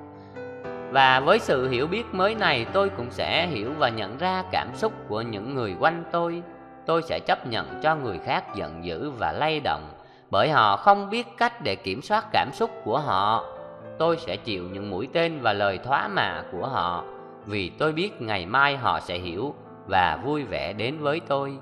[0.92, 4.68] Và với sự hiểu biết mới này, tôi cũng sẽ hiểu và nhận ra cảm
[4.76, 6.44] xúc của những người quanh tôi.
[6.86, 9.90] Tôi sẽ chấp nhận cho người khác giận dữ và lay động,
[10.30, 13.46] bởi họ không biết cách để kiểm soát cảm xúc của họ.
[14.00, 17.04] Tôi sẽ chịu những mũi tên và lời thoá mạ của họ,
[17.46, 19.54] vì tôi biết ngày mai họ sẽ hiểu
[19.88, 21.58] và vui vẻ đến với tôi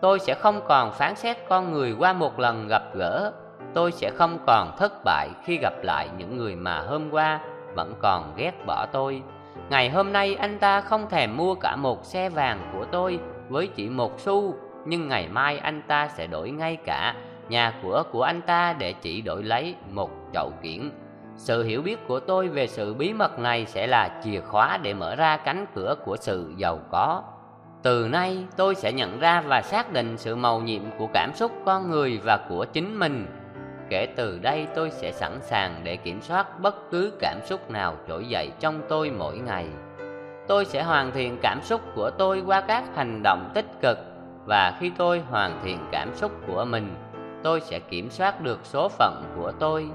[0.00, 3.32] tôi sẽ không còn phán xét con người qua một lần gặp gỡ
[3.74, 7.40] tôi sẽ không còn thất bại khi gặp lại những người mà hôm qua
[7.74, 9.22] vẫn còn ghét bỏ tôi.
[9.70, 13.18] Ngày hôm nay anh ta không thèm mua cả một xe vàng của tôi
[13.48, 14.54] với chỉ một xu,
[14.86, 17.14] nhưng ngày mai anh ta sẽ đổi ngay cả
[17.48, 20.90] nhà cửa của anh ta để chỉ đổi lấy một chậu kiển.
[21.36, 24.94] Sự hiểu biết của tôi về sự bí mật này sẽ là chìa khóa để
[24.94, 27.22] mở ra cánh cửa của sự giàu có.
[27.82, 31.52] Từ nay tôi sẽ nhận ra và xác định sự màu nhiệm của cảm xúc
[31.64, 33.26] con người và của chính mình
[33.92, 37.96] Kể từ đây tôi sẽ sẵn sàng để kiểm soát bất cứ cảm xúc nào
[38.08, 39.66] trỗi dậy trong tôi mỗi ngày.
[40.48, 43.98] Tôi sẽ hoàn thiện cảm xúc của tôi qua các hành động tích cực
[44.44, 46.94] và khi tôi hoàn thiện cảm xúc của mình,
[47.42, 49.88] tôi sẽ kiểm soát được số phận của tôi.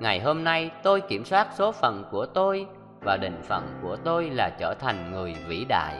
[0.00, 2.66] Ngày hôm nay tôi kiểm soát số phận của tôi
[3.04, 5.94] và định phận của tôi là trở thành người vĩ đại.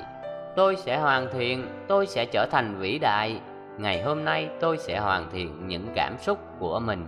[0.56, 3.40] Tôi sẽ hoàn thiện, tôi sẽ trở thành vĩ đại.
[3.78, 7.06] Ngày hôm nay tôi sẽ hoàn thiện những cảm xúc của mình.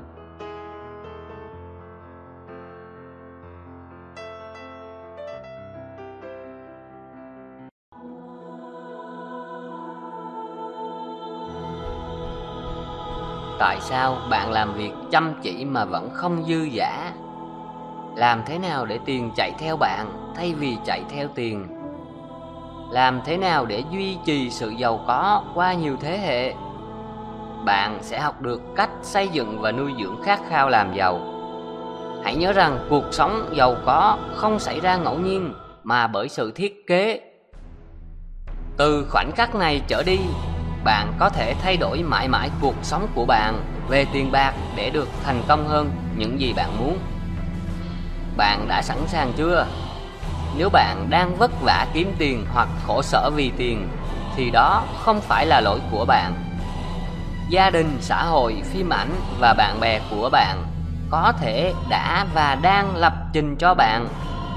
[13.58, 17.12] Tại sao bạn làm việc chăm chỉ mà vẫn không dư giả?
[18.16, 21.79] làm thế nào để tiền chạy theo bạn thay vì chạy theo tiền
[22.90, 26.54] làm thế nào để duy trì sự giàu có qua nhiều thế hệ?
[27.64, 31.20] Bạn sẽ học được cách xây dựng và nuôi dưỡng khát khao làm giàu.
[32.24, 35.54] Hãy nhớ rằng cuộc sống giàu có không xảy ra ngẫu nhiên,
[35.84, 37.20] mà bởi sự thiết kế.
[38.76, 40.18] Từ khoảnh khắc này trở đi,
[40.84, 43.54] bạn có thể thay đổi mãi mãi cuộc sống của bạn
[43.88, 46.98] về tiền bạc để được thành công hơn những gì bạn muốn.
[48.36, 49.66] Bạn đã sẵn sàng chưa?
[50.56, 53.88] Nếu bạn đang vất vả kiếm tiền hoặc khổ sở vì tiền,
[54.36, 56.34] thì đó không phải là lỗi của bạn.
[57.48, 59.10] Gia đình, xã hội, phim ảnh
[59.40, 60.64] và bạn bè của bạn
[61.10, 64.08] có thể đã và đang lập trình cho bạn,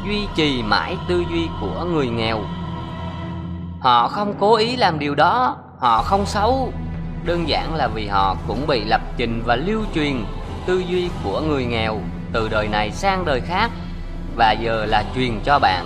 [0.05, 2.39] duy trì mãi tư duy của người nghèo.
[3.79, 6.73] Họ không cố ý làm điều đó, họ không xấu.
[7.25, 10.25] Đơn giản là vì họ cũng bị lập trình và lưu truyền
[10.65, 11.99] tư duy của người nghèo
[12.33, 13.71] từ đời này sang đời khác
[14.35, 15.85] và giờ là truyền cho bạn.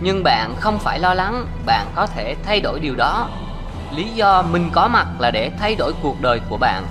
[0.00, 3.28] Nhưng bạn không phải lo lắng, bạn có thể thay đổi điều đó.
[3.96, 6.84] Lý do mình có mặt là để thay đổi cuộc đời của bạn.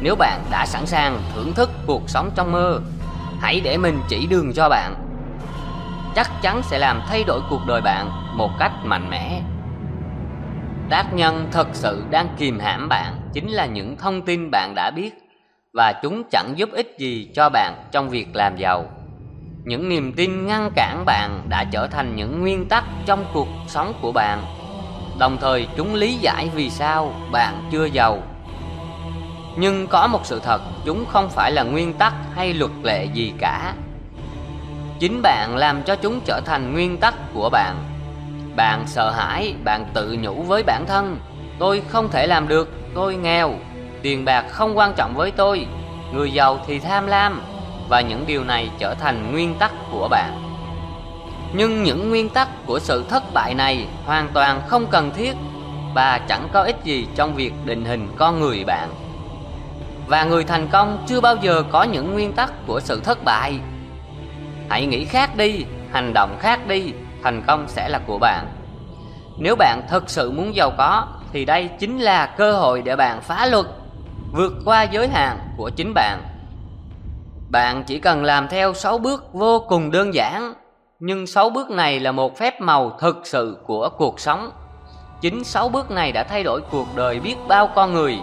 [0.00, 2.80] Nếu bạn đã sẵn sàng thưởng thức cuộc sống trong mơ,
[3.40, 4.94] hãy để mình chỉ đường cho bạn.
[6.14, 9.40] Chắc chắn sẽ làm thay đổi cuộc đời bạn một cách mạnh mẽ.
[10.90, 14.90] Tác nhân thật sự đang kìm hãm bạn chính là những thông tin bạn đã
[14.90, 15.10] biết
[15.72, 18.86] và chúng chẳng giúp ích gì cho bạn trong việc làm giàu
[19.64, 23.94] những niềm tin ngăn cản bạn đã trở thành những nguyên tắc trong cuộc sống
[24.00, 24.42] của bạn.
[25.18, 28.22] Đồng thời, chúng lý giải vì sao bạn chưa giàu.
[29.56, 33.32] Nhưng có một sự thật, chúng không phải là nguyên tắc hay luật lệ gì
[33.38, 33.74] cả.
[34.98, 37.76] Chính bạn làm cho chúng trở thành nguyên tắc của bạn.
[38.56, 41.18] Bạn sợ hãi, bạn tự nhủ với bản thân,
[41.58, 43.54] tôi không thể làm được, tôi nghèo,
[44.02, 45.66] tiền bạc không quan trọng với tôi,
[46.12, 47.42] người giàu thì tham lam
[47.88, 50.42] và những điều này trở thành nguyên tắc của bạn.
[51.52, 55.36] Nhưng những nguyên tắc của sự thất bại này hoàn toàn không cần thiết
[55.94, 58.88] và chẳng có ích gì trong việc định hình con người bạn.
[60.06, 63.58] Và người thành công chưa bao giờ có những nguyên tắc của sự thất bại.
[64.68, 66.92] Hãy nghĩ khác đi, hành động khác đi,
[67.22, 68.46] thành công sẽ là của bạn.
[69.38, 73.20] Nếu bạn thực sự muốn giàu có, thì đây chính là cơ hội để bạn
[73.20, 73.66] phá luật,
[74.32, 76.22] vượt qua giới hạn của chính bạn
[77.54, 80.54] bạn chỉ cần làm theo 6 bước vô cùng đơn giản,
[81.00, 84.50] nhưng 6 bước này là một phép màu thực sự của cuộc sống.
[85.20, 88.18] Chính 6 bước này đã thay đổi cuộc đời biết bao con người.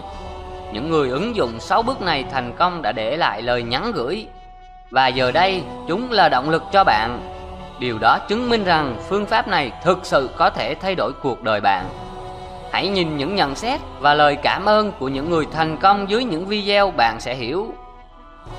[0.72, 4.26] Những người ứng dụng 6 bước này thành công đã để lại lời nhắn gửi.
[4.90, 7.20] Và giờ đây, chúng là động lực cho bạn.
[7.78, 11.42] Điều đó chứng minh rằng phương pháp này thực sự có thể thay đổi cuộc
[11.42, 11.86] đời bạn.
[12.72, 16.24] Hãy nhìn những nhận xét và lời cảm ơn của những người thành công dưới
[16.24, 17.74] những video bạn sẽ hiểu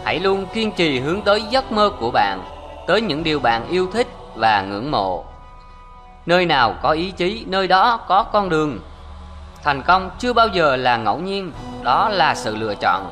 [0.03, 2.41] hãy luôn kiên trì hướng tới giấc mơ của bạn,
[2.87, 5.25] tới những điều bạn yêu thích và ngưỡng mộ.
[6.25, 8.79] Nơi nào có ý chí, nơi đó có con đường.
[9.63, 11.51] Thành công chưa bao giờ là ngẫu nhiên,
[11.81, 13.11] đó là sự lựa chọn.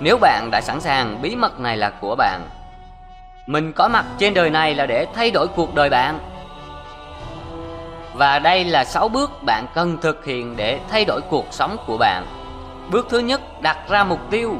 [0.00, 2.40] Nếu bạn đã sẵn sàng, bí mật này là của bạn.
[3.46, 6.18] Mình có mặt trên đời này là để thay đổi cuộc đời bạn.
[8.14, 11.98] Và đây là 6 bước bạn cần thực hiện để thay đổi cuộc sống của
[11.98, 12.26] bạn.
[12.90, 14.56] Bước thứ nhất, đặt ra mục tiêu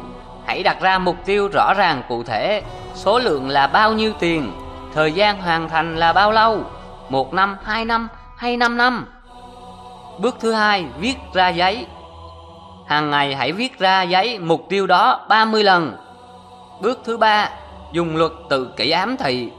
[0.51, 2.63] hãy đặt ra mục tiêu rõ ràng cụ thể.
[2.95, 4.53] Số lượng là bao nhiêu tiền?
[4.95, 6.65] Thời gian hoàn thành là bao lâu?
[7.09, 9.07] Một năm, hai năm hay năm năm?
[10.19, 11.87] Bước thứ hai, viết ra giấy.
[12.89, 15.97] Hàng ngày hãy viết ra giấy mục tiêu đó 30 lần.
[16.81, 17.49] Bước thứ ba,
[17.93, 19.51] dùng luật tự kỷ ám thị.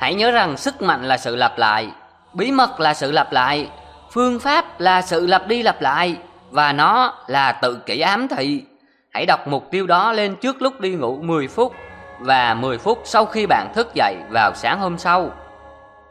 [0.00, 1.88] Hãy nhớ rằng sức mạnh là sự lặp lại,
[2.32, 3.68] bí mật là sự lặp lại,
[4.10, 6.16] phương pháp là sự lặp đi lặp lại,
[6.50, 8.64] và nó là tự kỷ ám thị
[9.10, 11.74] hãy đọc mục tiêu đó lên trước lúc đi ngủ 10 phút
[12.18, 15.30] và 10 phút sau khi bạn thức dậy vào sáng hôm sau.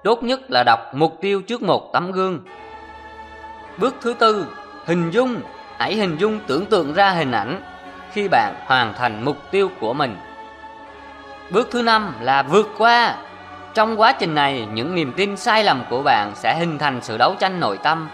[0.03, 2.39] Tốt nhất là đọc mục tiêu trước một tấm gương.
[3.77, 4.47] Bước thứ tư,
[4.85, 5.41] hình dung.
[5.77, 7.61] Hãy hình dung tưởng tượng ra hình ảnh
[8.13, 10.17] khi bạn hoàn thành mục tiêu của mình.
[11.49, 13.15] Bước thứ năm là vượt qua.
[13.73, 17.17] Trong quá trình này, những niềm tin sai lầm của bạn sẽ hình thành sự
[17.17, 18.09] đấu tranh nội tâm,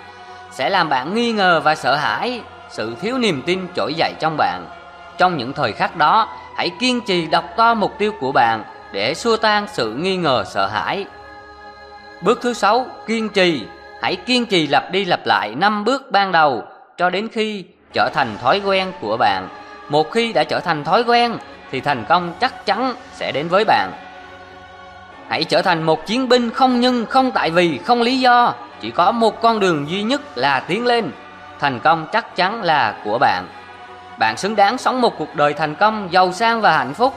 [0.51, 2.41] sẽ làm bạn nghi ngờ và sợ hãi
[2.73, 4.65] sự thiếu niềm tin trỗi dậy trong bạn.
[5.17, 9.13] Trong những thời khắc đó, hãy kiên trì đọc to mục tiêu của bạn để
[9.13, 11.05] xua tan sự nghi ngờ, sợ hãi.
[12.21, 13.65] Bước thứ sáu, kiên trì.
[14.01, 16.63] Hãy kiên trì lặp đi lặp lại năm bước ban đầu
[16.97, 19.47] cho đến khi trở thành thói quen của bạn.
[19.89, 21.37] Một khi đã trở thành thói quen,
[21.71, 23.91] thì thành công chắc chắn sẽ đến với bạn.
[25.27, 28.53] Hãy trở thành một chiến binh không nhưng không tại vì, không lý do.
[28.81, 31.11] Chỉ có một con đường duy nhất là tiến lên
[31.64, 33.48] thành công chắc chắn là của bạn.
[34.19, 37.14] Bạn xứng đáng sống một cuộc đời thành công, giàu sang và hạnh phúc.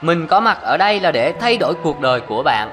[0.00, 2.70] Mình có mặt ở đây là để thay đổi cuộc đời của bạn.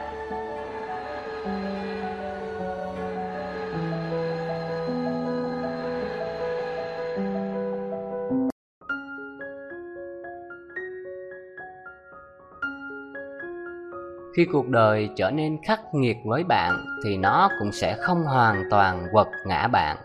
[14.36, 18.64] Khi cuộc đời trở nên khắc nghiệt với bạn, thì nó cũng sẽ không hoàn
[18.70, 19.98] toàn quật ngã bạn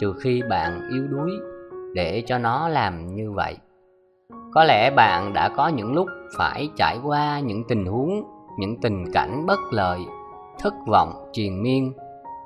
[0.00, 1.30] trừ khi bạn yếu đuối
[1.94, 3.56] để cho nó làm như vậy.
[4.52, 6.08] Có lẽ bạn đã có những lúc
[6.38, 8.24] phải trải qua những tình huống,
[8.58, 10.00] những tình cảnh bất lợi,
[10.58, 11.92] thất vọng, triền miên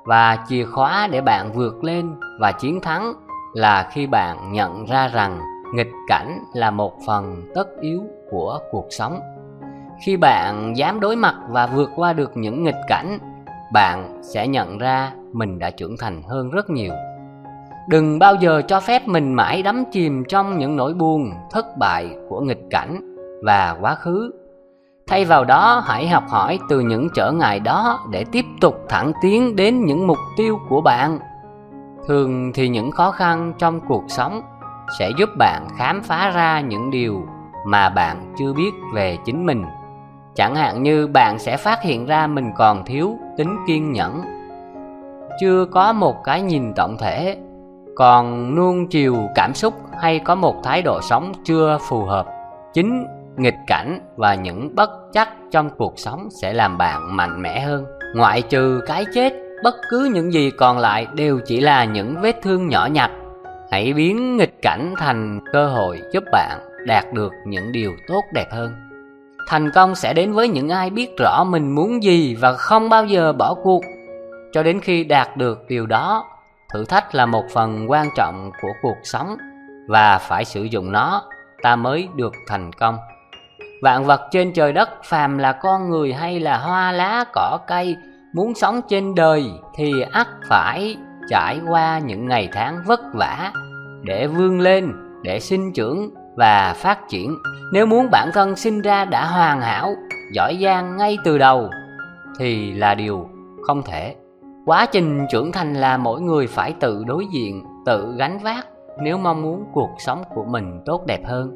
[0.05, 3.13] và chìa khóa để bạn vượt lên và chiến thắng
[3.53, 5.39] là khi bạn nhận ra rằng
[5.73, 8.01] nghịch cảnh là một phần tất yếu
[8.31, 9.19] của cuộc sống.
[10.05, 13.19] Khi bạn dám đối mặt và vượt qua được những nghịch cảnh,
[13.73, 16.93] bạn sẽ nhận ra mình đã trưởng thành hơn rất nhiều
[17.91, 22.15] đừng bao giờ cho phép mình mãi đắm chìm trong những nỗi buồn, thất bại
[22.29, 24.31] của nghịch cảnh và quá khứ.
[25.07, 29.11] Thay vào đó, hãy học hỏi từ những trở ngại đó để tiếp tục thẳng
[29.21, 31.19] tiến đến những mục tiêu của bạn.
[32.07, 34.41] Thường thì những khó khăn trong cuộc sống
[34.99, 37.21] sẽ giúp bạn khám phá ra những điều
[37.65, 39.65] mà bạn chưa biết về chính mình.
[40.35, 44.21] Chẳng hạn như bạn sẽ phát hiện ra mình còn thiếu tính kiên nhẫn.
[45.41, 47.37] Chưa có một cái nhìn tổng thể
[47.95, 52.25] còn nuông chiều cảm xúc hay có một thái độ sống chưa phù hợp,
[52.73, 53.05] chính
[53.37, 57.85] nghịch cảnh và những bất chắc trong cuộc sống sẽ làm bạn mạnh mẽ hơn.
[58.15, 62.41] Ngoại trừ cái chết, bất cứ những gì còn lại đều chỉ là những vết
[62.41, 63.11] thương nhỏ nhặt.
[63.71, 68.47] Hãy biến nghịch cảnh thành cơ hội giúp bạn đạt được những điều tốt đẹp
[68.51, 68.73] hơn.
[69.47, 73.05] Thành công sẽ đến với những ai biết rõ mình muốn gì và không bao
[73.05, 73.83] giờ bỏ cuộc.
[74.51, 76.25] Cho đến khi đạt được điều đó
[76.73, 79.37] thử thách là một phần quan trọng của cuộc sống
[79.87, 81.23] và phải sử dụng nó,
[81.61, 82.97] ta mới được thành công.
[83.81, 87.97] Vạn vật trên trời đất, phàm là con người hay là hoa lá, cỏ cây,
[88.33, 90.97] muốn sống trên đời thì ắt phải
[91.29, 93.51] trải qua những ngày tháng vất vả
[94.03, 94.93] để vươn lên,
[95.23, 97.37] để sinh trưởng và phát triển.
[97.73, 99.95] Nếu muốn bản thân sinh ra đã hoàn hảo,
[100.33, 101.69] giỏi giang ngay từ đầu
[102.39, 103.29] thì là điều
[103.67, 104.15] không thể
[104.65, 108.67] quá trình trưởng thành là mỗi người phải tự đối diện, tự gánh vác
[109.03, 111.51] nếu mong muốn cuộc sống của mình tốt đẹp hơn.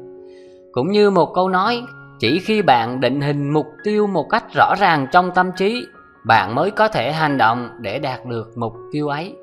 [0.72, 1.82] Cũng như một câu nói,
[2.18, 5.86] chỉ khi bạn định hình mục tiêu một cách rõ ràng trong tâm trí,
[6.26, 9.36] bạn mới có thể hành động để đạt được mục tiêu ấy.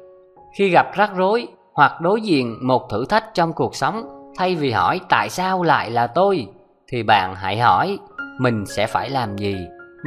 [0.57, 4.71] Khi gặp rắc rối hoặc đối diện một thử thách trong cuộc sống, thay vì
[4.71, 6.47] hỏi tại sao lại là tôi?
[6.93, 7.99] thì bạn hãy hỏi
[8.39, 9.57] mình sẽ phải làm gì?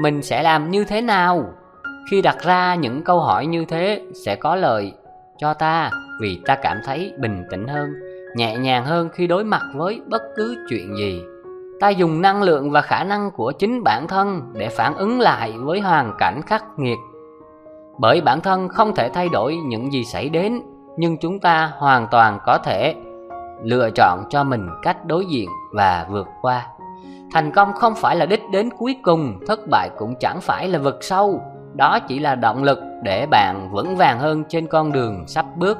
[0.02, 1.44] Mình sẽ làm như thế nào?
[2.10, 4.92] Khi đặt ra những câu hỏi như thế, sẽ có lời
[5.38, 7.90] cho ta, vì ta cảm thấy bình tĩnh hơn,
[8.36, 11.22] nhẹ nhàng hơn khi đối mặt với bất cứ chuyện gì.
[11.80, 15.52] Ta dùng năng lượng và khả năng của chính bản thân để phản ứng lại
[15.58, 16.98] với hoàn cảnh khắc nghiệt.
[17.98, 20.62] Bởi bản thân không thể thay đổi những gì xảy đến,
[20.96, 22.94] nhưng chúng ta hoàn toàn có thể
[23.62, 26.66] lựa chọn cho mình cách đối diện và vượt qua.
[27.32, 30.78] Thành công không phải là đích đến cuối cùng, thất bại cũng chẳng phải là
[30.78, 31.42] vực sâu
[31.76, 35.78] đó chỉ là động lực để bạn vững vàng hơn trên con đường sắp bước.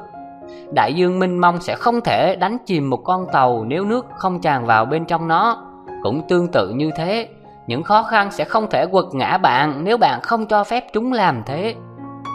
[0.73, 4.41] Đại dương minh mông sẽ không thể đánh chìm một con tàu nếu nước không
[4.41, 5.63] tràn vào bên trong nó.
[6.03, 7.29] Cũng tương tự như thế,
[7.67, 11.13] những khó khăn sẽ không thể quật ngã bạn nếu bạn không cho phép chúng
[11.13, 11.75] làm thế.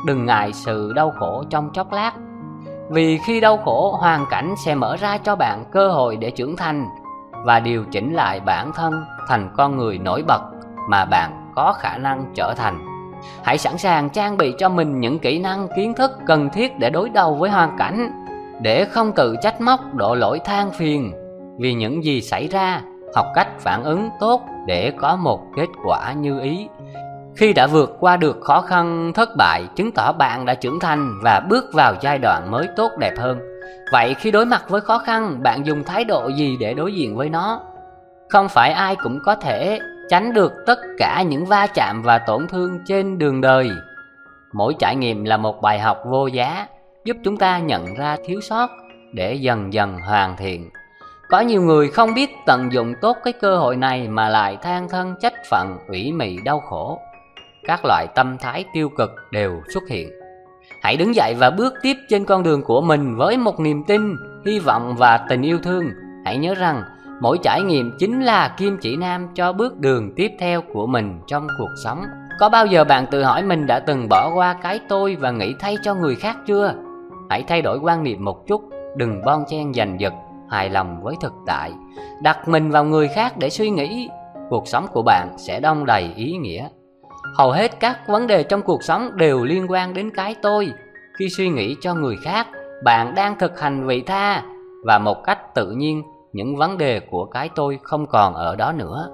[0.07, 2.13] Đừng ngại sự đau khổ trong chốc lát,
[2.91, 6.57] vì khi đau khổ, hoàn cảnh sẽ mở ra cho bạn cơ hội để trưởng
[6.57, 6.87] thành
[7.45, 10.43] và điều chỉnh lại bản thân thành con người nổi bật
[10.89, 12.92] mà bạn có khả năng trở thành
[13.43, 16.91] hãy sẵn sàng trang bị cho mình những kỹ năng, kiến thức cần thiết để
[16.91, 18.11] đối đầu với hoàn cảnh.
[18.63, 21.13] Để không tự trách móc, đổ lỗi than phiền.
[21.59, 22.83] Vì những gì xảy ra,
[23.15, 26.69] học cách phản ứng tốt để có một kết quả như ý.
[27.37, 31.19] Khi đã vượt qua được khó khăn, thất bại, chứng tỏ bạn đã trưởng thành
[31.23, 33.41] và bước vào giai đoạn mới tốt đẹp hơn.
[33.93, 37.17] Vậy khi đối mặt với khó khăn, bạn dùng thái độ gì để đối diện
[37.17, 37.61] với nó?
[38.29, 39.79] Không phải ai cũng có thể
[40.13, 43.71] tránh được tất cả những va chạm và tổn thương trên đường đời.
[44.53, 46.67] Mỗi trải nghiệm là một bài học vô giá,
[47.05, 48.71] giúp chúng ta nhận ra thiếu sót
[49.13, 50.71] để dần dần hoàn thiện.
[51.29, 54.89] Có nhiều người không biết tận dụng tốt cái cơ hội này mà lại than
[54.89, 57.01] thân trách phận, ủy mị, đau khổ.
[57.65, 60.11] Các loại tâm thái tiêu cực đều xuất hiện.
[60.83, 64.17] Hãy đứng dậy và bước tiếp trên con đường của mình với một niềm tin,
[64.47, 65.91] hy vọng và tình yêu thương.
[66.25, 66.83] Hãy nhớ rằng
[67.23, 71.21] mỗi trải nghiệm chính là kim chỉ nam cho bước đường tiếp theo của mình
[71.27, 72.05] trong cuộc sống
[72.41, 75.55] có bao giờ bạn tự hỏi mình đã từng bỏ qua cái tôi và nghĩ
[75.61, 76.75] thay cho người khác chưa
[77.31, 78.63] hãy thay đổi quan niệm một chút
[78.97, 80.13] đừng bon chen giành giật
[80.51, 81.73] hài lòng với thực tại
[82.23, 84.09] đặt mình vào người khác để suy nghĩ
[84.53, 86.69] cuộc sống của bạn sẽ đông đầy ý nghĩa.
[87.39, 90.73] Hầu hết các vấn đề trong cuộc sống đều liên quan đến cái tôi.
[91.19, 92.47] Khi suy nghĩ cho người khác,
[92.85, 94.43] bạn đang thực hành vị tha
[94.85, 96.03] và một cách tự nhiên
[96.33, 99.09] những vấn đề của cái tôi không còn ở đó nữa.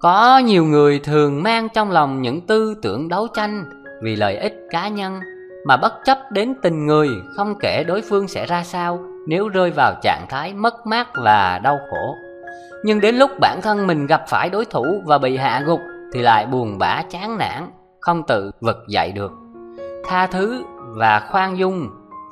[0.00, 3.64] Có nhiều người thường mang trong lòng những tư tưởng đấu tranh
[4.02, 5.20] vì lợi ích cá nhân
[5.66, 9.70] mà bất chấp đến tình người không kể đối phương sẽ ra sao nếu rơi
[9.70, 12.14] vào trạng thái mất mát và đau khổ.
[12.84, 15.80] Nhưng đến lúc bản thân mình gặp phải đối thủ và bị hạ gục
[16.12, 17.70] thì lại buồn bã chán nản,
[18.00, 19.32] không tự vực dậy được.
[20.04, 20.62] Tha thứ
[20.96, 21.88] và khoan dung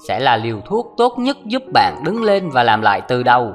[0.09, 3.53] sẽ là liều thuốc tốt nhất giúp bạn đứng lên và làm lại từ đầu.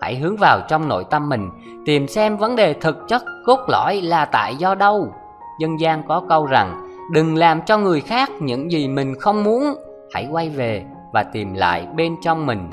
[0.00, 1.50] Hãy hướng vào trong nội tâm mình,
[1.86, 5.12] tìm xem vấn đề thực chất cốt lõi là tại do đâu.
[5.60, 9.74] Dân gian có câu rằng, đừng làm cho người khác những gì mình không muốn,
[10.12, 12.70] hãy quay về và tìm lại bên trong mình.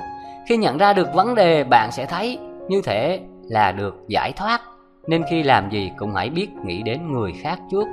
[0.49, 2.39] Khi nhận ra được vấn đề, bạn sẽ thấy
[2.69, 4.61] như thể là được giải thoát.
[5.07, 7.87] Nên khi làm gì cũng hãy biết nghĩ đến người khác trước.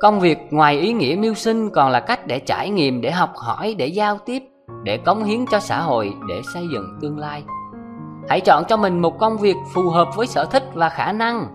[0.00, 3.32] Công việc ngoài ý nghĩa mưu sinh còn là cách để trải nghiệm, để học
[3.34, 4.42] hỏi, để giao tiếp,
[4.82, 7.42] để cống hiến cho xã hội, để xây dựng tương lai.
[8.28, 11.46] Hãy chọn cho mình một công việc phù hợp với sở thích và khả năng,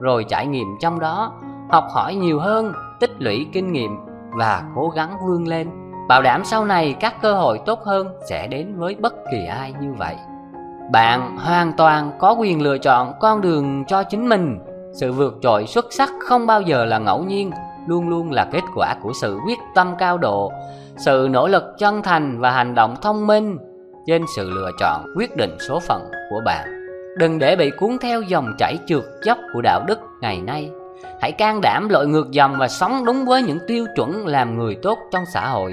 [0.00, 1.32] rồi trải nghiệm trong đó,
[1.70, 3.96] học hỏi nhiều hơn, tích lũy kinh nghiệm
[4.38, 5.70] và cố gắng vươn lên.
[6.08, 9.74] Bảo đảm sau này các cơ hội tốt hơn sẽ đến với bất kỳ ai
[9.80, 10.16] như vậy.
[10.92, 14.58] Bạn hoàn toàn có quyền lựa chọn con đường cho chính mình.
[14.94, 17.50] Sự vượt trội xuất sắc không bao giờ là ngẫu nhiên,
[17.86, 20.52] luôn luôn là kết quả của sự quyết tâm cao độ,
[20.96, 23.58] sự nỗ lực chân thành và hành động thông minh
[24.06, 26.80] trên sự lựa chọn quyết định số phận của bạn.
[27.18, 30.70] Đừng để bị cuốn theo dòng chảy trượt dốc của đạo đức ngày nay.
[31.20, 34.76] Hãy can đảm lội ngược dòng và sống đúng với những tiêu chuẩn làm người
[34.82, 35.72] tốt trong xã hội.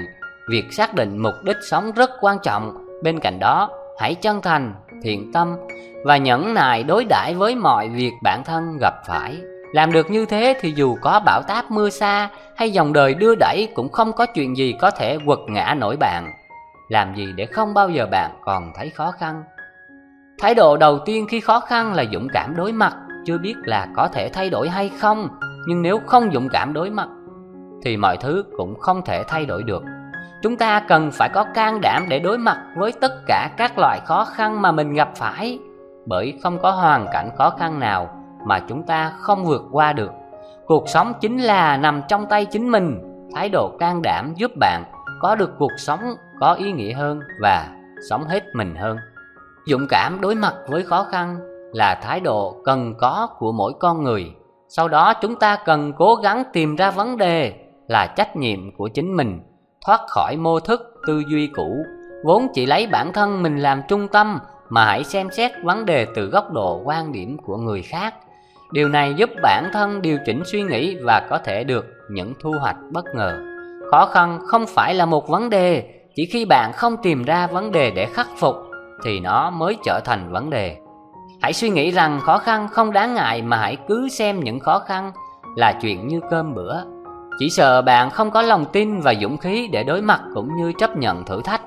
[0.50, 2.86] Việc xác định mục đích sống rất quan trọng.
[3.02, 5.56] Bên cạnh đó, hãy chân thành, thiện tâm
[6.04, 9.36] và nhẫn nại đối đãi với mọi việc bản thân gặp phải.
[9.72, 13.34] Làm được như thế thì dù có bão táp mưa xa hay dòng đời đưa
[13.34, 16.32] đẩy cũng không có chuyện gì có thể quật ngã nổi bạn.
[16.88, 19.42] Làm gì để không bao giờ bạn còn thấy khó khăn?
[20.38, 22.96] Thái độ đầu tiên khi khó khăn là dũng cảm đối mặt,
[23.26, 25.28] chưa biết là có thể thay đổi hay không,
[25.66, 27.08] nhưng nếu không dũng cảm đối mặt
[27.82, 29.82] thì mọi thứ cũng không thể thay đổi được.
[30.42, 34.00] Chúng ta cần phải có can đảm để đối mặt với tất cả các loại
[34.04, 35.58] khó khăn mà mình gặp phải,
[36.06, 38.08] bởi không có hoàn cảnh khó khăn nào
[38.46, 40.10] mà chúng ta không vượt qua được.
[40.66, 43.00] Cuộc sống chính là nằm trong tay chính mình.
[43.34, 44.84] Thái độ can đảm giúp bạn
[45.20, 46.00] có được cuộc sống
[46.40, 47.68] có ý nghĩa hơn và
[48.10, 48.96] sống hết mình hơn.
[49.66, 51.38] Dũng cảm đối mặt với khó khăn
[51.72, 54.32] là thái độ cần có của mỗi con người.
[54.68, 57.52] Sau đó chúng ta cần cố gắng tìm ra vấn đề
[57.88, 59.40] là trách nhiệm của chính mình,
[59.86, 61.76] thoát khỏi mô thức tư duy cũ,
[62.24, 64.38] vốn chỉ lấy bản thân mình làm trung tâm
[64.68, 68.14] mà hãy xem xét vấn đề từ góc độ quan điểm của người khác
[68.72, 72.52] Điều này giúp bản thân điều chỉnh suy nghĩ và có thể được những thu
[72.60, 73.38] hoạch bất ngờ.
[73.90, 77.72] Khó khăn không phải là một vấn đề, chỉ khi bạn không tìm ra vấn
[77.72, 78.56] đề để khắc phục,
[79.04, 80.76] thì nó mới trở thành vấn đề.
[81.42, 84.78] Hãy suy nghĩ rằng khó khăn không đáng ngại mà hãy cứ xem những khó
[84.78, 85.12] khăn
[85.56, 86.76] là chuyện như cơm bữa.
[87.38, 90.72] Chỉ sợ bạn không có lòng tin và dũng khí để đối mặt cũng như
[90.78, 91.62] chấp nhận thử thách.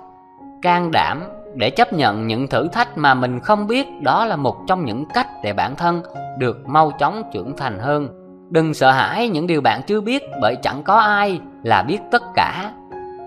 [0.61, 1.23] Can đảm
[1.55, 5.05] để chấp nhận những thử thách mà mình không biết đó là một trong những
[5.13, 6.03] cách để bản thân
[6.39, 8.07] được mau chóng trưởng thành hơn
[8.49, 12.23] đừng sợ hãi những điều bạn chưa biết, bởi chẳng có ai là biết tất
[12.35, 12.73] cả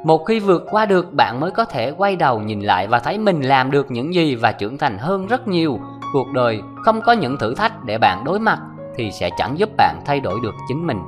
[0.05, 3.19] một khi vượt qua được, bạn mới có thể quay đầu nhìn lại và thấy
[3.19, 5.79] mình làm được những gì và trưởng thành hơn rất nhiều.
[6.13, 8.59] Cuộc đời không có những thử thách để bạn đối mặt
[8.97, 10.99] thì sẽ chẳng giúp bạn thay đổi được chính mình.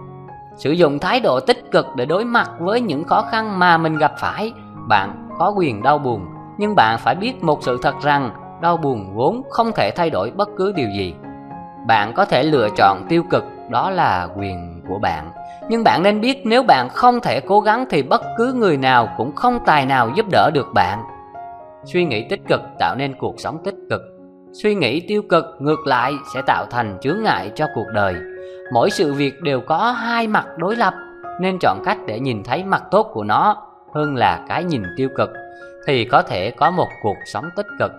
[0.57, 3.99] Sử dụng thái độ tích cực để đối mặt với những khó khăn mà mình
[3.99, 4.53] gặp phải.
[4.89, 6.27] Bạn có quyền đau buồn,
[6.59, 8.31] nhưng bạn phải biết một sự thật rằng
[8.63, 11.15] đau buồn vốn không thể thay đổi bất cứ điều gì.
[11.87, 15.31] Bạn có thể lựa chọn tiêu cực, đó là quyền của bạn
[15.69, 19.09] nhưng bạn nên biết nếu bạn không thể cố gắng thì bất cứ người nào
[19.17, 21.03] cũng không tài nào giúp đỡ được bạn.
[21.85, 24.01] Suy nghĩ tích cực tạo nên cuộc sống tích cực.
[24.53, 28.15] Suy nghĩ tiêu cực ngược lại sẽ tạo thành chướng ngại cho cuộc đời.
[28.73, 30.95] Mỗi sự việc đều có hai mặt đối lập,
[31.41, 33.57] nên chọn cách để nhìn thấy mặt tốt của nó
[33.95, 35.31] hơn là cái nhìn tiêu cực,
[35.87, 37.93] thì có thể có một cuộc sống tích cực.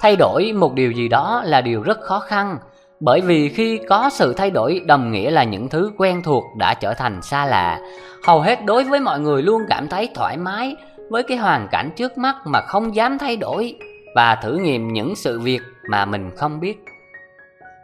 [0.00, 2.58] Thay đổi một điều gì đó là điều rất khó khăn
[3.00, 6.74] bởi vì khi có sự thay đổi, đồng nghĩa là những thứ quen thuộc đã
[6.74, 7.80] trở thành xa lạ.
[8.24, 10.76] Hầu hết đối với mọi người luôn cảm thấy thoải mái
[11.10, 13.74] với cái hoàn cảnh trước mắt mà không dám thay đổi
[14.14, 15.60] và thử nghiệm những sự việc
[15.90, 16.84] mà mình không biết.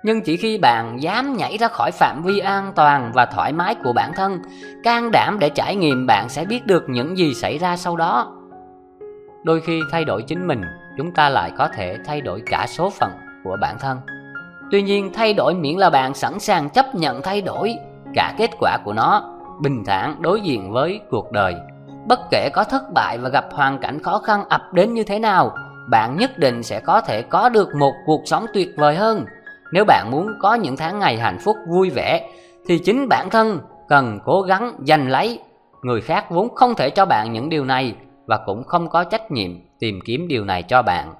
[0.02, 3.74] Nhưng chỉ khi bạn dám nhảy ra khỏi phạm vi an toàn và thoải mái
[3.74, 4.38] của bản thân,
[4.82, 8.32] can đảm để trải nghiệm, bạn sẽ biết được những gì xảy ra sau đó.
[9.44, 10.62] Đôi khi thay đổi chính mình,
[10.96, 13.10] chúng ta lại có thể thay đổi cả số phận
[13.44, 13.98] của bản thân.
[14.74, 17.76] Tuy nhiên thay đổi miễn là bạn sẵn sàng chấp nhận thay đổi
[18.14, 21.54] cả kết quả của nó, bình thản đối diện với cuộc đời.
[22.08, 25.18] Bất kể có thất bại và gặp hoàn cảnh khó khăn ập đến như thế
[25.18, 25.56] nào,
[25.90, 29.24] bạn nhất định sẽ có thể có được một cuộc sống tuyệt vời hơn.
[29.72, 32.30] Nếu bạn muốn có những tháng ngày hạnh phúc vui vẻ
[32.66, 35.38] thì chính bản thân cần cố gắng giành lấy.
[35.82, 37.94] Người khác vốn không thể cho bạn những điều này
[38.26, 41.14] và cũng không có trách nhiệm tìm kiếm điều này cho bạn.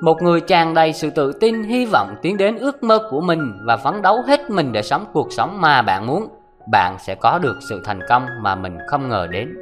[0.00, 3.52] Một người tràn đầy sự tự tin, hy vọng tiến đến ước mơ của mình
[3.66, 6.28] và phấn đấu hết mình để sống cuộc sống mà bạn muốn,
[6.72, 9.54] bạn sẽ có được sự thành công mà mình không ngờ đến.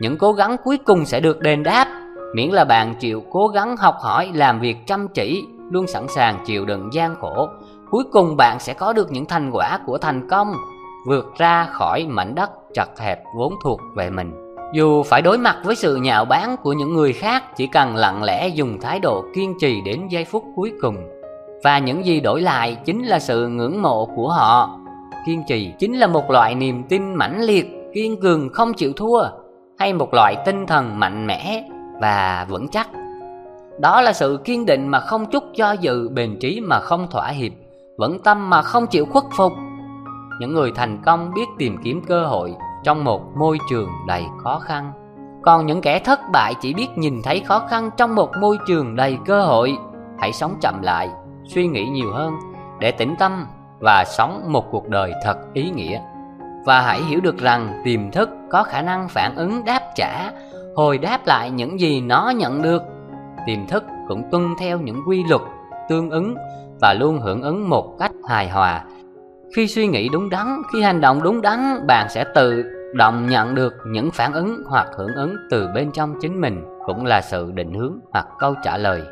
[0.00, 1.86] Những cố gắng cuối cùng sẽ được đền đáp,
[2.34, 6.38] miễn là bạn chịu cố gắng học hỏi, làm việc chăm chỉ, luôn sẵn sàng
[6.46, 7.48] chịu đựng gian khổ.
[7.90, 10.52] Cuối cùng bạn sẽ có được những thành quả của thành công,
[11.06, 14.49] vượt ra khỏi mảnh đất chật hẹp vốn thuộc về mình.
[14.72, 18.22] Dù phải đối mặt với sự nhạo báng của những người khác, chỉ cần lặng
[18.22, 20.96] lẽ dùng thái độ kiên trì đến giây phút cuối cùng.
[21.64, 24.78] Và những gì đổi lại chính là sự ngưỡng mộ của họ.
[25.26, 29.22] Kiên trì chính là một loại niềm tin mãnh liệt, kiên cường không chịu thua,
[29.78, 31.64] hay một loại tinh thần mạnh mẽ
[32.00, 32.88] và vững chắc.
[33.78, 37.28] Đó là sự kiên định mà không chút do dự, bền trí mà không thỏa
[37.28, 37.52] hiệp,
[37.98, 39.52] vững tâm mà không chịu khuất phục.
[40.40, 42.54] Những người thành công biết tìm kiếm cơ hội
[42.84, 44.92] trong một môi trường đầy khó khăn.
[45.42, 48.96] Còn những kẻ thất bại chỉ biết nhìn thấy khó khăn trong một môi trường
[48.96, 49.78] đầy cơ hội.
[50.18, 51.10] Hãy sống chậm lại,
[51.44, 52.34] suy nghĩ nhiều hơn
[52.80, 53.46] để tĩnh tâm
[53.80, 56.00] và sống một cuộc đời thật ý nghĩa.
[56.64, 60.30] Và hãy hiểu được rằng tiềm thức có khả năng phản ứng đáp trả,
[60.76, 62.82] hồi đáp lại những gì nó nhận được.
[63.46, 65.42] Tiềm thức cũng tuân theo những quy luật
[65.88, 66.34] tương ứng
[66.80, 68.84] và luôn hưởng ứng một cách hài hòa
[69.56, 72.64] khi suy nghĩ đúng đắn, khi hành động đúng đắn, bạn sẽ tự
[72.94, 77.06] động nhận được những phản ứng hoặc hưởng ứng từ bên trong chính mình cũng
[77.06, 79.02] là sự định hướng hoặc câu trả lời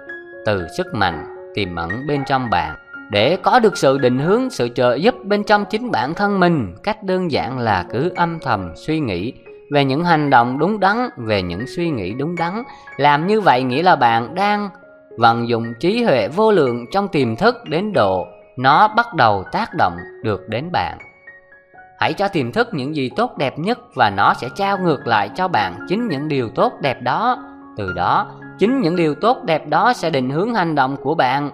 [0.47, 2.77] từ sức mạnh tiềm ẩn bên trong bạn.
[3.11, 6.75] Để có được sự định hướng, sự trợ giúp bên trong chính bản thân mình,
[6.83, 9.33] cách đơn giản là cứ âm thầm suy nghĩ
[9.71, 12.63] về những hành động đúng đắn, về những suy nghĩ đúng đắn.
[12.97, 14.69] Làm như vậy nghĩa là bạn đang
[15.19, 18.27] vận dụng trí huệ vô lượng trong tiềm thức đến độ
[18.59, 20.99] nó bắt đầu tác động được đến bạn.
[21.99, 25.31] Hãy cho tiềm thức những gì tốt đẹp nhất và nó sẽ trao ngược lại
[25.35, 27.45] cho bạn chính những điều tốt đẹp đó.
[27.77, 28.27] Từ đó,
[28.59, 31.51] chính những điều tốt đẹp đó sẽ định hướng hành động của bạn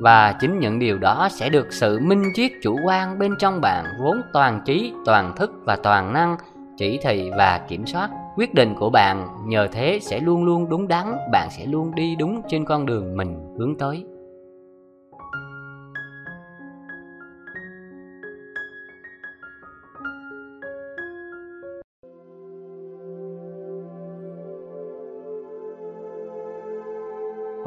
[0.00, 3.84] và chính những điều đó sẽ được sự minh triết chủ quan bên trong bạn
[4.00, 6.36] vốn toàn trí, toàn thức và toàn năng
[6.76, 10.88] chỉ thị và kiểm soát quyết định của bạn nhờ thế sẽ luôn luôn đúng
[10.88, 14.04] đắn bạn sẽ luôn đi đúng trên con đường mình hướng tới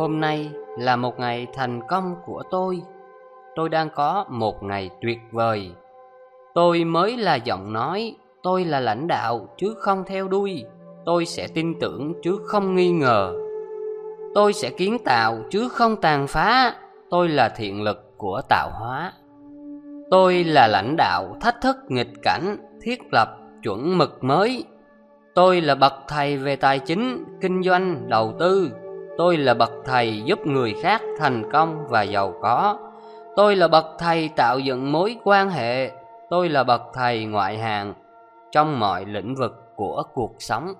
[0.02, 2.82] Hôm nay là một ngày thành công của tôi.
[3.56, 5.72] Tôi đang có một ngày tuyệt vời.
[6.54, 10.66] Tôi mới là giọng nói, tôi là lãnh đạo chứ không theo đuôi.
[11.06, 13.34] Tôi sẽ tin tưởng chứ không nghi ngờ.
[14.36, 16.76] Tôi sẽ kiến tạo chứ không tàn phá.
[17.10, 19.14] Tôi là thiện lực của tạo hóa.
[20.12, 24.64] Tôi là lãnh đạo thách thức nghịch cảnh, thiết lập chuẩn mực mới.
[25.36, 28.72] Tôi là bậc thầy về tài chính, kinh doanh, đầu tư,
[29.18, 32.78] Tôi là bậc thầy giúp người khác thành công và giàu có.
[33.36, 35.92] Tôi là bậc thầy tạo dựng mối quan hệ.
[36.30, 37.94] Tôi là bậc thầy ngoại hạng
[38.52, 40.74] trong mọi lĩnh vực của cuộc sống.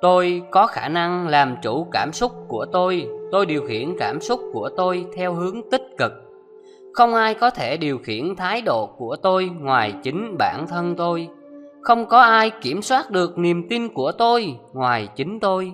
[0.00, 3.06] Tôi có khả năng làm chủ cảm xúc của tôi.
[3.32, 6.12] Tôi điều khiển cảm xúc của tôi theo hướng tích cực.
[6.94, 11.28] Không ai có thể điều khiển thái độ của tôi ngoài chính bản thân tôi.
[11.82, 15.72] Không có ai kiểm soát được niềm tin của tôi ngoài chính tôi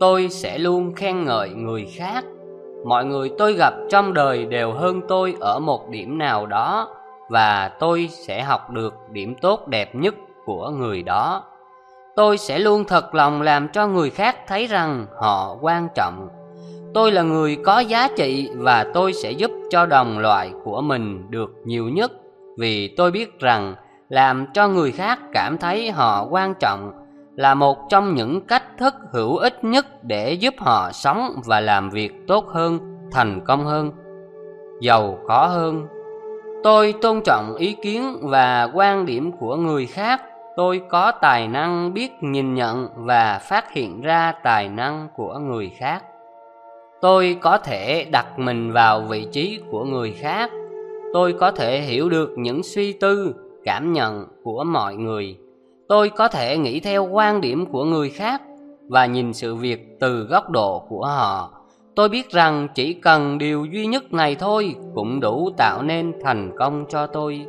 [0.00, 2.24] tôi sẽ luôn khen ngợi người khác.
[2.84, 6.88] Mọi người tôi gặp trong đời đều hơn tôi ở một điểm nào đó,
[7.28, 10.14] và tôi sẽ học được điểm tốt đẹp nhất
[10.44, 11.44] của người đó.
[12.16, 16.28] Tôi sẽ luôn thật lòng làm cho người khác thấy rằng họ quan trọng.
[16.94, 21.30] Tôi là người có giá trị và tôi sẽ giúp cho đồng loại của mình
[21.30, 22.12] được nhiều nhất,
[22.58, 23.74] vì tôi biết rằng
[24.08, 26.92] làm cho người khác cảm thấy họ quan trọng
[27.36, 31.90] là một trong những cách thức hữu ích nhất để giúp họ sống và làm
[31.90, 32.78] việc tốt hơn,
[33.12, 33.92] thành công hơn,
[34.80, 35.86] giàu có hơn.
[36.62, 40.22] Tôi tôn trọng ý kiến và quan điểm của người khác.
[40.56, 45.72] Tôi có tài năng biết nhìn nhận và phát hiện ra tài năng của người
[45.78, 46.04] khác.
[47.00, 50.50] Tôi có thể đặt mình vào vị trí của người khác.
[51.12, 53.34] Tôi có thể hiểu được những suy tư,
[53.64, 55.36] cảm nhận của mọi người
[55.90, 58.42] tôi có thể nghĩ theo quan điểm của người khác
[58.88, 61.60] và nhìn sự việc từ góc độ của họ
[61.94, 66.52] Tôi biết rằng chỉ cần điều duy nhất này thôi cũng đủ tạo nên thành
[66.58, 67.46] công cho tôi.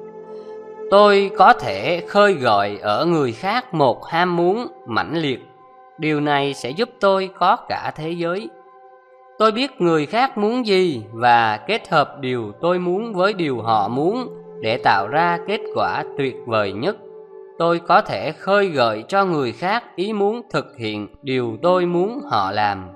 [0.92, 5.40] Tôi có thể khơi gợi ở người khác một ham muốn mãnh liệt.
[5.98, 8.50] Điều này sẽ giúp tôi có cả thế giới.
[9.40, 13.88] Tôi biết người khác muốn gì và kết hợp điều tôi muốn với điều họ
[13.88, 14.28] muốn
[14.62, 16.98] để tạo ra kết quả tuyệt vời nhất.
[17.62, 22.20] Tôi có thể khơi gợi cho người khác ý muốn thực hiện điều tôi muốn
[22.30, 22.90] họ làm.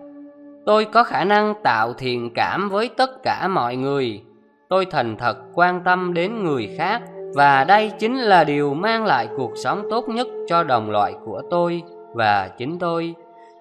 [0.65, 4.21] Tôi có khả năng tạo thiện cảm với tất cả mọi người.
[4.69, 7.01] Tôi thành thật quan tâm đến người khác
[7.35, 11.41] và đây chính là điều mang lại cuộc sống tốt nhất cho đồng loại của
[11.49, 11.83] tôi
[12.13, 13.15] và chính tôi.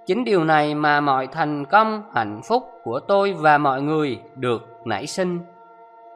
[0.07, 4.63] Chính điều này mà mọi thành công, hạnh phúc của tôi và mọi người được
[4.85, 5.41] nảy sinh.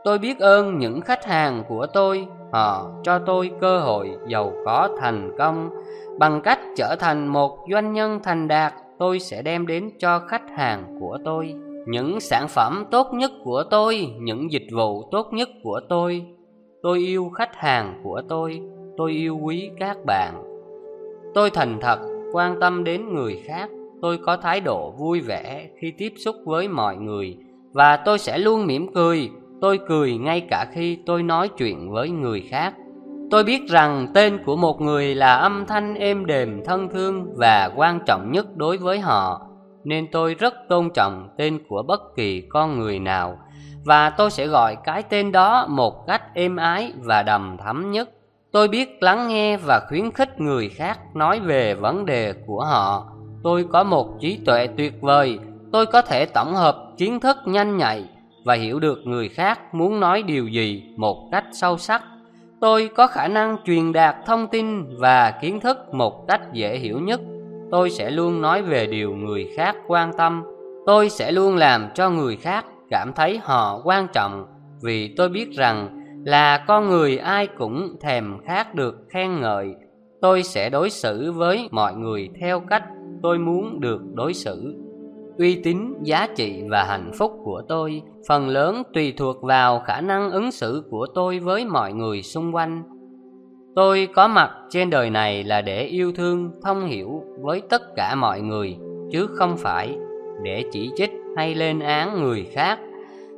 [0.08, 4.88] Tôi biết ơn những khách hàng của tôi, họ cho tôi cơ hội giàu có
[5.00, 5.70] thành công
[6.18, 10.50] bằng cách trở thành một doanh nhân thành đạt, tôi sẽ đem đến cho khách
[10.56, 11.54] hàng của tôi
[11.86, 16.26] những sản phẩm tốt nhất của tôi, những dịch vụ tốt nhất của tôi.
[16.82, 18.60] Tôi yêu khách hàng của tôi,
[18.96, 20.42] tôi yêu quý các bạn.
[21.34, 21.98] Tôi thành thật
[22.32, 23.70] quan tâm đến người khác,
[24.02, 27.36] tôi có thái độ vui vẻ khi tiếp xúc với mọi người
[27.72, 29.30] và tôi sẽ luôn mỉm cười
[29.60, 32.74] tôi cười ngay cả khi tôi nói chuyện với người khác.
[33.30, 37.70] Tôi biết rằng tên của một người là âm thanh êm đềm, thân thương và
[37.76, 39.46] quan trọng nhất đối với họ,
[39.84, 43.38] nên tôi rất tôn trọng tên của bất kỳ con người nào,
[43.84, 48.10] và tôi sẽ gọi cái tên đó một cách êm ái và đầm thắm nhất.
[48.52, 53.06] Tôi biết lắng nghe và khuyến khích người khác nói về vấn đề của họ.
[53.42, 55.38] Tôi có một trí tuệ tuyệt vời.
[55.72, 58.04] Tôi có thể tổng hợp kiến thức nhanh nhạy
[58.48, 62.02] và hiểu được người khác muốn nói điều gì một cách sâu sắc.
[62.60, 67.00] Tôi có khả năng truyền đạt thông tin và kiến thức một cách dễ hiểu
[67.00, 67.20] nhất.
[67.70, 70.42] Tôi sẽ luôn nói về điều người khác quan tâm.
[70.86, 74.46] Tôi sẽ luôn làm cho người khác cảm thấy họ quan trọng,
[74.82, 75.88] vì tôi biết rằng
[76.24, 79.74] là con người ai cũng thèm khát được khen ngợi.
[80.20, 82.84] Tôi sẽ đối xử với mọi người theo cách
[83.22, 84.74] tôi muốn được đối xử
[85.38, 88.02] uy tín, giá trị và hạnh phúc của tôi.
[88.28, 92.54] Phần lớn tùy thuộc vào khả năng ứng xử của tôi với mọi người xung
[92.54, 92.82] quanh.
[93.74, 98.14] Tôi có mặt trên đời này là để yêu thương, thông hiểu với tất cả
[98.14, 98.76] mọi người,
[99.12, 99.96] chứ không phải
[100.42, 102.78] để chỉ trích hay lên án người khác.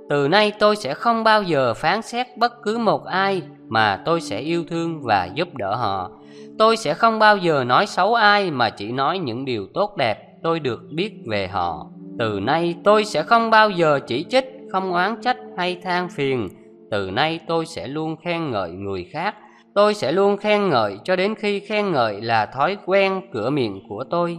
[0.08, 4.20] Từ nay tôi sẽ không bao giờ phán xét bất cứ một ai mà tôi
[4.20, 6.10] sẽ yêu thương và giúp đỡ họ.
[6.58, 10.29] Tôi sẽ không bao giờ nói xấu ai mà chỉ nói những điều tốt đẹp
[10.42, 11.86] tôi được biết về họ.
[12.18, 16.48] Từ nay tôi sẽ không bao giờ chỉ trích, không oán trách hay than phiền.
[16.90, 19.34] Từ nay tôi sẽ luôn khen ngợi người khác.
[19.74, 23.82] Tôi sẽ luôn khen ngợi cho đến khi khen ngợi là thói quen cửa miệng
[23.88, 24.38] của tôi.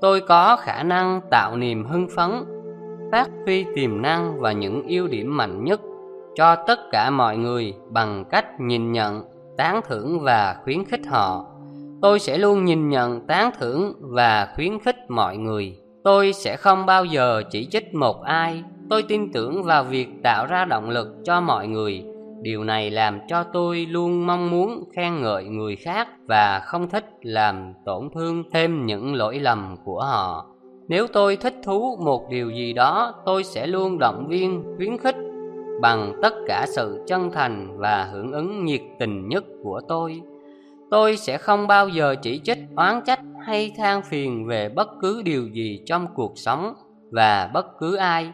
[0.00, 2.30] Tôi có khả năng tạo niềm hưng phấn,
[3.12, 5.80] phát huy tiềm năng và những ưu điểm mạnh nhất
[6.34, 9.24] cho tất cả mọi người bằng cách nhìn nhận,
[9.56, 11.46] tán thưởng và khuyến khích họ
[12.02, 15.76] tôi sẽ luôn nhìn nhận tán thưởng và khuyến khích mọi người.
[16.04, 18.62] Tôi sẽ không bao giờ chỉ trích một ai.
[18.90, 22.04] Tôi tin tưởng vào việc tạo ra động lực cho mọi người.
[22.42, 27.04] Điều này làm cho tôi luôn mong muốn khen ngợi người khác và không thích
[27.22, 30.46] làm tổn thương thêm những lỗi lầm của họ.
[30.88, 35.16] Nếu tôi thích thú một điều gì đó, tôi sẽ luôn động viên, khuyến khích
[35.80, 40.20] bằng tất cả sự chân thành và hưởng ứng nhiệt tình nhất của tôi
[40.90, 45.22] tôi sẽ không bao giờ chỉ trích, oán trách hay than phiền về bất cứ
[45.22, 46.74] điều gì trong cuộc sống
[47.10, 48.32] và bất cứ ai.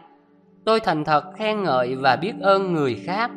[0.65, 3.31] Tôi thành thật khen ngợi và biết ơn người khác.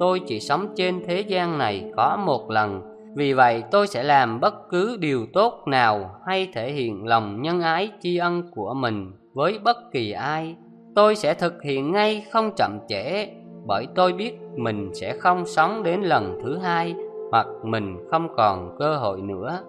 [0.00, 2.82] Tôi chỉ sống trên thế gian này có một lần.
[3.16, 7.60] Vì vậy, tôi sẽ làm bất cứ điều tốt nào hay thể hiện lòng nhân
[7.60, 10.56] ái tri ân của mình với bất kỳ ai.
[10.94, 13.28] Tôi sẽ thực hiện ngay không chậm trễ,
[13.66, 16.94] bởi tôi biết mình sẽ không sống đến lần thứ hai
[17.30, 19.60] hoặc mình không còn cơ hội nữa.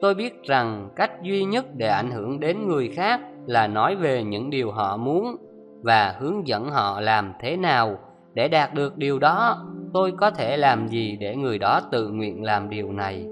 [0.00, 4.24] Tôi biết rằng cách duy nhất để ảnh hưởng đến người khác là nói về
[4.24, 5.36] những điều họ muốn
[5.82, 7.98] và hướng dẫn họ làm thế nào
[8.34, 9.66] để đạt được điều đó.
[9.94, 13.26] Tôi có thể làm gì để người đó tự nguyện làm điều này?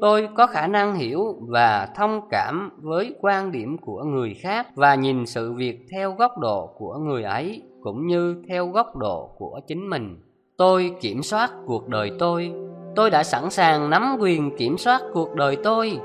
[0.00, 4.94] Tôi có khả năng hiểu và thông cảm với quan điểm của người khác và
[4.94, 9.60] nhìn sự việc theo góc độ của người ấy cũng như theo góc độ của
[9.66, 10.16] chính mình.
[10.56, 12.52] Tôi kiểm soát cuộc đời tôi
[12.96, 15.98] tôi đã sẵn sàng nắm quyền kiểm soát cuộc đời tôi.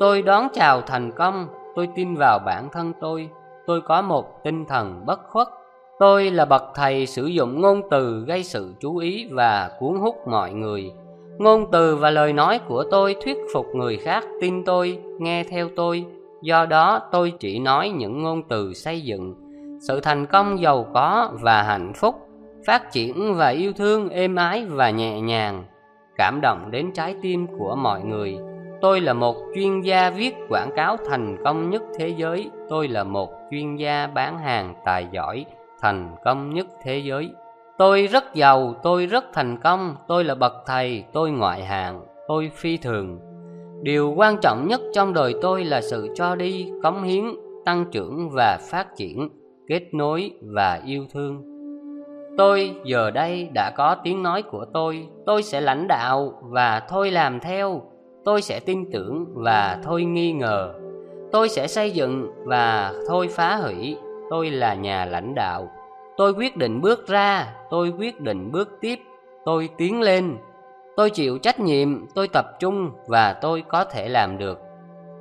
[0.00, 1.48] Tôi đón chào thành công.
[1.74, 3.28] Tôi tin vào bản thân tôi.
[3.66, 5.48] Tôi có một tinh thần bất khuất.
[5.98, 10.28] Tôi là bậc thầy sử dụng ngôn từ gây sự chú ý và cuốn hút
[10.28, 10.92] mọi người.
[11.38, 15.68] Ngôn từ và lời nói của tôi thuyết phục người khác tin tôi, nghe theo
[15.76, 16.04] tôi.
[16.42, 19.34] Do đó, tôi chỉ nói những ngôn từ xây dựng.
[19.88, 22.14] Sự thành công giàu có và hạnh phúc,
[22.66, 25.64] phát triển và yêu thương êm ái và nhẹ nhàng
[26.18, 28.38] cảm động đến trái tim của mọi người.
[28.80, 32.50] Tôi là một chuyên gia viết quảng cáo thành công nhất thế giới.
[32.68, 35.44] Tôi là một chuyên gia bán hàng tài giỏi,
[35.80, 37.30] thành công nhất thế giới.
[37.78, 39.96] Tôi rất giàu, tôi rất thành công.
[40.08, 43.18] Tôi là bậc thầy, tôi ngoại hạng, tôi phi thường.
[43.82, 47.24] Điều quan trọng nhất trong đời tôi là sự cho đi, cống hiến,
[47.64, 49.28] tăng trưởng và phát triển,
[49.68, 51.55] kết nối và yêu thương
[52.36, 55.08] tôi giờ đây đã có tiếng nói của tôi.
[55.26, 57.82] Tôi sẽ lãnh đạo và thôi làm theo.
[58.24, 60.74] Tôi sẽ tin tưởng và thôi nghi ngờ.
[61.32, 63.96] Tôi sẽ xây dựng và thôi phá hủy.
[64.30, 65.70] Tôi là nhà lãnh đạo.
[66.16, 67.54] Tôi quyết định bước ra.
[67.70, 68.98] Tôi quyết định bước tiếp.
[69.44, 70.36] Tôi tiến lên.
[70.96, 72.06] Tôi chịu trách nhiệm.
[72.14, 74.58] Tôi tập trung và tôi có thể làm được.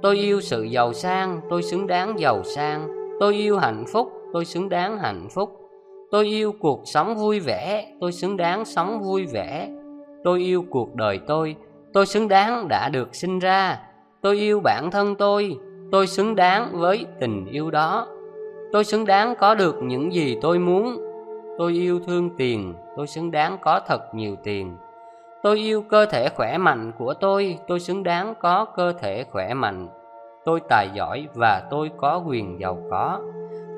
[0.02, 1.42] Tôi yêu sự giàu sang.
[1.50, 2.88] Tôi xứng đáng giàu sang.
[3.20, 4.12] Tôi yêu hạnh phúc.
[4.34, 5.65] Tôi xứng đáng hạnh phúc
[6.16, 9.70] tôi yêu cuộc sống vui vẻ, tôi xứng đáng sống vui vẻ.
[10.24, 11.56] Tôi yêu cuộc đời tôi
[11.94, 13.80] tôi xứng đáng đã được sinh ra.
[14.22, 15.58] Tôi yêu bản thân tôi
[15.92, 18.08] tôi xứng đáng với tình yêu đó.
[18.72, 20.98] Tôi xứng đáng có được những gì tôi muốn.
[21.58, 24.78] Tôi yêu thương tiền, tôi xứng đáng có thật nhiều tiền.
[25.44, 29.54] Tôi yêu cơ thể khỏe mạnh của tôi tôi xứng đáng có cơ thể khỏe
[29.54, 29.88] mạnh.
[30.46, 33.20] Tôi tài giỏi và tôi có quyền giàu có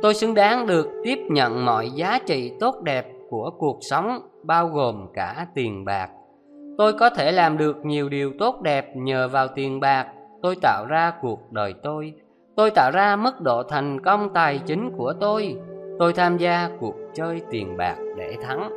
[0.01, 4.67] tôi xứng đáng được tiếp nhận mọi giá trị tốt đẹp của cuộc sống, bao
[4.67, 6.09] gồm cả tiền bạc.
[6.77, 10.07] Tôi có thể làm được nhiều điều tốt đẹp nhờ vào tiền bạc.
[10.41, 12.13] Tôi tạo ra cuộc đời tôi.
[12.55, 15.55] Tôi tạo ra mức độ thành công tài chính của tôi.
[15.99, 18.71] Tôi tham gia cuộc chơi tiền bạc để thắng.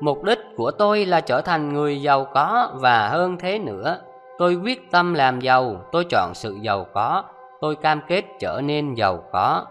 [0.00, 3.98] Mục đích của tôi là trở thành người giàu có và hơn thế nữa.
[4.38, 5.76] Tôi quyết tâm làm giàu.
[5.92, 7.24] Tôi chọn sự giàu có.
[7.60, 9.66] Tôi cam kết trở nên giàu có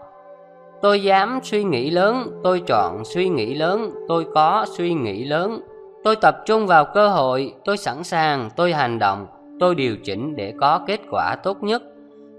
[0.82, 5.60] tôi dám suy nghĩ lớn, tôi chọn suy nghĩ lớn, tôi có suy nghĩ lớn.
[6.04, 9.26] Tôi tập trung vào cơ hội, tôi sẵn sàng, tôi hành động,
[9.60, 11.82] tôi điều chỉnh để có kết quả tốt nhất.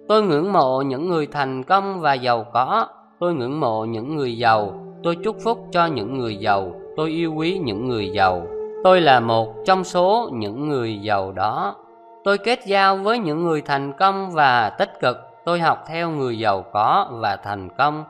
[0.07, 2.88] Tôi ngưỡng mộ những người thành công và giàu có,
[3.19, 4.73] tôi ngưỡng mộ những người giàu,
[5.03, 8.47] tôi chúc phúc cho những người giàu, tôi yêu quý những người giàu.
[8.84, 11.76] Tôi là một trong số những người giàu đó.
[12.23, 16.39] Tôi kết giao với những người thành công và tích cực, tôi học theo người
[16.39, 18.03] giàu có và thành công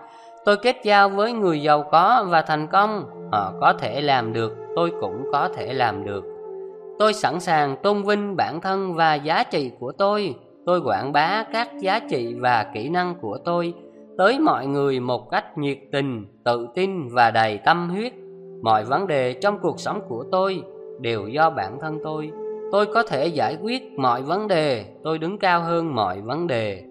[0.45, 3.05] tôi kết giao với người giàu có và thành công.
[3.31, 6.23] Họ có thể làm được, tôi cũng có thể làm được.
[6.99, 10.35] Tôi sẵn sàng tôn vinh bản thân và giá trị của tôi.
[10.65, 13.73] Tôi quảng bá các giá trị và kỹ năng của tôi
[14.17, 18.13] tới mọi người một cách nhiệt tình, tự tin và đầy tâm huyết.
[18.63, 20.63] Mọi vấn đề trong cuộc sống của tôi
[20.99, 22.31] đều do bản thân tôi.
[22.71, 26.83] Tôi có thể giải quyết mọi vấn đề, tôi đứng cao hơn mọi vấn đề.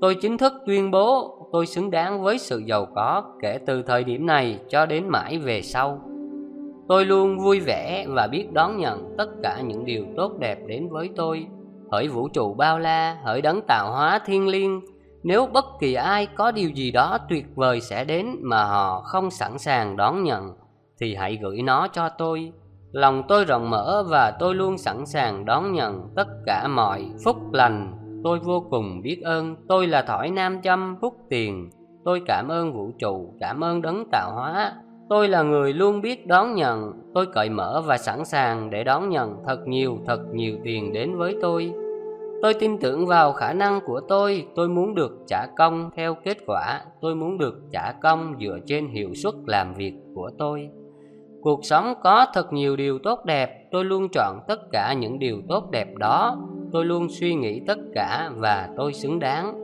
[0.00, 4.04] Tôi chính thức tuyên bố tôi xứng đáng với sự giàu có kể từ thời
[4.04, 6.00] điểm này cho đến mãi về sau.
[6.88, 10.88] Tôi luôn vui vẻ và biết đón nhận tất cả những điều tốt đẹp đến
[10.90, 11.46] với tôi.
[11.92, 14.80] Hỡi vũ trụ bao la, hỡi đấng tạo hóa thiên liêng,
[15.22, 19.30] nếu bất kỳ ai có điều gì đó tuyệt vời sẽ đến mà họ không
[19.30, 20.54] sẵn sàng đón nhận,
[21.00, 22.52] thì hãy gửi nó cho tôi.
[22.92, 27.36] Lòng tôi rộng mở và tôi luôn sẵn sàng đón nhận tất cả mọi phúc
[27.52, 29.56] lành tôi vô cùng biết ơn.
[29.68, 31.70] Tôi là thỏi nam châm phúc tiền.
[32.04, 34.72] Tôi cảm ơn vũ trụ, cảm ơn đấng tạo hóa.
[35.08, 36.92] Tôi là người luôn biết đón nhận.
[37.14, 41.16] Tôi cởi mở và sẵn sàng để đón nhận thật nhiều thật nhiều tiền đến
[41.16, 41.72] với tôi.
[42.42, 44.46] Tôi tin tưởng vào khả năng của tôi.
[44.54, 46.80] Tôi muốn được trả công theo kết quả.
[47.00, 50.68] Tôi muốn được trả công dựa trên hiệu suất làm việc của tôi.
[51.42, 53.68] Cuộc sống có thật nhiều điều tốt đẹp.
[53.72, 56.38] Tôi luôn chọn tất cả những điều tốt đẹp đó
[56.74, 59.60] tôi luôn suy nghĩ tất cả và tôi xứng đáng.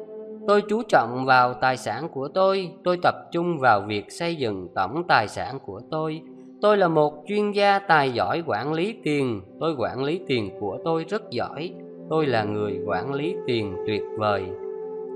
[0.48, 4.68] Tôi chú trọng vào tài sản của tôi tôi tập trung vào việc xây dựng
[4.74, 6.20] tổng tài sản của tôi.
[6.62, 10.78] Tôi là một chuyên gia tài giỏi quản lý tiền, tôi quản lý tiền của
[10.84, 11.72] tôi rất giỏi.
[12.10, 14.42] Tôi là người quản lý tiền tuyệt vời.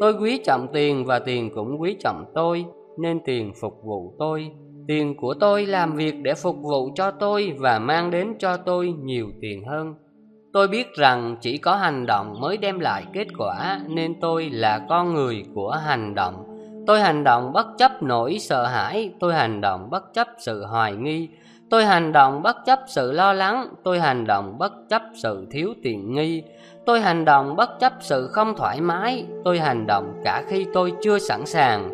[0.00, 2.64] Tôi quý trọng tiền và tiền cũng quý trọng tôi,
[2.98, 4.50] nên tiền phục vụ tôi.
[4.88, 8.94] Tiền của tôi làm việc để phục vụ cho tôi và mang đến cho tôi
[9.02, 9.94] nhiều tiền hơn
[10.54, 14.78] tôi biết rằng chỉ có hành động mới đem lại kết quả, nên tôi là
[14.88, 16.34] con người của hành động.
[16.86, 20.92] Tôi hành động bất chấp nỗi sợ hãi, tôi hành động bất chấp sự hoài
[20.92, 21.28] nghi.
[21.70, 25.74] Tôi hành động bất chấp sự lo lắng, tôi hành động bất chấp sự thiếu
[25.82, 26.42] tiện nghi.
[26.86, 30.92] Tôi hành động bất chấp sự không thoải mái, tôi hành động cả khi tôi
[31.02, 31.90] chưa sẵn sàng.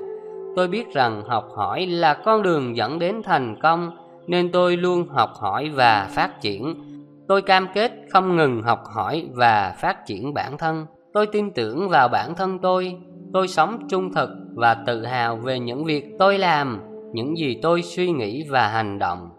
[0.56, 3.90] Tôi biết rằng học hỏi là con đường dẫn đến thành công,
[4.26, 6.89] nên tôi luôn học hỏi và phát triển
[7.30, 11.88] tôi cam kết không ngừng học hỏi và phát triển bản thân tôi tin tưởng
[11.88, 12.96] vào bản thân tôi
[13.32, 16.80] tôi sống trung thực và tự hào về những việc tôi làm
[17.12, 19.30] những gì tôi suy nghĩ và hành động.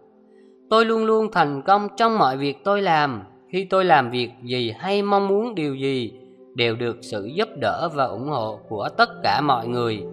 [0.70, 3.24] Tôi luôn luôn thành công trong mọi việc tôi làm.
[3.52, 6.14] Khi tôi làm việc gì hay mong muốn điều gì,
[6.56, 10.04] đều được sự giúp đỡ và ủng hộ của tất cả mọi người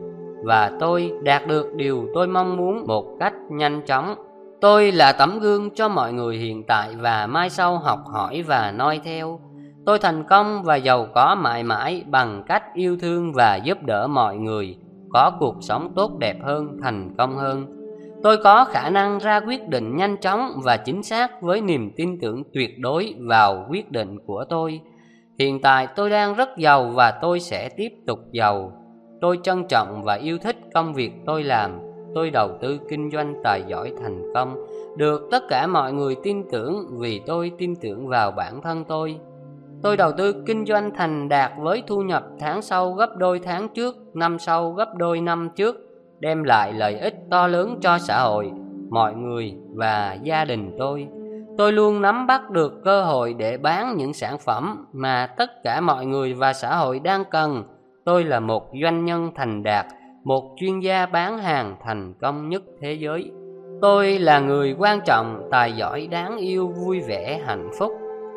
[0.45, 4.15] và tôi đạt được điều tôi mong muốn một cách nhanh chóng.
[4.61, 8.71] Tôi là tấm gương cho mọi người hiện tại và mai sau học hỏi và
[8.71, 9.41] noi theo.
[9.87, 14.07] Tôi thành công và giàu có mãi mãi bằng cách yêu thương và giúp đỡ
[14.07, 14.77] mọi người,
[15.13, 17.67] có cuộc sống tốt đẹp hơn, thành công hơn.
[18.23, 22.21] Tôi có khả năng ra quyết định nhanh chóng và chính xác với niềm tin
[22.21, 24.81] tưởng tuyệt đối vào quyết định của tôi.
[25.39, 28.73] Hiện tại tôi đang rất giàu và tôi sẽ tiếp tục giàu.
[29.21, 31.88] Tôi trân trọng và yêu thích công việc tôi làm.
[32.15, 34.67] Tôi đầu tư kinh doanh tài giỏi thành công,
[34.97, 39.17] được tất cả mọi người tin tưởng vì tôi tin tưởng vào bản thân tôi.
[39.83, 43.69] Tôi đầu tư kinh doanh thành đạt với thu nhập tháng sau gấp đôi tháng
[43.69, 45.77] trước, năm sau gấp đôi năm trước,
[46.21, 48.51] đem lại lợi ích to lớn cho xã hội,
[48.91, 51.09] mọi người và gia đình tôi.
[51.59, 55.81] Tôi luôn nắm bắt được cơ hội để bán những sản phẩm mà tất cả
[55.81, 57.65] mọi người và xã hội đang cần.
[58.05, 59.87] Tôi là một doanh nhân thành đạt,
[60.29, 63.31] một chuyên gia bán hàng thành công nhất thế giới.
[63.83, 67.93] Tôi là người quan trọng, tài giỏi, đáng yêu, vui vẻ, hạnh phúc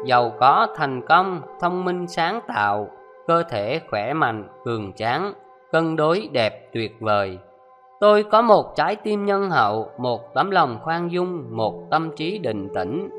[0.05, 2.87] giàu có thành công thông minh sáng tạo
[3.27, 5.33] cơ thể khỏe mạnh cường tráng
[5.71, 7.37] cân đối đẹp tuyệt vời.
[7.99, 12.37] Tôi có một trái tim nhân hậu một tấm lòng khoan dung một tâm trí
[12.37, 13.09] định tĩnh.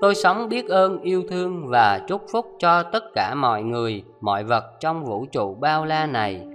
[0.00, 4.44] Tôi sống biết ơn yêu thương và chúc phúc cho tất cả mọi người mọi
[4.44, 6.49] vật trong vũ trụ bao la này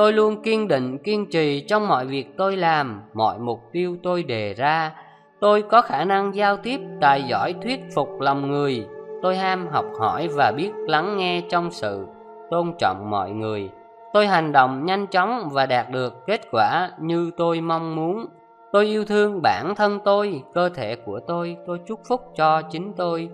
[0.00, 4.22] tôi luôn kiên định, kiên trì trong mọi việc tôi làm, mọi mục tiêu tôi
[4.22, 4.92] đề ra.
[5.40, 8.86] Tôi có khả năng giao tiếp, tài giỏi, thuyết phục lòng người.
[9.22, 12.06] Tôi ham học hỏi và biết lắng nghe trong sự
[12.50, 13.70] tôn trọng mọi người.
[14.12, 18.26] Tôi hành động nhanh chóng và đạt được kết quả như tôi mong muốn.
[18.72, 22.92] Tôi yêu thương bản thân tôi, cơ thể của tôi tôi chúc phúc cho chính
[22.96, 23.30] tôi.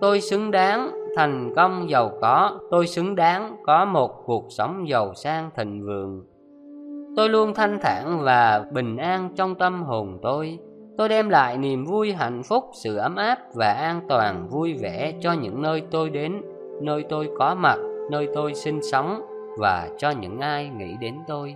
[0.00, 5.14] Tôi xứng đáng thành công giàu có tôi xứng đáng có một cuộc sống giàu
[5.14, 6.24] sang thịnh vượng
[7.16, 10.58] tôi luôn thanh thản và bình an trong tâm hồn tôi
[10.98, 15.14] Tôi đem lại niềm vui hạnh phúc, sự ấm áp và an toàn vui vẻ
[15.20, 16.42] cho những nơi tôi đến,
[16.82, 17.78] nơi tôi có mặt,
[18.10, 19.22] nơi tôi sinh sống
[19.58, 21.54] và cho những ai nghĩ đến tôi.